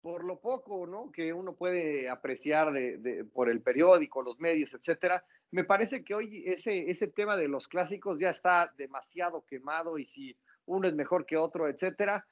por 0.00 0.24
lo 0.24 0.40
poco 0.40 0.86
¿no? 0.86 1.12
que 1.12 1.32
uno 1.32 1.54
puede 1.54 2.08
apreciar 2.08 2.72
de, 2.72 2.98
de, 2.98 3.24
por 3.24 3.48
el 3.48 3.60
periódico, 3.60 4.22
los 4.22 4.38
medios, 4.40 4.74
etcétera, 4.74 5.24
me 5.52 5.64
parece 5.64 6.02
que 6.02 6.14
hoy 6.14 6.44
ese, 6.46 6.90
ese 6.90 7.08
tema 7.08 7.36
de 7.36 7.46
los 7.46 7.68
clásicos 7.68 8.18
ya 8.18 8.30
está 8.30 8.72
demasiado 8.76 9.44
quemado 9.44 9.98
y 9.98 10.06
si 10.06 10.36
uno 10.66 10.88
es 10.88 10.94
mejor 10.94 11.26
que 11.26 11.36
otro, 11.36 11.68
etcétera, 11.68 12.26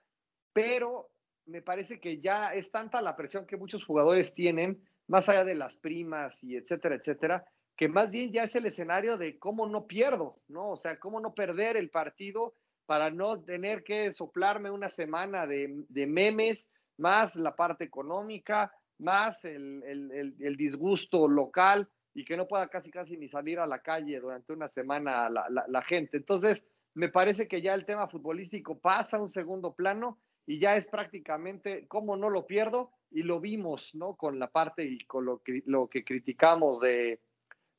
pero 0.52 1.10
me 1.46 1.62
parece 1.62 2.00
que 2.00 2.20
ya 2.20 2.54
es 2.54 2.70
tanta 2.70 3.02
la 3.02 3.16
presión 3.16 3.46
que 3.46 3.56
muchos 3.56 3.84
jugadores 3.84 4.34
tienen, 4.34 4.82
más 5.06 5.28
allá 5.28 5.44
de 5.44 5.54
las 5.54 5.76
primas 5.76 6.42
y 6.42 6.56
etcétera, 6.56 6.94
etcétera, 6.94 7.44
que 7.80 7.88
más 7.88 8.12
bien 8.12 8.30
ya 8.30 8.42
es 8.42 8.54
el 8.56 8.66
escenario 8.66 9.16
de 9.16 9.38
cómo 9.38 9.66
no 9.66 9.86
pierdo, 9.86 10.36
¿no? 10.48 10.72
O 10.72 10.76
sea, 10.76 10.98
cómo 10.98 11.18
no 11.18 11.34
perder 11.34 11.78
el 11.78 11.88
partido 11.88 12.54
para 12.84 13.10
no 13.10 13.40
tener 13.40 13.84
que 13.84 14.12
soplarme 14.12 14.70
una 14.70 14.90
semana 14.90 15.46
de, 15.46 15.86
de 15.88 16.06
memes, 16.06 16.68
más 16.98 17.36
la 17.36 17.56
parte 17.56 17.84
económica, 17.84 18.70
más 18.98 19.46
el, 19.46 19.82
el, 19.84 20.34
el, 20.38 20.56
disgusto 20.58 21.26
local 21.26 21.88
y 22.12 22.26
que 22.26 22.36
no 22.36 22.46
pueda 22.46 22.68
casi 22.68 22.90
casi 22.90 23.16
ni 23.16 23.30
salir 23.30 23.58
a 23.58 23.66
la 23.66 23.78
calle 23.78 24.20
durante 24.20 24.52
una 24.52 24.68
semana 24.68 25.30
la, 25.30 25.48
la, 25.48 25.64
la, 25.66 25.82
gente. 25.82 26.18
Entonces, 26.18 26.66
me 26.92 27.08
parece 27.08 27.48
que 27.48 27.62
ya 27.62 27.72
el 27.72 27.86
tema 27.86 28.08
futbolístico 28.08 28.78
pasa 28.78 29.16
a 29.16 29.22
un 29.22 29.30
segundo 29.30 29.72
plano 29.72 30.18
y 30.44 30.58
ya 30.58 30.76
es 30.76 30.86
prácticamente 30.86 31.86
cómo 31.88 32.14
no 32.18 32.28
lo 32.28 32.46
pierdo 32.46 32.90
y 33.10 33.22
lo 33.22 33.40
vimos, 33.40 33.94
¿no? 33.94 34.16
Con 34.16 34.38
la 34.38 34.48
parte 34.48 34.84
y 34.84 34.98
con 35.06 35.24
lo 35.24 35.38
que, 35.38 35.62
lo 35.64 35.88
que 35.88 36.04
criticamos 36.04 36.80
de, 36.80 37.20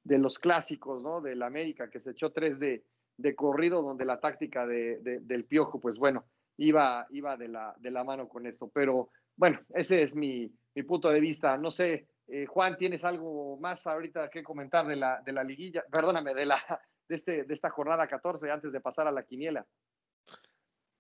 de 0.04 0.18
los 0.18 0.40
clásicos, 0.40 1.04
¿no? 1.04 1.22
Del 1.22 1.44
América, 1.44 1.90
que 1.90 2.00
se 2.00 2.12
echó 2.12 2.32
tres 2.32 2.60
de, 2.60 2.84
de 3.18 3.36
corrido, 3.36 3.82
donde 3.82 4.06
la 4.06 4.20
táctica 4.20 4.66
de, 4.66 5.00
de, 5.00 5.20
del 5.20 5.46
piojo, 5.46 5.80
pues 5.80 5.98
bueno, 5.98 6.26
iba, 6.58 7.08
iba 7.12 7.38
de, 7.38 7.48
la, 7.48 7.76
de 7.80 7.92
la 7.92 8.04
mano 8.04 8.28
con 8.28 8.46
esto. 8.46 8.70
Pero 8.74 9.10
bueno, 9.36 9.60
ese 9.74 10.02
es 10.02 10.16
mi, 10.16 10.52
mi 10.76 10.84
punto 10.84 11.10
de 11.10 11.20
vista. 11.20 11.58
No 11.58 11.72
sé, 11.72 12.08
eh, 12.28 12.46
Juan, 12.46 12.78
¿tienes 12.78 13.04
algo 13.04 13.58
más 13.58 13.86
ahorita 13.88 14.30
que 14.30 14.44
comentar 14.44 14.88
de 14.88 14.96
la, 14.96 15.22
de 15.26 15.32
la 15.32 15.44
liguilla? 15.44 15.84
Perdóname, 15.92 16.34
de, 16.34 16.46
la, 16.46 16.58
de, 17.08 17.16
este, 17.16 17.44
de 17.44 17.54
esta 17.54 17.70
jornada 17.70 18.08
14 18.08 18.50
antes 18.50 18.72
de 18.72 18.82
pasar 18.82 19.08
a 19.08 19.12
la 19.12 19.24
quiniela. 19.24 19.66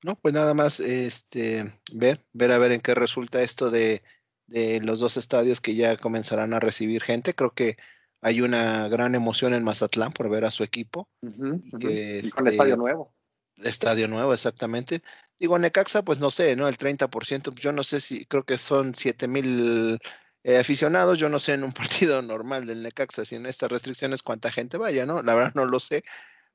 No, 0.03 0.15
pues 0.15 0.33
nada 0.33 0.53
más 0.55 0.79
este, 0.79 1.71
ver, 1.93 2.25
ver 2.33 2.51
a 2.51 2.57
ver 2.57 2.71
en 2.71 2.81
qué 2.81 2.95
resulta 2.95 3.43
esto 3.43 3.69
de, 3.69 4.01
de 4.47 4.81
los 4.81 4.99
dos 4.99 5.15
estadios 5.15 5.61
que 5.61 5.75
ya 5.75 5.95
comenzarán 5.95 6.53
a 6.53 6.59
recibir 6.59 7.03
gente. 7.03 7.35
Creo 7.35 7.51
que 7.53 7.77
hay 8.21 8.41
una 8.41 8.87
gran 8.87 9.15
emoción 9.15 9.53
en 9.53 9.63
Mazatlán 9.63 10.13
por 10.13 10.29
ver 10.29 10.45
a 10.45 10.51
su 10.51 10.63
equipo. 10.63 11.09
Uh 11.21 11.29
-huh, 11.29 11.61
y, 11.63 11.77
que, 11.79 12.21
y 12.23 12.29
con 12.29 12.45
este, 12.45 12.51
estadio 12.51 12.77
nuevo. 12.77 13.13
Estadio 13.57 14.07
nuevo, 14.07 14.33
exactamente. 14.33 15.01
Digo, 15.39 15.57
Necaxa, 15.57 16.03
pues 16.03 16.19
no 16.19 16.29
sé, 16.29 16.55
¿no? 16.55 16.67
El 16.67 16.77
30%, 16.77 17.53
yo 17.55 17.71
no 17.71 17.83
sé 17.83 17.99
si, 17.99 18.25
creo 18.25 18.43
que 18.43 18.57
son 18.57 18.93
7 18.93 19.27
mil 19.27 19.99
eh, 20.43 20.57
aficionados, 20.57 21.19
yo 21.19 21.29
no 21.29 21.39
sé 21.39 21.53
en 21.53 21.63
un 21.63 21.73
partido 22.09 22.21
normal 22.21 22.65
del 22.65 22.83
Necaxa, 22.83 23.25
si 23.25 23.35
en 23.35 23.45
estas 23.45 23.71
restricciones 23.71 24.21
cuánta 24.21 24.51
gente 24.51 24.77
vaya, 24.77 25.05
¿no? 25.05 25.21
La 25.23 25.33
verdad 25.33 25.53
no 25.55 25.65
lo 25.65 25.79
sé, 25.79 26.03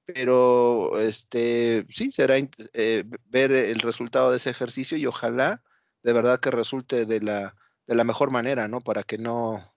pero 0.04 1.00
este, 1.00 1.84
sí, 1.88 2.12
será 2.12 2.36
eh, 2.38 3.04
ver 3.26 3.50
el 3.50 3.80
resultado 3.80 4.30
de 4.30 4.36
ese 4.36 4.50
ejercicio 4.50 4.96
y 4.96 5.06
ojalá 5.06 5.62
de 6.04 6.12
verdad 6.12 6.38
que 6.38 6.52
resulte 6.52 7.06
de 7.06 7.20
la, 7.20 7.56
de 7.88 7.94
la 7.96 8.04
mejor 8.04 8.30
manera, 8.30 8.68
¿no? 8.68 8.80
Para 8.80 9.02
que 9.02 9.18
no 9.18 9.74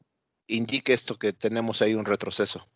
indique 0.50 0.94
esto 0.94 1.18
que 1.18 1.34
tenemos 1.34 1.82
ahí 1.82 1.96
un 1.96 2.06
retroceso. 2.06 2.68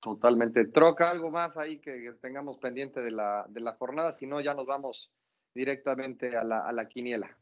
Totalmente. 0.00 0.66
Troca 0.66 1.10
algo 1.10 1.30
más 1.30 1.58
ahí 1.58 1.78
que 1.78 2.14
tengamos 2.22 2.58
pendiente 2.58 3.00
de 3.00 3.10
la, 3.10 3.44
de 3.48 3.60
la 3.60 3.74
jornada, 3.74 4.12
si 4.12 4.26
no 4.26 4.40
ya 4.40 4.54
nos 4.54 4.66
vamos 4.66 5.12
directamente 5.54 6.36
a 6.36 6.44
la, 6.44 6.60
a 6.60 6.72
la 6.72 6.88
quiniela. 6.88 7.36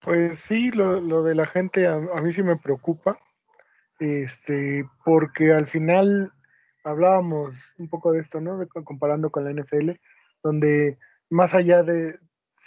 Pues 0.00 0.38
sí, 0.40 0.70
lo, 0.70 1.00
lo 1.00 1.22
de 1.22 1.34
la 1.34 1.46
gente 1.46 1.86
a, 1.86 1.94
a, 1.94 2.20
mí 2.20 2.32
sí 2.32 2.42
me 2.42 2.56
preocupa, 2.56 3.18
este, 3.98 4.88
porque 5.04 5.52
al 5.52 5.66
final 5.66 6.32
hablábamos 6.84 7.54
un 7.78 7.88
poco 7.88 8.12
de 8.12 8.20
esto, 8.20 8.40
¿no? 8.40 8.58
De, 8.58 8.68
comparando 8.68 9.30
con 9.30 9.44
la 9.44 9.52
NFL, 9.52 9.92
donde 10.42 10.98
más 11.30 11.54
allá 11.54 11.82
de 11.82 12.14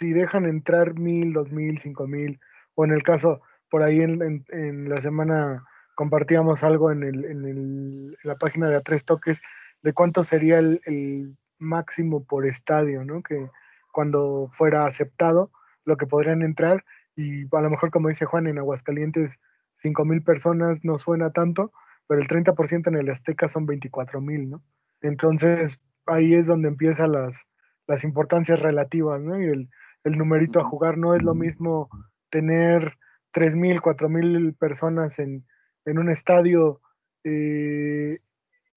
si 0.00 0.14
dejan 0.14 0.46
entrar 0.46 0.94
mil, 0.94 1.34
dos 1.34 1.52
mil, 1.52 1.78
cinco 1.78 2.06
mil, 2.06 2.40
o 2.74 2.84
en 2.86 2.92
el 2.92 3.02
caso 3.02 3.42
por 3.68 3.82
ahí 3.82 4.00
en, 4.00 4.88
la 4.88 4.96
semana 4.96 5.62
compartíamos 5.94 6.64
algo 6.64 6.90
en, 6.90 7.02
el, 7.02 7.24
en, 7.26 7.44
el, 7.44 8.16
la 8.24 8.36
página 8.36 8.68
de 8.68 8.76
A 8.76 8.80
Tres 8.80 9.04
Toques 9.04 9.40
de 9.82 9.92
cuánto 9.92 10.24
sería 10.24 10.58
el, 10.58 10.80
el, 10.86 11.36
máximo 11.58 12.24
por 12.24 12.46
estadio, 12.46 13.04
¿no? 13.04 13.22
Que 13.22 13.50
cuando 13.92 14.48
fuera 14.50 14.86
aceptado, 14.86 15.50
lo 15.84 15.98
que 15.98 16.06
podrían 16.06 16.40
entrar, 16.40 16.86
y 17.14 17.44
a 17.54 17.60
lo 17.60 17.68
mejor, 17.68 17.90
como 17.90 18.08
dice 18.08 18.24
Juan, 18.24 18.46
en 18.46 18.56
Aguascalientes, 18.58 19.38
5 19.74 20.06
mil 20.06 20.22
personas 20.22 20.82
no 20.84 20.96
suena 20.96 21.32
tanto, 21.32 21.70
pero 22.06 22.22
el 22.22 22.28
30% 22.28 22.88
en 22.88 22.96
el 22.96 23.10
Azteca 23.10 23.46
son 23.46 23.66
24 23.66 24.22
mil, 24.22 24.48
¿no? 24.48 24.62
Entonces, 25.02 25.78
ahí 26.06 26.32
es 26.32 26.46
donde 26.46 26.68
empiezan 26.68 27.12
las, 27.12 27.44
las 27.86 28.02
importancias 28.02 28.60
relativas, 28.60 29.20
¿no? 29.20 29.38
Y 29.38 29.44
el, 29.44 29.68
el 30.04 30.16
numerito 30.16 30.60
a 30.60 30.64
jugar 30.64 30.98
no 30.98 31.14
es 31.14 31.22
lo 31.22 31.34
mismo 31.34 31.88
tener 32.30 32.96
3 33.32 33.56
mil, 33.56 33.80
4 33.80 34.08
mil 34.08 34.54
personas 34.54 35.18
en, 35.18 35.46
en 35.84 35.98
un 35.98 36.10
estadio 36.10 36.80
eh, 37.24 38.18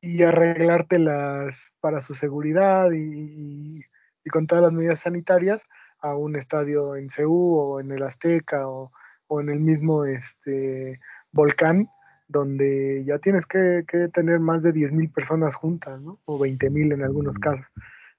y 0.01 0.21
arreglártelas 0.23 1.73
para 1.79 2.01
su 2.01 2.13
seguridad 2.13 2.91
y, 2.91 2.97
y, 2.97 3.79
y, 4.25 4.29
con 4.29 4.47
todas 4.47 4.63
las 4.63 4.73
medidas 4.73 4.99
sanitarias 4.99 5.65
a 5.99 6.15
un 6.15 6.35
estadio 6.35 6.95
en 6.95 7.09
Ceú 7.09 7.55
o 7.55 7.79
en 7.79 7.91
el 7.91 8.03
Azteca 8.03 8.67
o, 8.67 8.91
o 9.27 9.41
en 9.41 9.49
el 9.49 9.61
mismo 9.61 10.03
este, 10.05 10.99
volcán, 11.31 11.87
donde 12.27 13.03
ya 13.05 13.17
tienes 13.19 13.45
que, 13.45 13.85
que 13.87 14.09
tener 14.09 14.39
más 14.39 14.63
de 14.63 14.73
10 14.73 14.91
mil 14.91 15.09
personas 15.09 15.55
juntas, 15.55 16.01
¿no? 16.01 16.19
o 16.25 16.37
20 16.37 16.69
mil 16.69 16.91
en 16.91 17.03
algunos 17.03 17.37
casos. 17.39 17.65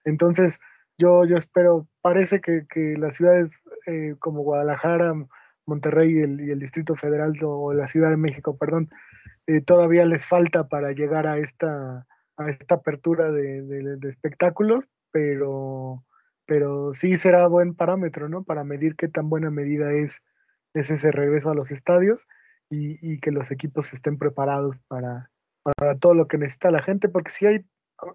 Entonces, 0.05 0.59
yo, 0.99 1.25
yo 1.25 1.37
espero, 1.37 1.89
parece 2.01 2.41
que, 2.41 2.67
que 2.69 2.97
las 2.99 3.17
ciudades 3.17 3.53
eh, 3.87 4.15
como 4.19 4.43
Guadalajara, 4.43 5.15
Monterrey 5.67 6.13
y 6.13 6.21
el, 6.51 6.59
Distrito 6.59 6.95
Federal 6.95 7.35
o 7.43 7.73
la 7.73 7.87
Ciudad 7.87 8.11
de 8.11 8.17
México, 8.17 8.57
perdón, 8.57 8.91
eh, 9.47 9.61
todavía 9.61 10.07
les 10.07 10.27
falta 10.27 10.69
para 10.69 10.93
llegar 10.93 11.27
a 11.27 11.39
esta, 11.39 12.07
a 12.37 12.49
esta 12.49 12.77
apertura 12.77 13.31
de, 13.31 13.99
espectáculos, 14.09 14.85
pero, 15.11 16.05
pero 16.47 16.95
sí 16.95 17.15
será 17.15 17.47
buen 17.47 17.75
parámetro, 17.75 18.29
¿no? 18.29 18.45
Para 18.45 18.65
medir 18.65 18.97
qué 18.97 19.09
tan 19.09 19.29
buena 19.29 19.51
medida 19.51 19.93
es, 19.93 20.23
es 20.75 20.91
ese 20.91 21.11
regreso 21.11 21.51
a 21.51 21.55
los 21.55 21.71
estadios 21.71 22.27
y, 22.71 22.97
y 23.01 23.21
que 23.21 23.31
los 23.31 23.51
equipos 23.51 23.93
estén 23.93 24.19
preparados 24.19 24.77
para, 24.89 25.31
para 25.77 25.99
todo 25.99 26.15
lo 26.15 26.29
que 26.29 26.39
necesita 26.39 26.71
la 26.71 26.83
gente, 26.83 27.09
porque 27.09 27.31
si 27.31 27.47
hay, 27.47 27.65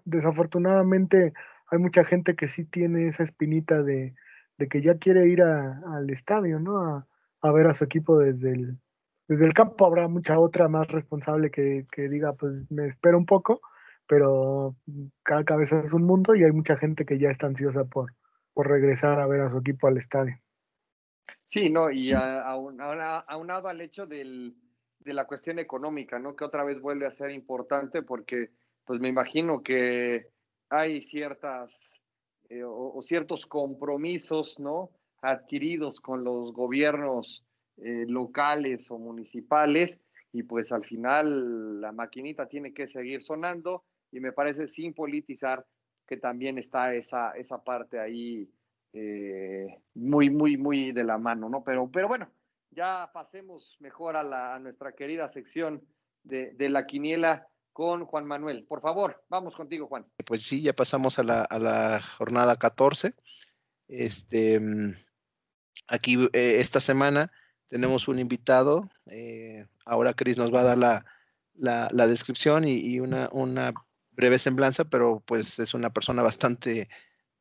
desafortunadamente, 0.04 1.32
hay 1.70 1.78
mucha 1.78 2.04
gente 2.04 2.34
que 2.34 2.48
sí 2.48 2.64
tiene 2.64 3.08
esa 3.08 3.22
espinita 3.22 3.82
de, 3.82 4.14
de 4.58 4.68
que 4.68 4.82
ya 4.82 4.98
quiere 4.98 5.28
ir 5.28 5.42
a, 5.42 5.80
al 5.94 6.10
estadio, 6.10 6.58
¿no? 6.58 6.78
A, 6.78 7.06
a 7.42 7.52
ver 7.52 7.66
a 7.66 7.74
su 7.74 7.84
equipo 7.84 8.18
desde 8.18 8.52
el, 8.52 8.78
desde 9.28 9.46
el 9.46 9.54
campo. 9.54 9.86
Habrá 9.86 10.08
mucha 10.08 10.38
otra 10.38 10.68
más 10.68 10.88
responsable 10.88 11.50
que, 11.50 11.86
que 11.90 12.08
diga, 12.08 12.34
pues 12.34 12.70
me 12.70 12.88
espero 12.88 13.16
un 13.16 13.26
poco, 13.26 13.60
pero 14.06 14.76
cada 15.22 15.44
cabeza 15.44 15.82
es 15.84 15.92
un 15.92 16.04
mundo 16.04 16.34
y 16.34 16.44
hay 16.44 16.52
mucha 16.52 16.76
gente 16.76 17.04
que 17.04 17.18
ya 17.18 17.30
está 17.30 17.46
ansiosa 17.46 17.84
por, 17.84 18.12
por 18.52 18.68
regresar 18.68 19.20
a 19.20 19.26
ver 19.26 19.40
a 19.40 19.48
su 19.48 19.58
equipo 19.58 19.86
al 19.86 19.96
estadio. 19.96 20.36
Sí, 21.46 21.70
no, 21.70 21.90
y 21.90 22.12
aunado 22.12 23.68
al 23.68 23.80
hecho 23.80 24.06
del, 24.06 24.54
de 25.00 25.14
la 25.14 25.26
cuestión 25.26 25.58
económica, 25.58 26.18
¿no? 26.18 26.36
Que 26.36 26.44
otra 26.44 26.62
vez 26.62 26.80
vuelve 26.80 27.06
a 27.06 27.10
ser 27.10 27.30
importante 27.30 28.02
porque, 28.02 28.50
pues 28.84 29.00
me 29.00 29.08
imagino 29.08 29.62
que 29.62 30.28
hay 30.70 31.02
ciertas 31.02 32.00
eh, 32.48 32.64
o, 32.64 33.00
ciertos 33.02 33.46
compromisos, 33.46 34.58
¿no? 34.58 34.90
adquiridos 35.22 36.00
con 36.00 36.24
los 36.24 36.52
gobiernos 36.52 37.44
eh, 37.76 38.06
locales 38.08 38.90
o 38.90 38.98
municipales 38.98 40.00
y 40.32 40.44
pues 40.44 40.72
al 40.72 40.84
final 40.84 41.80
la 41.80 41.92
maquinita 41.92 42.48
tiene 42.48 42.72
que 42.72 42.86
seguir 42.86 43.22
sonando 43.22 43.84
y 44.10 44.20
me 44.20 44.32
parece 44.32 44.66
sin 44.66 44.94
politizar 44.94 45.66
que 46.06 46.16
también 46.16 46.58
está 46.58 46.94
esa, 46.94 47.32
esa 47.32 47.62
parte 47.62 48.00
ahí 48.00 48.48
eh, 48.92 49.66
muy, 49.94 50.30
muy, 50.30 50.56
muy 50.56 50.92
de 50.92 51.04
la 51.04 51.18
mano, 51.18 51.48
¿no? 51.48 51.62
Pero, 51.62 51.88
pero 51.92 52.08
bueno, 52.08 52.28
ya 52.70 53.10
pasemos 53.12 53.76
mejor 53.80 54.16
a, 54.16 54.22
la, 54.22 54.54
a 54.54 54.58
nuestra 54.58 54.92
querida 54.92 55.28
sección 55.28 55.86
de, 56.24 56.52
de, 56.54 56.68
la 56.68 56.86
quiniela 56.86 57.48
con 57.72 58.04
Juan 58.04 58.26
Manuel. 58.26 58.64
Por 58.64 58.80
favor, 58.80 59.24
vamos 59.28 59.56
contigo, 59.56 59.86
Juan. 59.86 60.06
Pues 60.24 60.42
sí, 60.42 60.62
ya 60.62 60.72
pasamos 60.72 61.18
a 61.18 61.22
la, 61.22 61.42
a 61.42 61.58
la 61.58 62.00
jornada 62.00 62.56
14. 62.56 63.14
Este, 63.88 64.60
aquí 65.88 66.28
eh, 66.32 66.56
esta 66.60 66.80
semana 66.80 67.32
tenemos 67.66 68.08
un 68.08 68.18
invitado. 68.18 68.82
Eh, 69.06 69.66
ahora 69.84 70.14
Cris 70.14 70.38
nos 70.38 70.52
va 70.52 70.60
a 70.60 70.64
dar 70.64 70.78
la, 70.78 71.06
la, 71.54 71.88
la 71.92 72.06
descripción 72.06 72.64
y, 72.64 72.76
y 72.76 73.00
una, 73.00 73.28
una, 73.32 73.72
breve 74.12 74.38
semblanza, 74.38 74.84
pero 74.84 75.22
pues 75.24 75.58
es 75.58 75.72
una 75.72 75.90
persona 75.90 76.22
bastante 76.22 76.88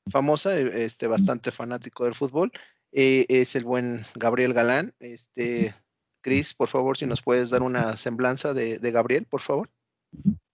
famosa, 0.10 0.58
este, 0.58 1.08
bastante 1.08 1.52
fanático 1.52 2.06
del 2.06 2.16
fútbol. 2.16 2.52
Eh, 2.92 3.26
es 3.28 3.56
el 3.56 3.66
buen 3.66 4.06
Gabriel 4.16 4.54
Galán. 4.54 4.94
Este, 5.00 5.76
Cris, 6.22 6.54
por 6.54 6.70
favor, 6.70 6.98
si 6.98 7.06
nos 7.06 7.22
puedes 7.22 7.50
dar 7.50 7.64
una 7.64 7.98
semblanza 7.98 8.54
de 8.54 8.92
Gabriel, 8.92 9.26
por 9.26 9.42
favor. 9.42 9.70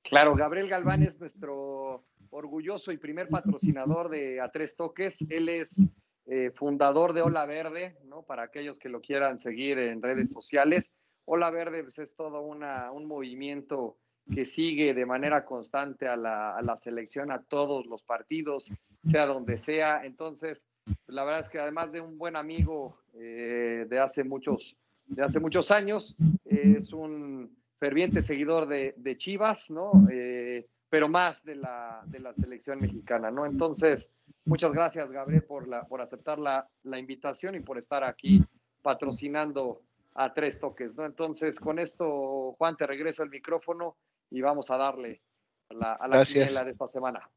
Claro, 0.04 0.36
Gabriel 0.36 0.70
Galván 0.70 1.02
es 1.02 1.20
nuestro 1.20 2.06
orgulloso 2.30 2.92
y 2.92 2.98
primer 2.98 3.28
patrocinador 3.28 4.10
de 4.10 4.40
A 4.40 4.52
Tres 4.52 4.76
Toques. 4.76 5.26
Él 5.30 5.50
es 5.50 5.86
eh, 6.28 6.52
fundador 6.56 7.14
de 7.14 7.22
Ola 7.22 7.46
Verde, 7.46 7.98
¿no? 8.06 8.24
Para 8.24 8.44
aquellos 8.44 8.78
que 8.78 8.90
lo 8.90 9.02
quieran 9.02 9.40
seguir 9.40 9.80
en 9.80 10.02
redes 10.02 10.32
sociales. 10.32 10.92
Ola 11.26 11.50
Verde 11.50 11.84
pues, 11.84 11.98
es 12.00 12.16
todo 12.16 12.42
una, 12.42 12.92
un 12.92 13.08
movimiento 13.08 13.98
que 14.34 14.46
sigue 14.46 14.94
de 14.94 15.06
manera 15.06 15.46
constante 15.46 16.08
a 16.08 16.16
la, 16.16 16.56
a 16.56 16.62
la, 16.62 16.78
selección, 16.78 17.32
a 17.32 17.44
todos 17.44 17.86
los 17.86 18.04
partidos, 18.04 18.72
sea 19.04 19.26
donde 19.26 19.58
sea. 19.58 20.04
Entonces, 20.04 20.68
la 21.08 21.24
verdad 21.24 21.42
es 21.42 21.50
que 21.50 21.60
además 21.60 21.92
de 21.92 22.02
un 22.02 22.18
buen 22.18 22.36
amigo 22.36 22.98
eh, 23.14 23.86
de, 23.88 24.00
hace 24.00 24.24
muchos, 24.24 24.76
de 25.06 25.24
hace 25.24 25.40
muchos 25.40 25.70
años, 25.72 26.16
es 26.46 26.92
un 26.92 27.56
ferviente 27.80 28.22
seguidor 28.22 28.68
de, 28.68 28.94
de 28.98 29.18
Chivas, 29.18 29.70
¿no? 29.70 30.08
Eh, 30.12 30.68
pero 30.90 31.10
más 31.10 31.44
de 31.44 31.56
la, 31.56 32.04
de 32.06 32.20
la 32.20 32.34
selección 32.34 32.80
mexicana, 32.80 33.32
¿no? 33.32 33.46
Entonces, 33.46 34.12
muchas 34.46 34.72
gracias, 34.72 35.12
Gabriel, 35.12 35.44
por, 35.44 35.68
la, 35.68 35.86
por 35.86 36.02
aceptar 36.02 36.40
la, 36.40 36.68
la 36.84 37.00
invitación 37.00 37.56
y 37.56 37.60
por 37.60 37.78
estar 37.78 38.04
aquí 38.04 38.44
patrocinando 38.82 39.82
a 40.14 40.34
tres 40.34 40.60
toques, 40.60 40.96
¿no? 40.96 41.06
Entonces, 41.06 41.60
con 41.60 41.80
esto, 41.80 42.54
Juan, 42.58 42.78
te 42.78 42.88
regreso 42.88 43.24
el 43.24 43.30
micrófono 43.30 43.98
y 44.30 44.42
vamos 44.42 44.72
a 44.72 44.78
darle 44.78 45.22
a 45.70 45.74
la, 45.74 45.94
a 45.94 46.08
la 46.08 46.24
de 46.24 46.72
esta 46.72 46.88
semana. 46.88 47.30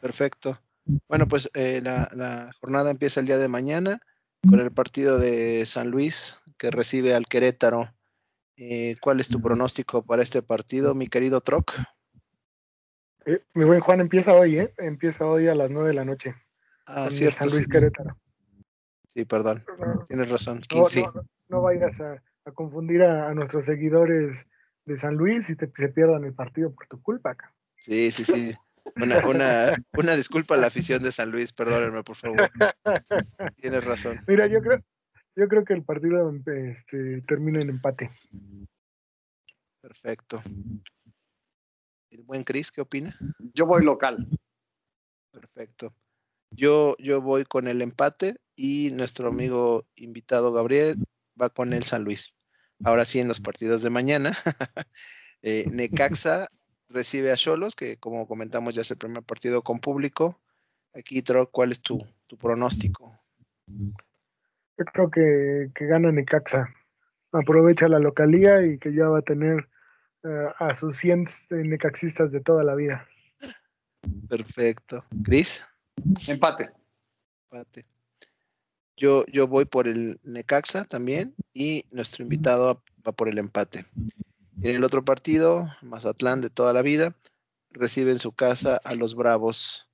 Perfecto. 0.00 0.58
Bueno, 1.08 1.26
pues 1.26 1.50
eh, 1.54 1.80
la, 1.82 2.08
la, 2.14 2.52
jornada 2.60 2.90
empieza 2.90 3.20
el 3.20 3.26
día 3.26 3.38
de 3.38 3.48
mañana 3.48 4.00
con 4.48 4.60
el 4.60 4.70
partido 4.70 5.18
de 5.18 5.66
San 5.66 5.90
Luis 5.90 6.36
que 6.58 6.70
recibe 6.70 7.14
al 7.14 7.24
Querétaro. 7.24 7.92
Eh, 8.56 8.96
¿Cuál 9.00 9.20
es 9.20 9.28
tu 9.28 9.40
pronóstico 9.40 10.02
para 10.02 10.22
este 10.22 10.42
partido, 10.42 10.94
mi 10.94 11.08
querido 11.08 11.40
Troc? 11.40 11.72
Eh, 13.26 13.42
mi 13.54 13.64
buen 13.64 13.80
Juan 13.80 14.00
empieza 14.00 14.32
hoy, 14.32 14.58
¿eh? 14.58 14.74
Empieza 14.78 15.26
hoy 15.26 15.48
a 15.48 15.54
las 15.54 15.70
nueve 15.70 15.88
de 15.88 15.94
la 15.94 16.04
noche. 16.04 16.34
Ah, 16.86 17.08
cierto. 17.10 17.44
San 17.44 17.50
Luis 17.50 17.68
Querétaro. 17.68 18.16
Sí, 19.08 19.24
perdón. 19.24 19.64
No, 19.78 20.04
Tienes 20.06 20.30
razón. 20.30 20.60
No, 20.74 20.86
sí. 20.86 21.02
no, 21.02 21.22
no 21.48 21.62
vayas 21.62 22.00
a, 22.00 22.22
a 22.44 22.52
confundir 22.52 23.02
a, 23.02 23.28
a, 23.28 23.34
nuestros 23.34 23.64
seguidores 23.64 24.46
de 24.84 24.96
San 24.96 25.16
Luis 25.16 25.50
y 25.50 25.56
te, 25.56 25.70
se 25.76 25.88
pierdan 25.88 26.24
el 26.24 26.32
partido 26.32 26.72
por 26.72 26.86
tu 26.86 27.02
culpa. 27.02 27.32
Acá. 27.32 27.52
Sí, 27.78 28.10
sí, 28.10 28.24
sí. 28.24 28.54
Una, 28.96 29.26
una, 29.26 29.72
una, 29.94 30.14
disculpa 30.14 30.54
a 30.54 30.58
la 30.58 30.68
afición 30.68 31.02
de 31.02 31.10
San 31.12 31.30
Luis, 31.30 31.52
perdónenme, 31.52 32.04
por 32.04 32.16
favor. 32.16 32.38
Tienes 33.60 33.84
razón. 33.84 34.20
Mira, 34.28 34.46
yo 34.46 34.62
creo, 34.62 34.80
yo 35.36 35.48
creo 35.48 35.64
que 35.64 35.74
el 35.74 35.84
partido 35.84 36.32
este, 36.46 37.22
termina 37.22 37.60
en 37.60 37.70
empate. 37.70 38.10
Perfecto. 39.80 40.42
¿El 42.10 42.22
buen 42.22 42.42
Cris 42.42 42.72
qué 42.72 42.80
opina? 42.80 43.16
Yo 43.54 43.66
voy 43.66 43.84
local. 43.84 44.26
Perfecto. 45.30 45.94
Yo, 46.50 46.96
yo 46.98 47.20
voy 47.20 47.44
con 47.44 47.68
el 47.68 47.82
empate 47.82 48.36
y 48.54 48.90
nuestro 48.92 49.28
amigo 49.28 49.86
invitado 49.96 50.52
Gabriel 50.52 50.96
va 51.40 51.50
con 51.50 51.72
el 51.72 51.84
San 51.84 52.04
Luis. 52.04 52.32
Ahora 52.84 53.04
sí, 53.04 53.20
en 53.20 53.28
los 53.28 53.40
partidos 53.40 53.82
de 53.82 53.90
mañana, 53.90 54.36
eh, 55.42 55.66
Necaxa 55.70 56.48
recibe 56.88 57.32
a 57.32 57.36
Cholos, 57.36 57.74
que 57.74 57.98
como 57.98 58.26
comentamos 58.26 58.74
ya 58.74 58.82
es 58.82 58.90
el 58.90 58.98
primer 58.98 59.22
partido 59.22 59.62
con 59.62 59.80
público. 59.80 60.40
Aquí, 60.94 61.20
Tro, 61.20 61.50
¿cuál 61.50 61.72
es 61.72 61.82
tu, 61.82 61.98
tu, 62.26 62.38
pronóstico? 62.38 63.18
Yo 64.78 64.84
creo 64.84 65.10
que, 65.10 65.70
que, 65.74 65.86
gana 65.86 66.12
Necaxa. 66.12 66.68
Aprovecha 67.32 67.88
la 67.88 67.98
localía 67.98 68.64
y 68.64 68.78
que 68.78 68.94
ya 68.94 69.08
va 69.08 69.18
a 69.18 69.22
tener 69.22 69.68
uh, 70.24 70.50
a 70.58 70.74
sus 70.74 70.96
100 70.98 71.26
necaxistas 71.50 72.30
de 72.32 72.40
toda 72.40 72.62
la 72.62 72.74
vida. 72.74 73.06
Perfecto. 74.28 75.04
¿Cris? 75.24 75.64
Empate. 76.26 76.70
Empate. 77.50 77.86
Yo, 78.96 79.26
yo 79.26 79.46
voy 79.46 79.66
por 79.66 79.88
el 79.88 80.18
Necaxa 80.24 80.84
también 80.84 81.34
y 81.52 81.84
nuestro 81.90 82.22
invitado 82.22 82.82
va 83.06 83.12
por 83.12 83.28
el 83.28 83.38
empate. 83.38 83.84
En 84.62 84.76
el 84.76 84.84
otro 84.84 85.04
partido, 85.04 85.68
Mazatlán 85.82 86.40
de 86.40 86.48
toda 86.48 86.72
la 86.72 86.80
vida, 86.80 87.14
recibe 87.70 88.10
en 88.10 88.18
su 88.18 88.32
casa 88.32 88.80
a 88.84 88.94
los 88.94 89.14
Bravos. 89.14 89.86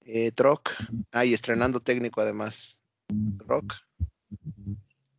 Eh, 0.00 0.30
Troc, 0.32 0.70
ah, 1.12 1.24
y 1.24 1.34
estrenando 1.34 1.80
técnico 1.80 2.20
además. 2.20 2.78
Troc. 3.38 3.74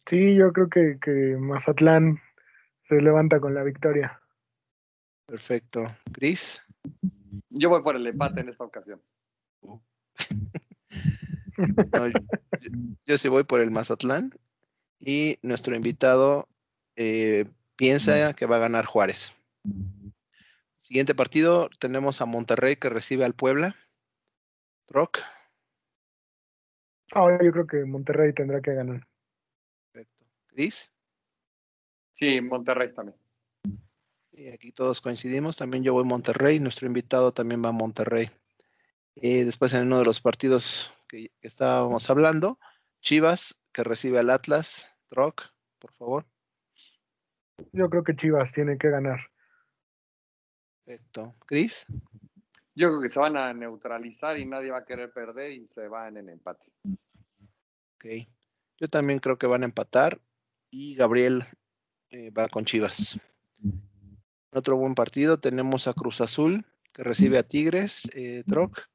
Sí, 0.06 0.36
yo 0.36 0.54
creo 0.54 0.70
que, 0.70 0.98
que, 1.02 1.36
Mazatlán 1.38 2.20
se 2.88 3.02
levanta 3.02 3.40
con 3.40 3.54
la 3.54 3.64
victoria. 3.64 4.22
Perfecto. 5.26 5.86
Cris. 6.14 6.64
Yo 7.50 7.70
voy 7.70 7.84
por 7.84 7.96
el 7.96 8.08
empate 8.08 8.42
en 8.42 8.50
esta 8.50 8.64
ocasión. 8.64 9.02
no, 9.62 9.82
yo, 12.08 12.20
yo, 13.06 13.18
sí 13.18 13.28
voy 13.28 13.44
por 13.44 13.60
el 13.60 13.72
Mazatlán. 13.72 14.32
Y 15.00 15.38
nuestro 15.42 15.76
invitado 15.76 16.48
eh, 16.96 17.46
piensa 17.76 18.34
que 18.34 18.46
va 18.46 18.56
a 18.56 18.60
ganar 18.60 18.86
Juárez. 18.86 19.36
Siguiente 20.80 21.14
partido, 21.14 21.70
tenemos 21.80 22.22
a 22.22 22.26
Monterrey 22.26 22.78
que 22.78 22.90
recibe 22.90 23.26
al 23.26 23.34
Puebla. 23.34 23.76
Rock. 24.90 25.20
Oh, 27.14 27.30
yo 27.44 27.52
creo 27.52 27.68
que 27.68 27.86
Monterrey 27.86 28.34
tendrá 28.34 28.62
que 28.62 28.74
ganar. 28.74 29.06
¿Cris? 30.58 30.92
Sí, 32.14 32.42
Monterrey 32.42 32.92
también. 32.92 33.16
Y 34.32 34.48
aquí 34.48 34.72
todos 34.72 35.02
coincidimos. 35.02 35.56
También 35.56 35.84
yo 35.84 35.94
voy 35.94 36.02
a 36.02 36.08
Monterrey. 36.08 36.60
Nuestro 36.60 36.88
invitado 36.88 37.32
también 37.32 37.64
va 37.64 37.70
a 37.70 37.74
Monterrey. 37.74 38.32
Y 39.14 39.44
después 39.44 39.76
en 39.76 39.84
uno 39.86 40.00
de 40.00 40.06
los 40.06 40.20
partidos 40.20 40.92
que, 41.08 41.30
que 41.40 41.48
estábamos 41.48 42.10
hablando, 42.10 42.58
Chivas 43.02 43.64
que 43.72 43.84
recibe 43.84 44.18
al 44.18 44.32
Atlas. 44.32 44.92
Rock, 45.12 45.44
por 45.78 45.94
favor. 45.94 46.26
Yo 47.72 47.88
creo 47.92 48.04
que 48.04 48.16
Chivas 48.16 48.52
tiene 48.52 48.80
que 48.80 48.90
ganar. 48.90 49.20
Perfecto. 50.86 51.36
¿Cris? 51.46 51.86
Yo 52.74 52.90
creo 52.90 53.02
que 53.04 53.12
se 53.12 53.20
van 53.20 53.38
a 53.38 53.54
neutralizar 53.54 54.40
y 54.40 54.48
nadie 54.48 54.72
va 54.72 54.80
a 54.80 54.86
querer 54.86 55.14
perder 55.14 55.52
y 55.52 55.68
se 55.68 55.88
van 55.88 56.18
en 56.18 56.30
empate. 56.30 56.72
Ok. 57.94 58.28
Yo 58.80 58.88
también 58.88 59.20
creo 59.20 59.38
que 59.38 59.46
van 59.46 59.62
a 59.62 59.66
empatar 59.66 60.20
y 60.72 60.96
Gabriel 60.96 61.44
eh, 62.10 62.32
va 62.32 62.48
con 62.50 62.66
Chivas. 62.66 63.20
Otro 64.52 64.78
buen 64.78 64.96
partido 64.96 65.40
tenemos 65.40 65.88
a 65.88 65.94
Cruz 65.94 66.22
Azul 66.22 66.66
que 66.94 67.04
recibe 67.04 67.38
a 67.38 67.44
Tigres. 67.44 68.10
Eh, 68.16 68.44
Troc. 68.48 68.90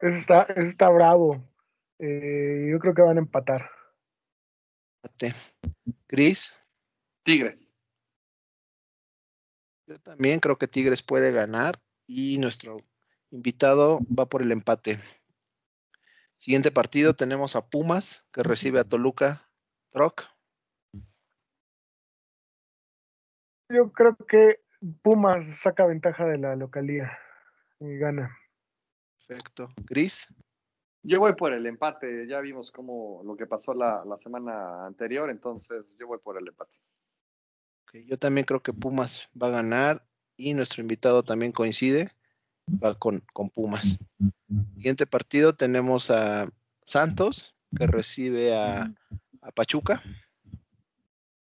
Ese 0.00 0.18
está, 0.18 0.42
ese 0.42 0.68
está 0.68 0.88
bravo. 0.88 1.48
Eh, 1.98 2.68
yo 2.70 2.78
creo 2.80 2.94
que 2.94 3.02
van 3.02 3.18
a 3.18 3.20
empatar. 3.20 3.70
Cris. 6.06 6.58
Tigres. 7.24 7.68
Yo 9.86 9.98
también 10.00 10.40
creo 10.40 10.58
que 10.58 10.68
Tigres 10.68 11.02
puede 11.02 11.32
ganar 11.32 11.80
y 12.06 12.38
nuestro 12.38 12.78
invitado 13.30 14.00
va 14.18 14.26
por 14.26 14.42
el 14.42 14.52
empate. 14.52 14.98
Siguiente 16.42 16.72
partido 16.72 17.14
tenemos 17.14 17.54
a 17.54 17.70
Pumas 17.70 18.26
que 18.32 18.42
recibe 18.42 18.80
a 18.80 18.84
Toluca. 18.84 19.48
Troc. 19.90 20.24
Yo 23.68 23.92
creo 23.92 24.16
que 24.16 24.60
Pumas 25.02 25.44
saca 25.60 25.86
ventaja 25.86 26.26
de 26.26 26.38
la 26.38 26.56
localía 26.56 27.16
y 27.78 27.96
gana. 27.96 28.36
Perfecto. 29.24 29.68
Gris. 29.84 30.34
Yo 31.04 31.20
voy 31.20 31.34
por 31.36 31.52
el 31.52 31.64
empate, 31.64 32.26
ya 32.26 32.40
vimos 32.40 32.72
cómo 32.72 33.22
lo 33.24 33.36
que 33.36 33.46
pasó 33.46 33.72
la, 33.72 34.02
la, 34.04 34.18
semana 34.18 34.84
anterior, 34.84 35.30
entonces 35.30 35.84
yo 35.96 36.08
voy 36.08 36.18
por 36.18 36.38
el 36.38 36.48
empate. 36.48 36.74
Okay, 37.84 38.04
yo 38.04 38.18
también 38.18 38.46
creo 38.46 38.64
que 38.64 38.72
Pumas 38.72 39.30
va 39.40 39.46
a 39.46 39.62
ganar 39.62 40.04
y 40.36 40.54
nuestro 40.54 40.82
invitado 40.82 41.22
también 41.22 41.52
coincide, 41.52 42.08
va 42.68 42.94
con, 42.94 43.22
con 43.32 43.48
Pumas. 43.50 43.98
Siguiente 44.74 45.06
partido 45.06 45.54
tenemos 45.54 46.10
a 46.10 46.48
Santos, 46.84 47.54
que 47.76 47.86
recibe 47.86 48.56
a, 48.56 48.92
a 49.40 49.50
Pachuca. 49.52 50.02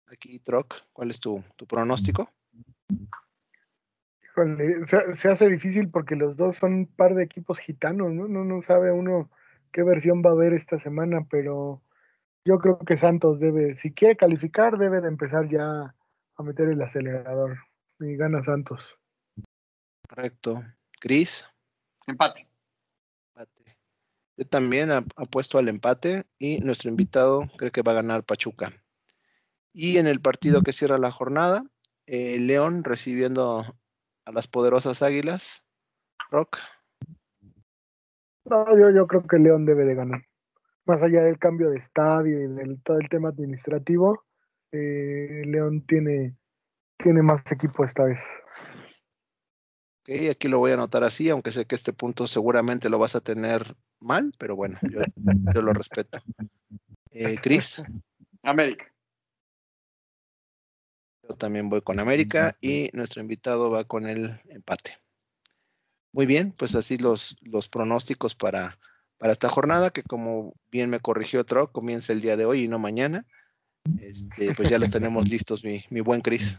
Aquí, 0.07 0.39
Troc, 0.41 0.75
¿cuál 0.93 1.11
es 1.11 1.21
tu, 1.21 1.43
pronóstico? 1.69 2.31
se, 4.87 5.29
hace 5.29 5.49
difícil 5.49 5.91
porque 5.91 6.15
los 6.15 6.37
dos 6.37 6.57
son 6.57 6.73
un 6.73 6.87
par 6.87 7.15
de 7.15 7.25
equipos 7.25 7.59
gitanos, 7.59 8.13
¿no? 8.13 8.29
No, 8.29 8.45
no 8.45 8.63
sabe 8.63 8.93
uno 8.93 9.31
qué 9.73 9.83
versión 9.83 10.23
va 10.25 10.31
a 10.31 10.35
haber 10.35 10.53
esta 10.55 10.79
semana, 10.79 11.27
pero 11.29 11.83
yo 12.45 12.59
creo 12.59 12.79
que 12.79 12.97
Santos 12.97 13.41
debe, 13.41 13.75
si 13.75 13.93
quiere 13.93 14.17
calificar, 14.17 14.79
debe 14.79 15.01
de 15.01 15.09
empezar 15.09 15.49
ya 15.49 15.95
a 16.37 16.43
meter 16.43 16.69
el 16.69 16.81
acelerador. 16.81 17.59
Y 18.01 18.17
gana 18.17 18.43
Santos. 18.45 18.97
Correcto. 20.09 20.63
Cris. 21.01 21.46
Empate. 22.07 22.49
Empate. 23.34 23.78
Yo 24.36 24.46
también 24.46 24.90
apuesto 24.90 25.59
al 25.59 25.68
empate 25.68 26.24
y 26.38 26.59
nuestro 26.59 26.90
invitado 26.90 27.49
cree 27.57 27.70
que 27.70 27.82
va 27.82 27.92
a 27.92 27.96
ganar 27.96 28.24
Pachuca. 28.24 28.72
Y 29.72 29.99
en 29.99 30.07
el 30.07 30.20
partido 30.20 30.62
que 30.62 30.72
cierra 30.72 30.99
la 30.99 31.11
jornada, 31.11 31.64
eh, 32.07 32.38
León 32.38 32.84
recibiendo 32.84 33.64
a 34.24 34.32
las 34.32 34.49
poderosas 34.49 35.03
Águilas. 35.03 35.64
Rock. 36.30 36.59
No, 38.44 38.78
yo, 38.78 38.90
yo 38.90 39.07
creo 39.07 39.26
que 39.26 39.38
León 39.38 39.66
debe 39.66 39.84
de 39.84 39.94
ganar. 39.94 40.22
Más 40.86 41.03
allá 41.03 41.22
del 41.22 41.38
cambio 41.38 41.70
de 41.70 41.78
estadio 41.78 42.42
y 42.42 42.46
del 42.46 42.82
todo 42.82 42.99
el 42.99 43.09
tema 43.09 43.28
administrativo, 43.28 44.24
eh, 44.72 45.42
León 45.44 45.84
tiene, 45.86 46.36
tiene 46.96 47.22
más 47.22 47.51
equipo 47.53 47.84
esta 47.84 48.05
vez. 48.05 48.20
Ok, 50.09 50.31
aquí 50.31 50.49
lo 50.49 50.59
voy 50.59 50.71
a 50.71 50.75
anotar 50.75 51.05
así, 51.05 51.29
aunque 51.29 51.53
sé 51.53 51.67
que 51.67 51.75
este 51.75 51.93
punto 51.93 52.27
seguramente 52.27 52.89
lo 52.89 52.99
vas 52.99 53.15
a 53.15 53.21
tener 53.21 53.77
mal, 54.01 54.33
pero 54.39 54.57
bueno, 54.57 54.79
yo, 54.83 55.61
lo 55.61 55.75
respeto. 55.75 56.19
Eh, 57.11 57.37
Cris. 57.43 57.83
América. 58.43 58.91
Yo 61.29 61.35
también 61.35 61.69
voy 61.69 61.83
con 61.83 62.01
América 62.01 62.57
y 62.63 62.89
nuestro 62.95 63.21
invitado 63.21 63.71
va 63.71 63.85
con 63.85 64.09
el 64.09 64.41
empate. 64.49 64.99
Muy 66.13 66.25
bien, 66.25 66.53
pues 66.53 66.75
así 66.75 66.97
los, 66.97 67.37
los 67.43 67.69
pronósticos 67.69 68.35
para, 68.35 68.79
para 69.19 69.35
esta 69.35 69.51
jornada, 69.51 69.91
que 69.91 70.03
como 70.03 70.55
bien 70.71 70.89
me 70.89 71.01
corrigió 71.01 71.43
otro, 71.43 71.71
comienza 71.71 72.15
el 72.15 72.23
día 72.23 72.39
de 72.39 72.47
hoy 72.47 72.65
y 72.65 72.69
no 72.69 72.79
mañana. 72.79 73.27
Este, 74.01 74.55
pues 74.55 74.71
ya 74.71 74.79
los 74.79 74.91
tenemos 74.91 75.29
listos, 75.29 75.63
mi, 75.65 75.85
mi 75.91 76.01
buen 76.01 76.23
Cris. 76.23 76.59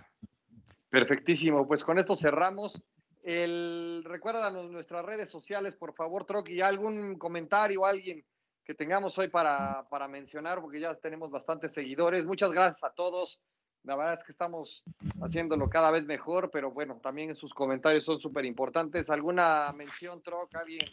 Perfectísimo, 0.92 1.68
pues 1.68 1.84
con 1.84 1.98
esto 1.98 2.16
cerramos. 2.16 2.84
El, 3.22 4.04
recuérdanos 4.06 4.70
nuestras 4.70 5.04
redes 5.04 5.30
sociales, 5.30 5.76
por 5.76 5.94
favor, 5.94 6.26
Troqui, 6.26 6.62
algún 6.62 7.18
comentario, 7.18 7.86
alguien 7.86 8.26
que 8.64 8.74
tengamos 8.74 9.18
hoy 9.18 9.28
para, 9.28 9.88
para 9.90 10.08
mencionar, 10.08 10.62
porque 10.62 10.80
ya 10.80 10.94
tenemos 10.96 11.32
bastantes 11.32 11.74
seguidores. 11.74 12.26
Muchas 12.26 12.52
gracias 12.52 12.84
a 12.84 12.94
todos. 12.94 13.42
La 13.84 13.96
verdad 13.96 14.14
es 14.14 14.24
que 14.24 14.32
estamos 14.32 14.84
haciéndolo 15.22 15.70
cada 15.70 15.90
vez 15.90 16.06
mejor, 16.06 16.52
pero 16.52 16.72
bueno, 16.72 17.00
también 17.02 17.34
sus 17.34 17.54
comentarios 17.54 18.06
son 18.06 18.20
súper 18.20 18.46
importantes. 18.46 19.10
¿Alguna 19.10 19.72
mención, 19.74 20.22
Troc? 20.22 20.54
¿Alguien 20.56 20.86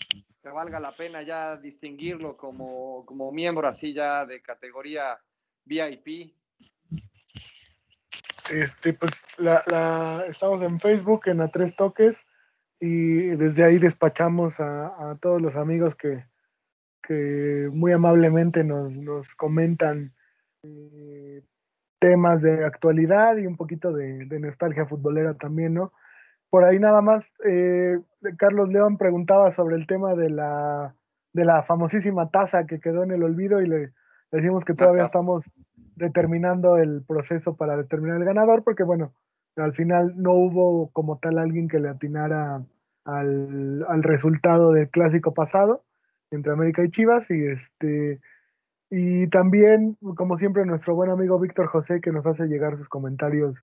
que 0.42 0.48
valga 0.48 0.78
la 0.78 0.94
pena 0.94 1.22
ya 1.22 1.56
distinguirlo 1.56 2.36
como, 2.36 3.04
como 3.04 3.32
miembro 3.32 3.66
así 3.66 3.92
ya 3.92 4.24
de 4.24 4.40
categoría 4.40 5.18
VIP? 5.64 6.32
Este, 8.52 8.92
pues 8.94 9.12
la, 9.38 10.24
estamos 10.28 10.62
en 10.62 10.78
Facebook 10.78 11.22
en 11.26 11.40
A 11.40 11.48
Tres 11.48 11.74
Toques 11.74 12.16
y 12.78 13.30
desde 13.36 13.64
ahí 13.64 13.78
despachamos 13.78 14.60
a, 14.60 15.16
todos 15.20 15.42
los 15.42 15.56
amigos 15.56 15.96
que, 15.96 16.24
que 17.02 17.68
muy 17.72 17.92
amablemente 17.92 18.62
nos, 18.62 18.92
nos 18.92 19.34
comentan 19.34 20.14
eh, 20.62 21.42
temas 21.98 22.42
de 22.42 22.64
actualidad 22.64 23.36
y 23.36 23.46
un 23.46 23.56
poquito 23.56 23.92
de, 23.92 24.26
nostalgia 24.38 24.86
futbolera 24.86 25.34
también, 25.34 25.74
¿no? 25.74 25.92
Por 26.50 26.64
ahí 26.64 26.78
nada 26.78 27.00
más, 27.00 27.28
eh, 27.44 27.98
Carlos 28.38 28.68
León 28.68 28.98
preguntaba 28.98 29.50
sobre 29.50 29.76
el 29.76 29.86
tema 29.86 30.14
de 30.14 30.30
la, 30.30 30.94
de 31.32 31.44
la 31.44 31.62
famosísima 31.62 32.30
taza 32.30 32.66
que 32.66 32.78
quedó 32.78 33.02
en 33.02 33.10
el 33.10 33.24
olvido 33.24 33.60
y 33.60 33.66
le, 33.66 33.92
decimos 34.30 34.64
que 34.64 34.74
todavía 34.74 35.04
estamos 35.04 35.44
determinando 35.96 36.78
el 36.78 37.02
proceso 37.02 37.56
para 37.56 37.76
determinar 37.76 38.18
el 38.18 38.24
ganador, 38.24 38.62
porque 38.62 38.84
bueno, 38.84 39.12
al 39.56 39.74
final 39.74 40.14
no 40.16 40.32
hubo 40.32 40.90
como 40.92 41.18
tal 41.18 41.38
alguien 41.38 41.68
que 41.68 41.80
le 41.80 41.88
atinara 41.88 42.62
al, 43.04 43.84
al 43.88 44.02
resultado 44.02 44.72
del 44.72 44.88
clásico 44.90 45.34
pasado 45.34 45.82
entre 46.30 46.52
América 46.52 46.84
y 46.84 46.90
Chivas 46.90 47.30
y 47.30 47.46
este 47.46 48.20
y 48.90 49.26
también, 49.28 49.96
como 50.16 50.38
siempre, 50.38 50.64
nuestro 50.64 50.94
buen 50.94 51.10
amigo 51.10 51.40
Víctor 51.40 51.66
José, 51.66 52.00
que 52.00 52.12
nos 52.12 52.24
hace 52.24 52.46
llegar 52.46 52.76
sus 52.76 52.88
comentarios 52.88 53.56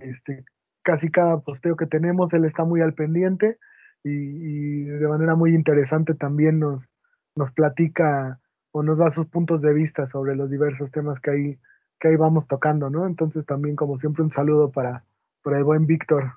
este, 0.00 0.44
casi 0.82 1.10
cada 1.10 1.40
posteo 1.40 1.76
que 1.76 1.86
tenemos, 1.86 2.32
él 2.32 2.44
está 2.44 2.64
muy 2.64 2.80
al 2.80 2.94
pendiente 2.94 3.58
y, 4.02 4.84
de 4.84 5.08
manera 5.08 5.34
muy 5.34 5.54
interesante 5.54 6.14
también 6.14 6.58
nos, 6.58 6.88
nos 7.36 7.52
platica 7.52 8.40
o 8.72 8.82
nos 8.82 8.98
da 8.98 9.10
sus 9.10 9.26
puntos 9.26 9.60
de 9.60 9.74
vista 9.74 10.06
sobre 10.06 10.34
los 10.36 10.48
diversos 10.48 10.90
temas 10.90 11.20
que 11.20 11.30
ahí, 11.30 11.58
que 12.00 12.08
ahí 12.08 12.16
vamos 12.16 12.48
tocando, 12.48 12.88
¿no? 12.88 13.06
Entonces 13.06 13.44
también, 13.46 13.76
como 13.76 13.98
siempre, 13.98 14.24
un 14.24 14.32
saludo 14.32 14.72
para, 14.72 15.04
para 15.42 15.58
el 15.58 15.64
buen 15.64 15.86
Víctor, 15.86 16.32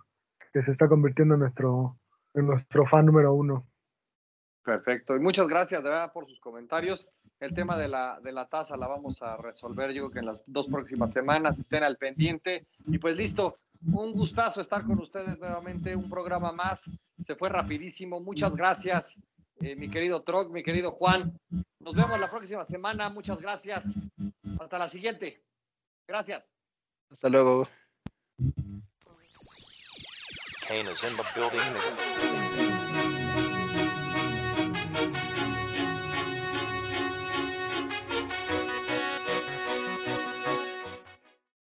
que 0.51 0.61
se 0.61 0.71
está 0.71 0.87
convirtiendo 0.87 1.35
en 1.35 1.39
nuestro, 1.39 1.97
en 2.33 2.47
nuestro 2.47 2.85
fan 2.85 3.05
número 3.05 3.33
uno. 3.33 3.65
Perfecto, 4.63 5.15
y 5.15 5.19
muchas 5.19 5.47
gracias 5.47 5.83
de 5.83 5.89
verdad 5.89 6.11
por 6.13 6.27
sus 6.27 6.39
comentarios. 6.39 7.07
El 7.39 7.53
tema 7.53 7.77
de 7.77 7.89
la, 7.89 8.19
de 8.21 8.31
la 8.31 8.47
tasa 8.47 8.77
la 8.77 8.87
vamos 8.87 9.21
a 9.21 9.35
resolver, 9.37 9.91
yo 9.91 10.03
creo 10.03 10.11
que 10.11 10.19
en 10.19 10.27
las 10.27 10.41
dos 10.45 10.67
próximas 10.67 11.11
semanas 11.11 11.59
estén 11.59 11.83
al 11.83 11.97
pendiente. 11.97 12.65
Y 12.85 12.97
pues 12.97 13.17
listo, 13.17 13.57
un 13.91 14.13
gustazo 14.13 14.61
estar 14.61 14.85
con 14.85 14.99
ustedes 14.99 15.37
nuevamente, 15.39 15.95
un 15.95 16.09
programa 16.09 16.53
más. 16.53 16.89
Se 17.19 17.35
fue 17.35 17.49
rapidísimo. 17.49 18.21
Muchas 18.21 18.55
gracias, 18.55 19.21
eh, 19.59 19.75
mi 19.75 19.89
querido 19.89 20.23
Troc, 20.23 20.51
mi 20.51 20.63
querido 20.63 20.91
Juan. 20.91 21.37
Nos 21.79 21.95
vemos 21.95 22.17
la 22.17 22.29
próxima 22.29 22.63
semana. 22.63 23.09
Muchas 23.09 23.41
gracias. 23.41 23.99
Hasta 24.59 24.77
la 24.77 24.87
siguiente. 24.87 25.43
Gracias. 26.07 26.53
Hasta 27.09 27.29
luego. 27.29 27.67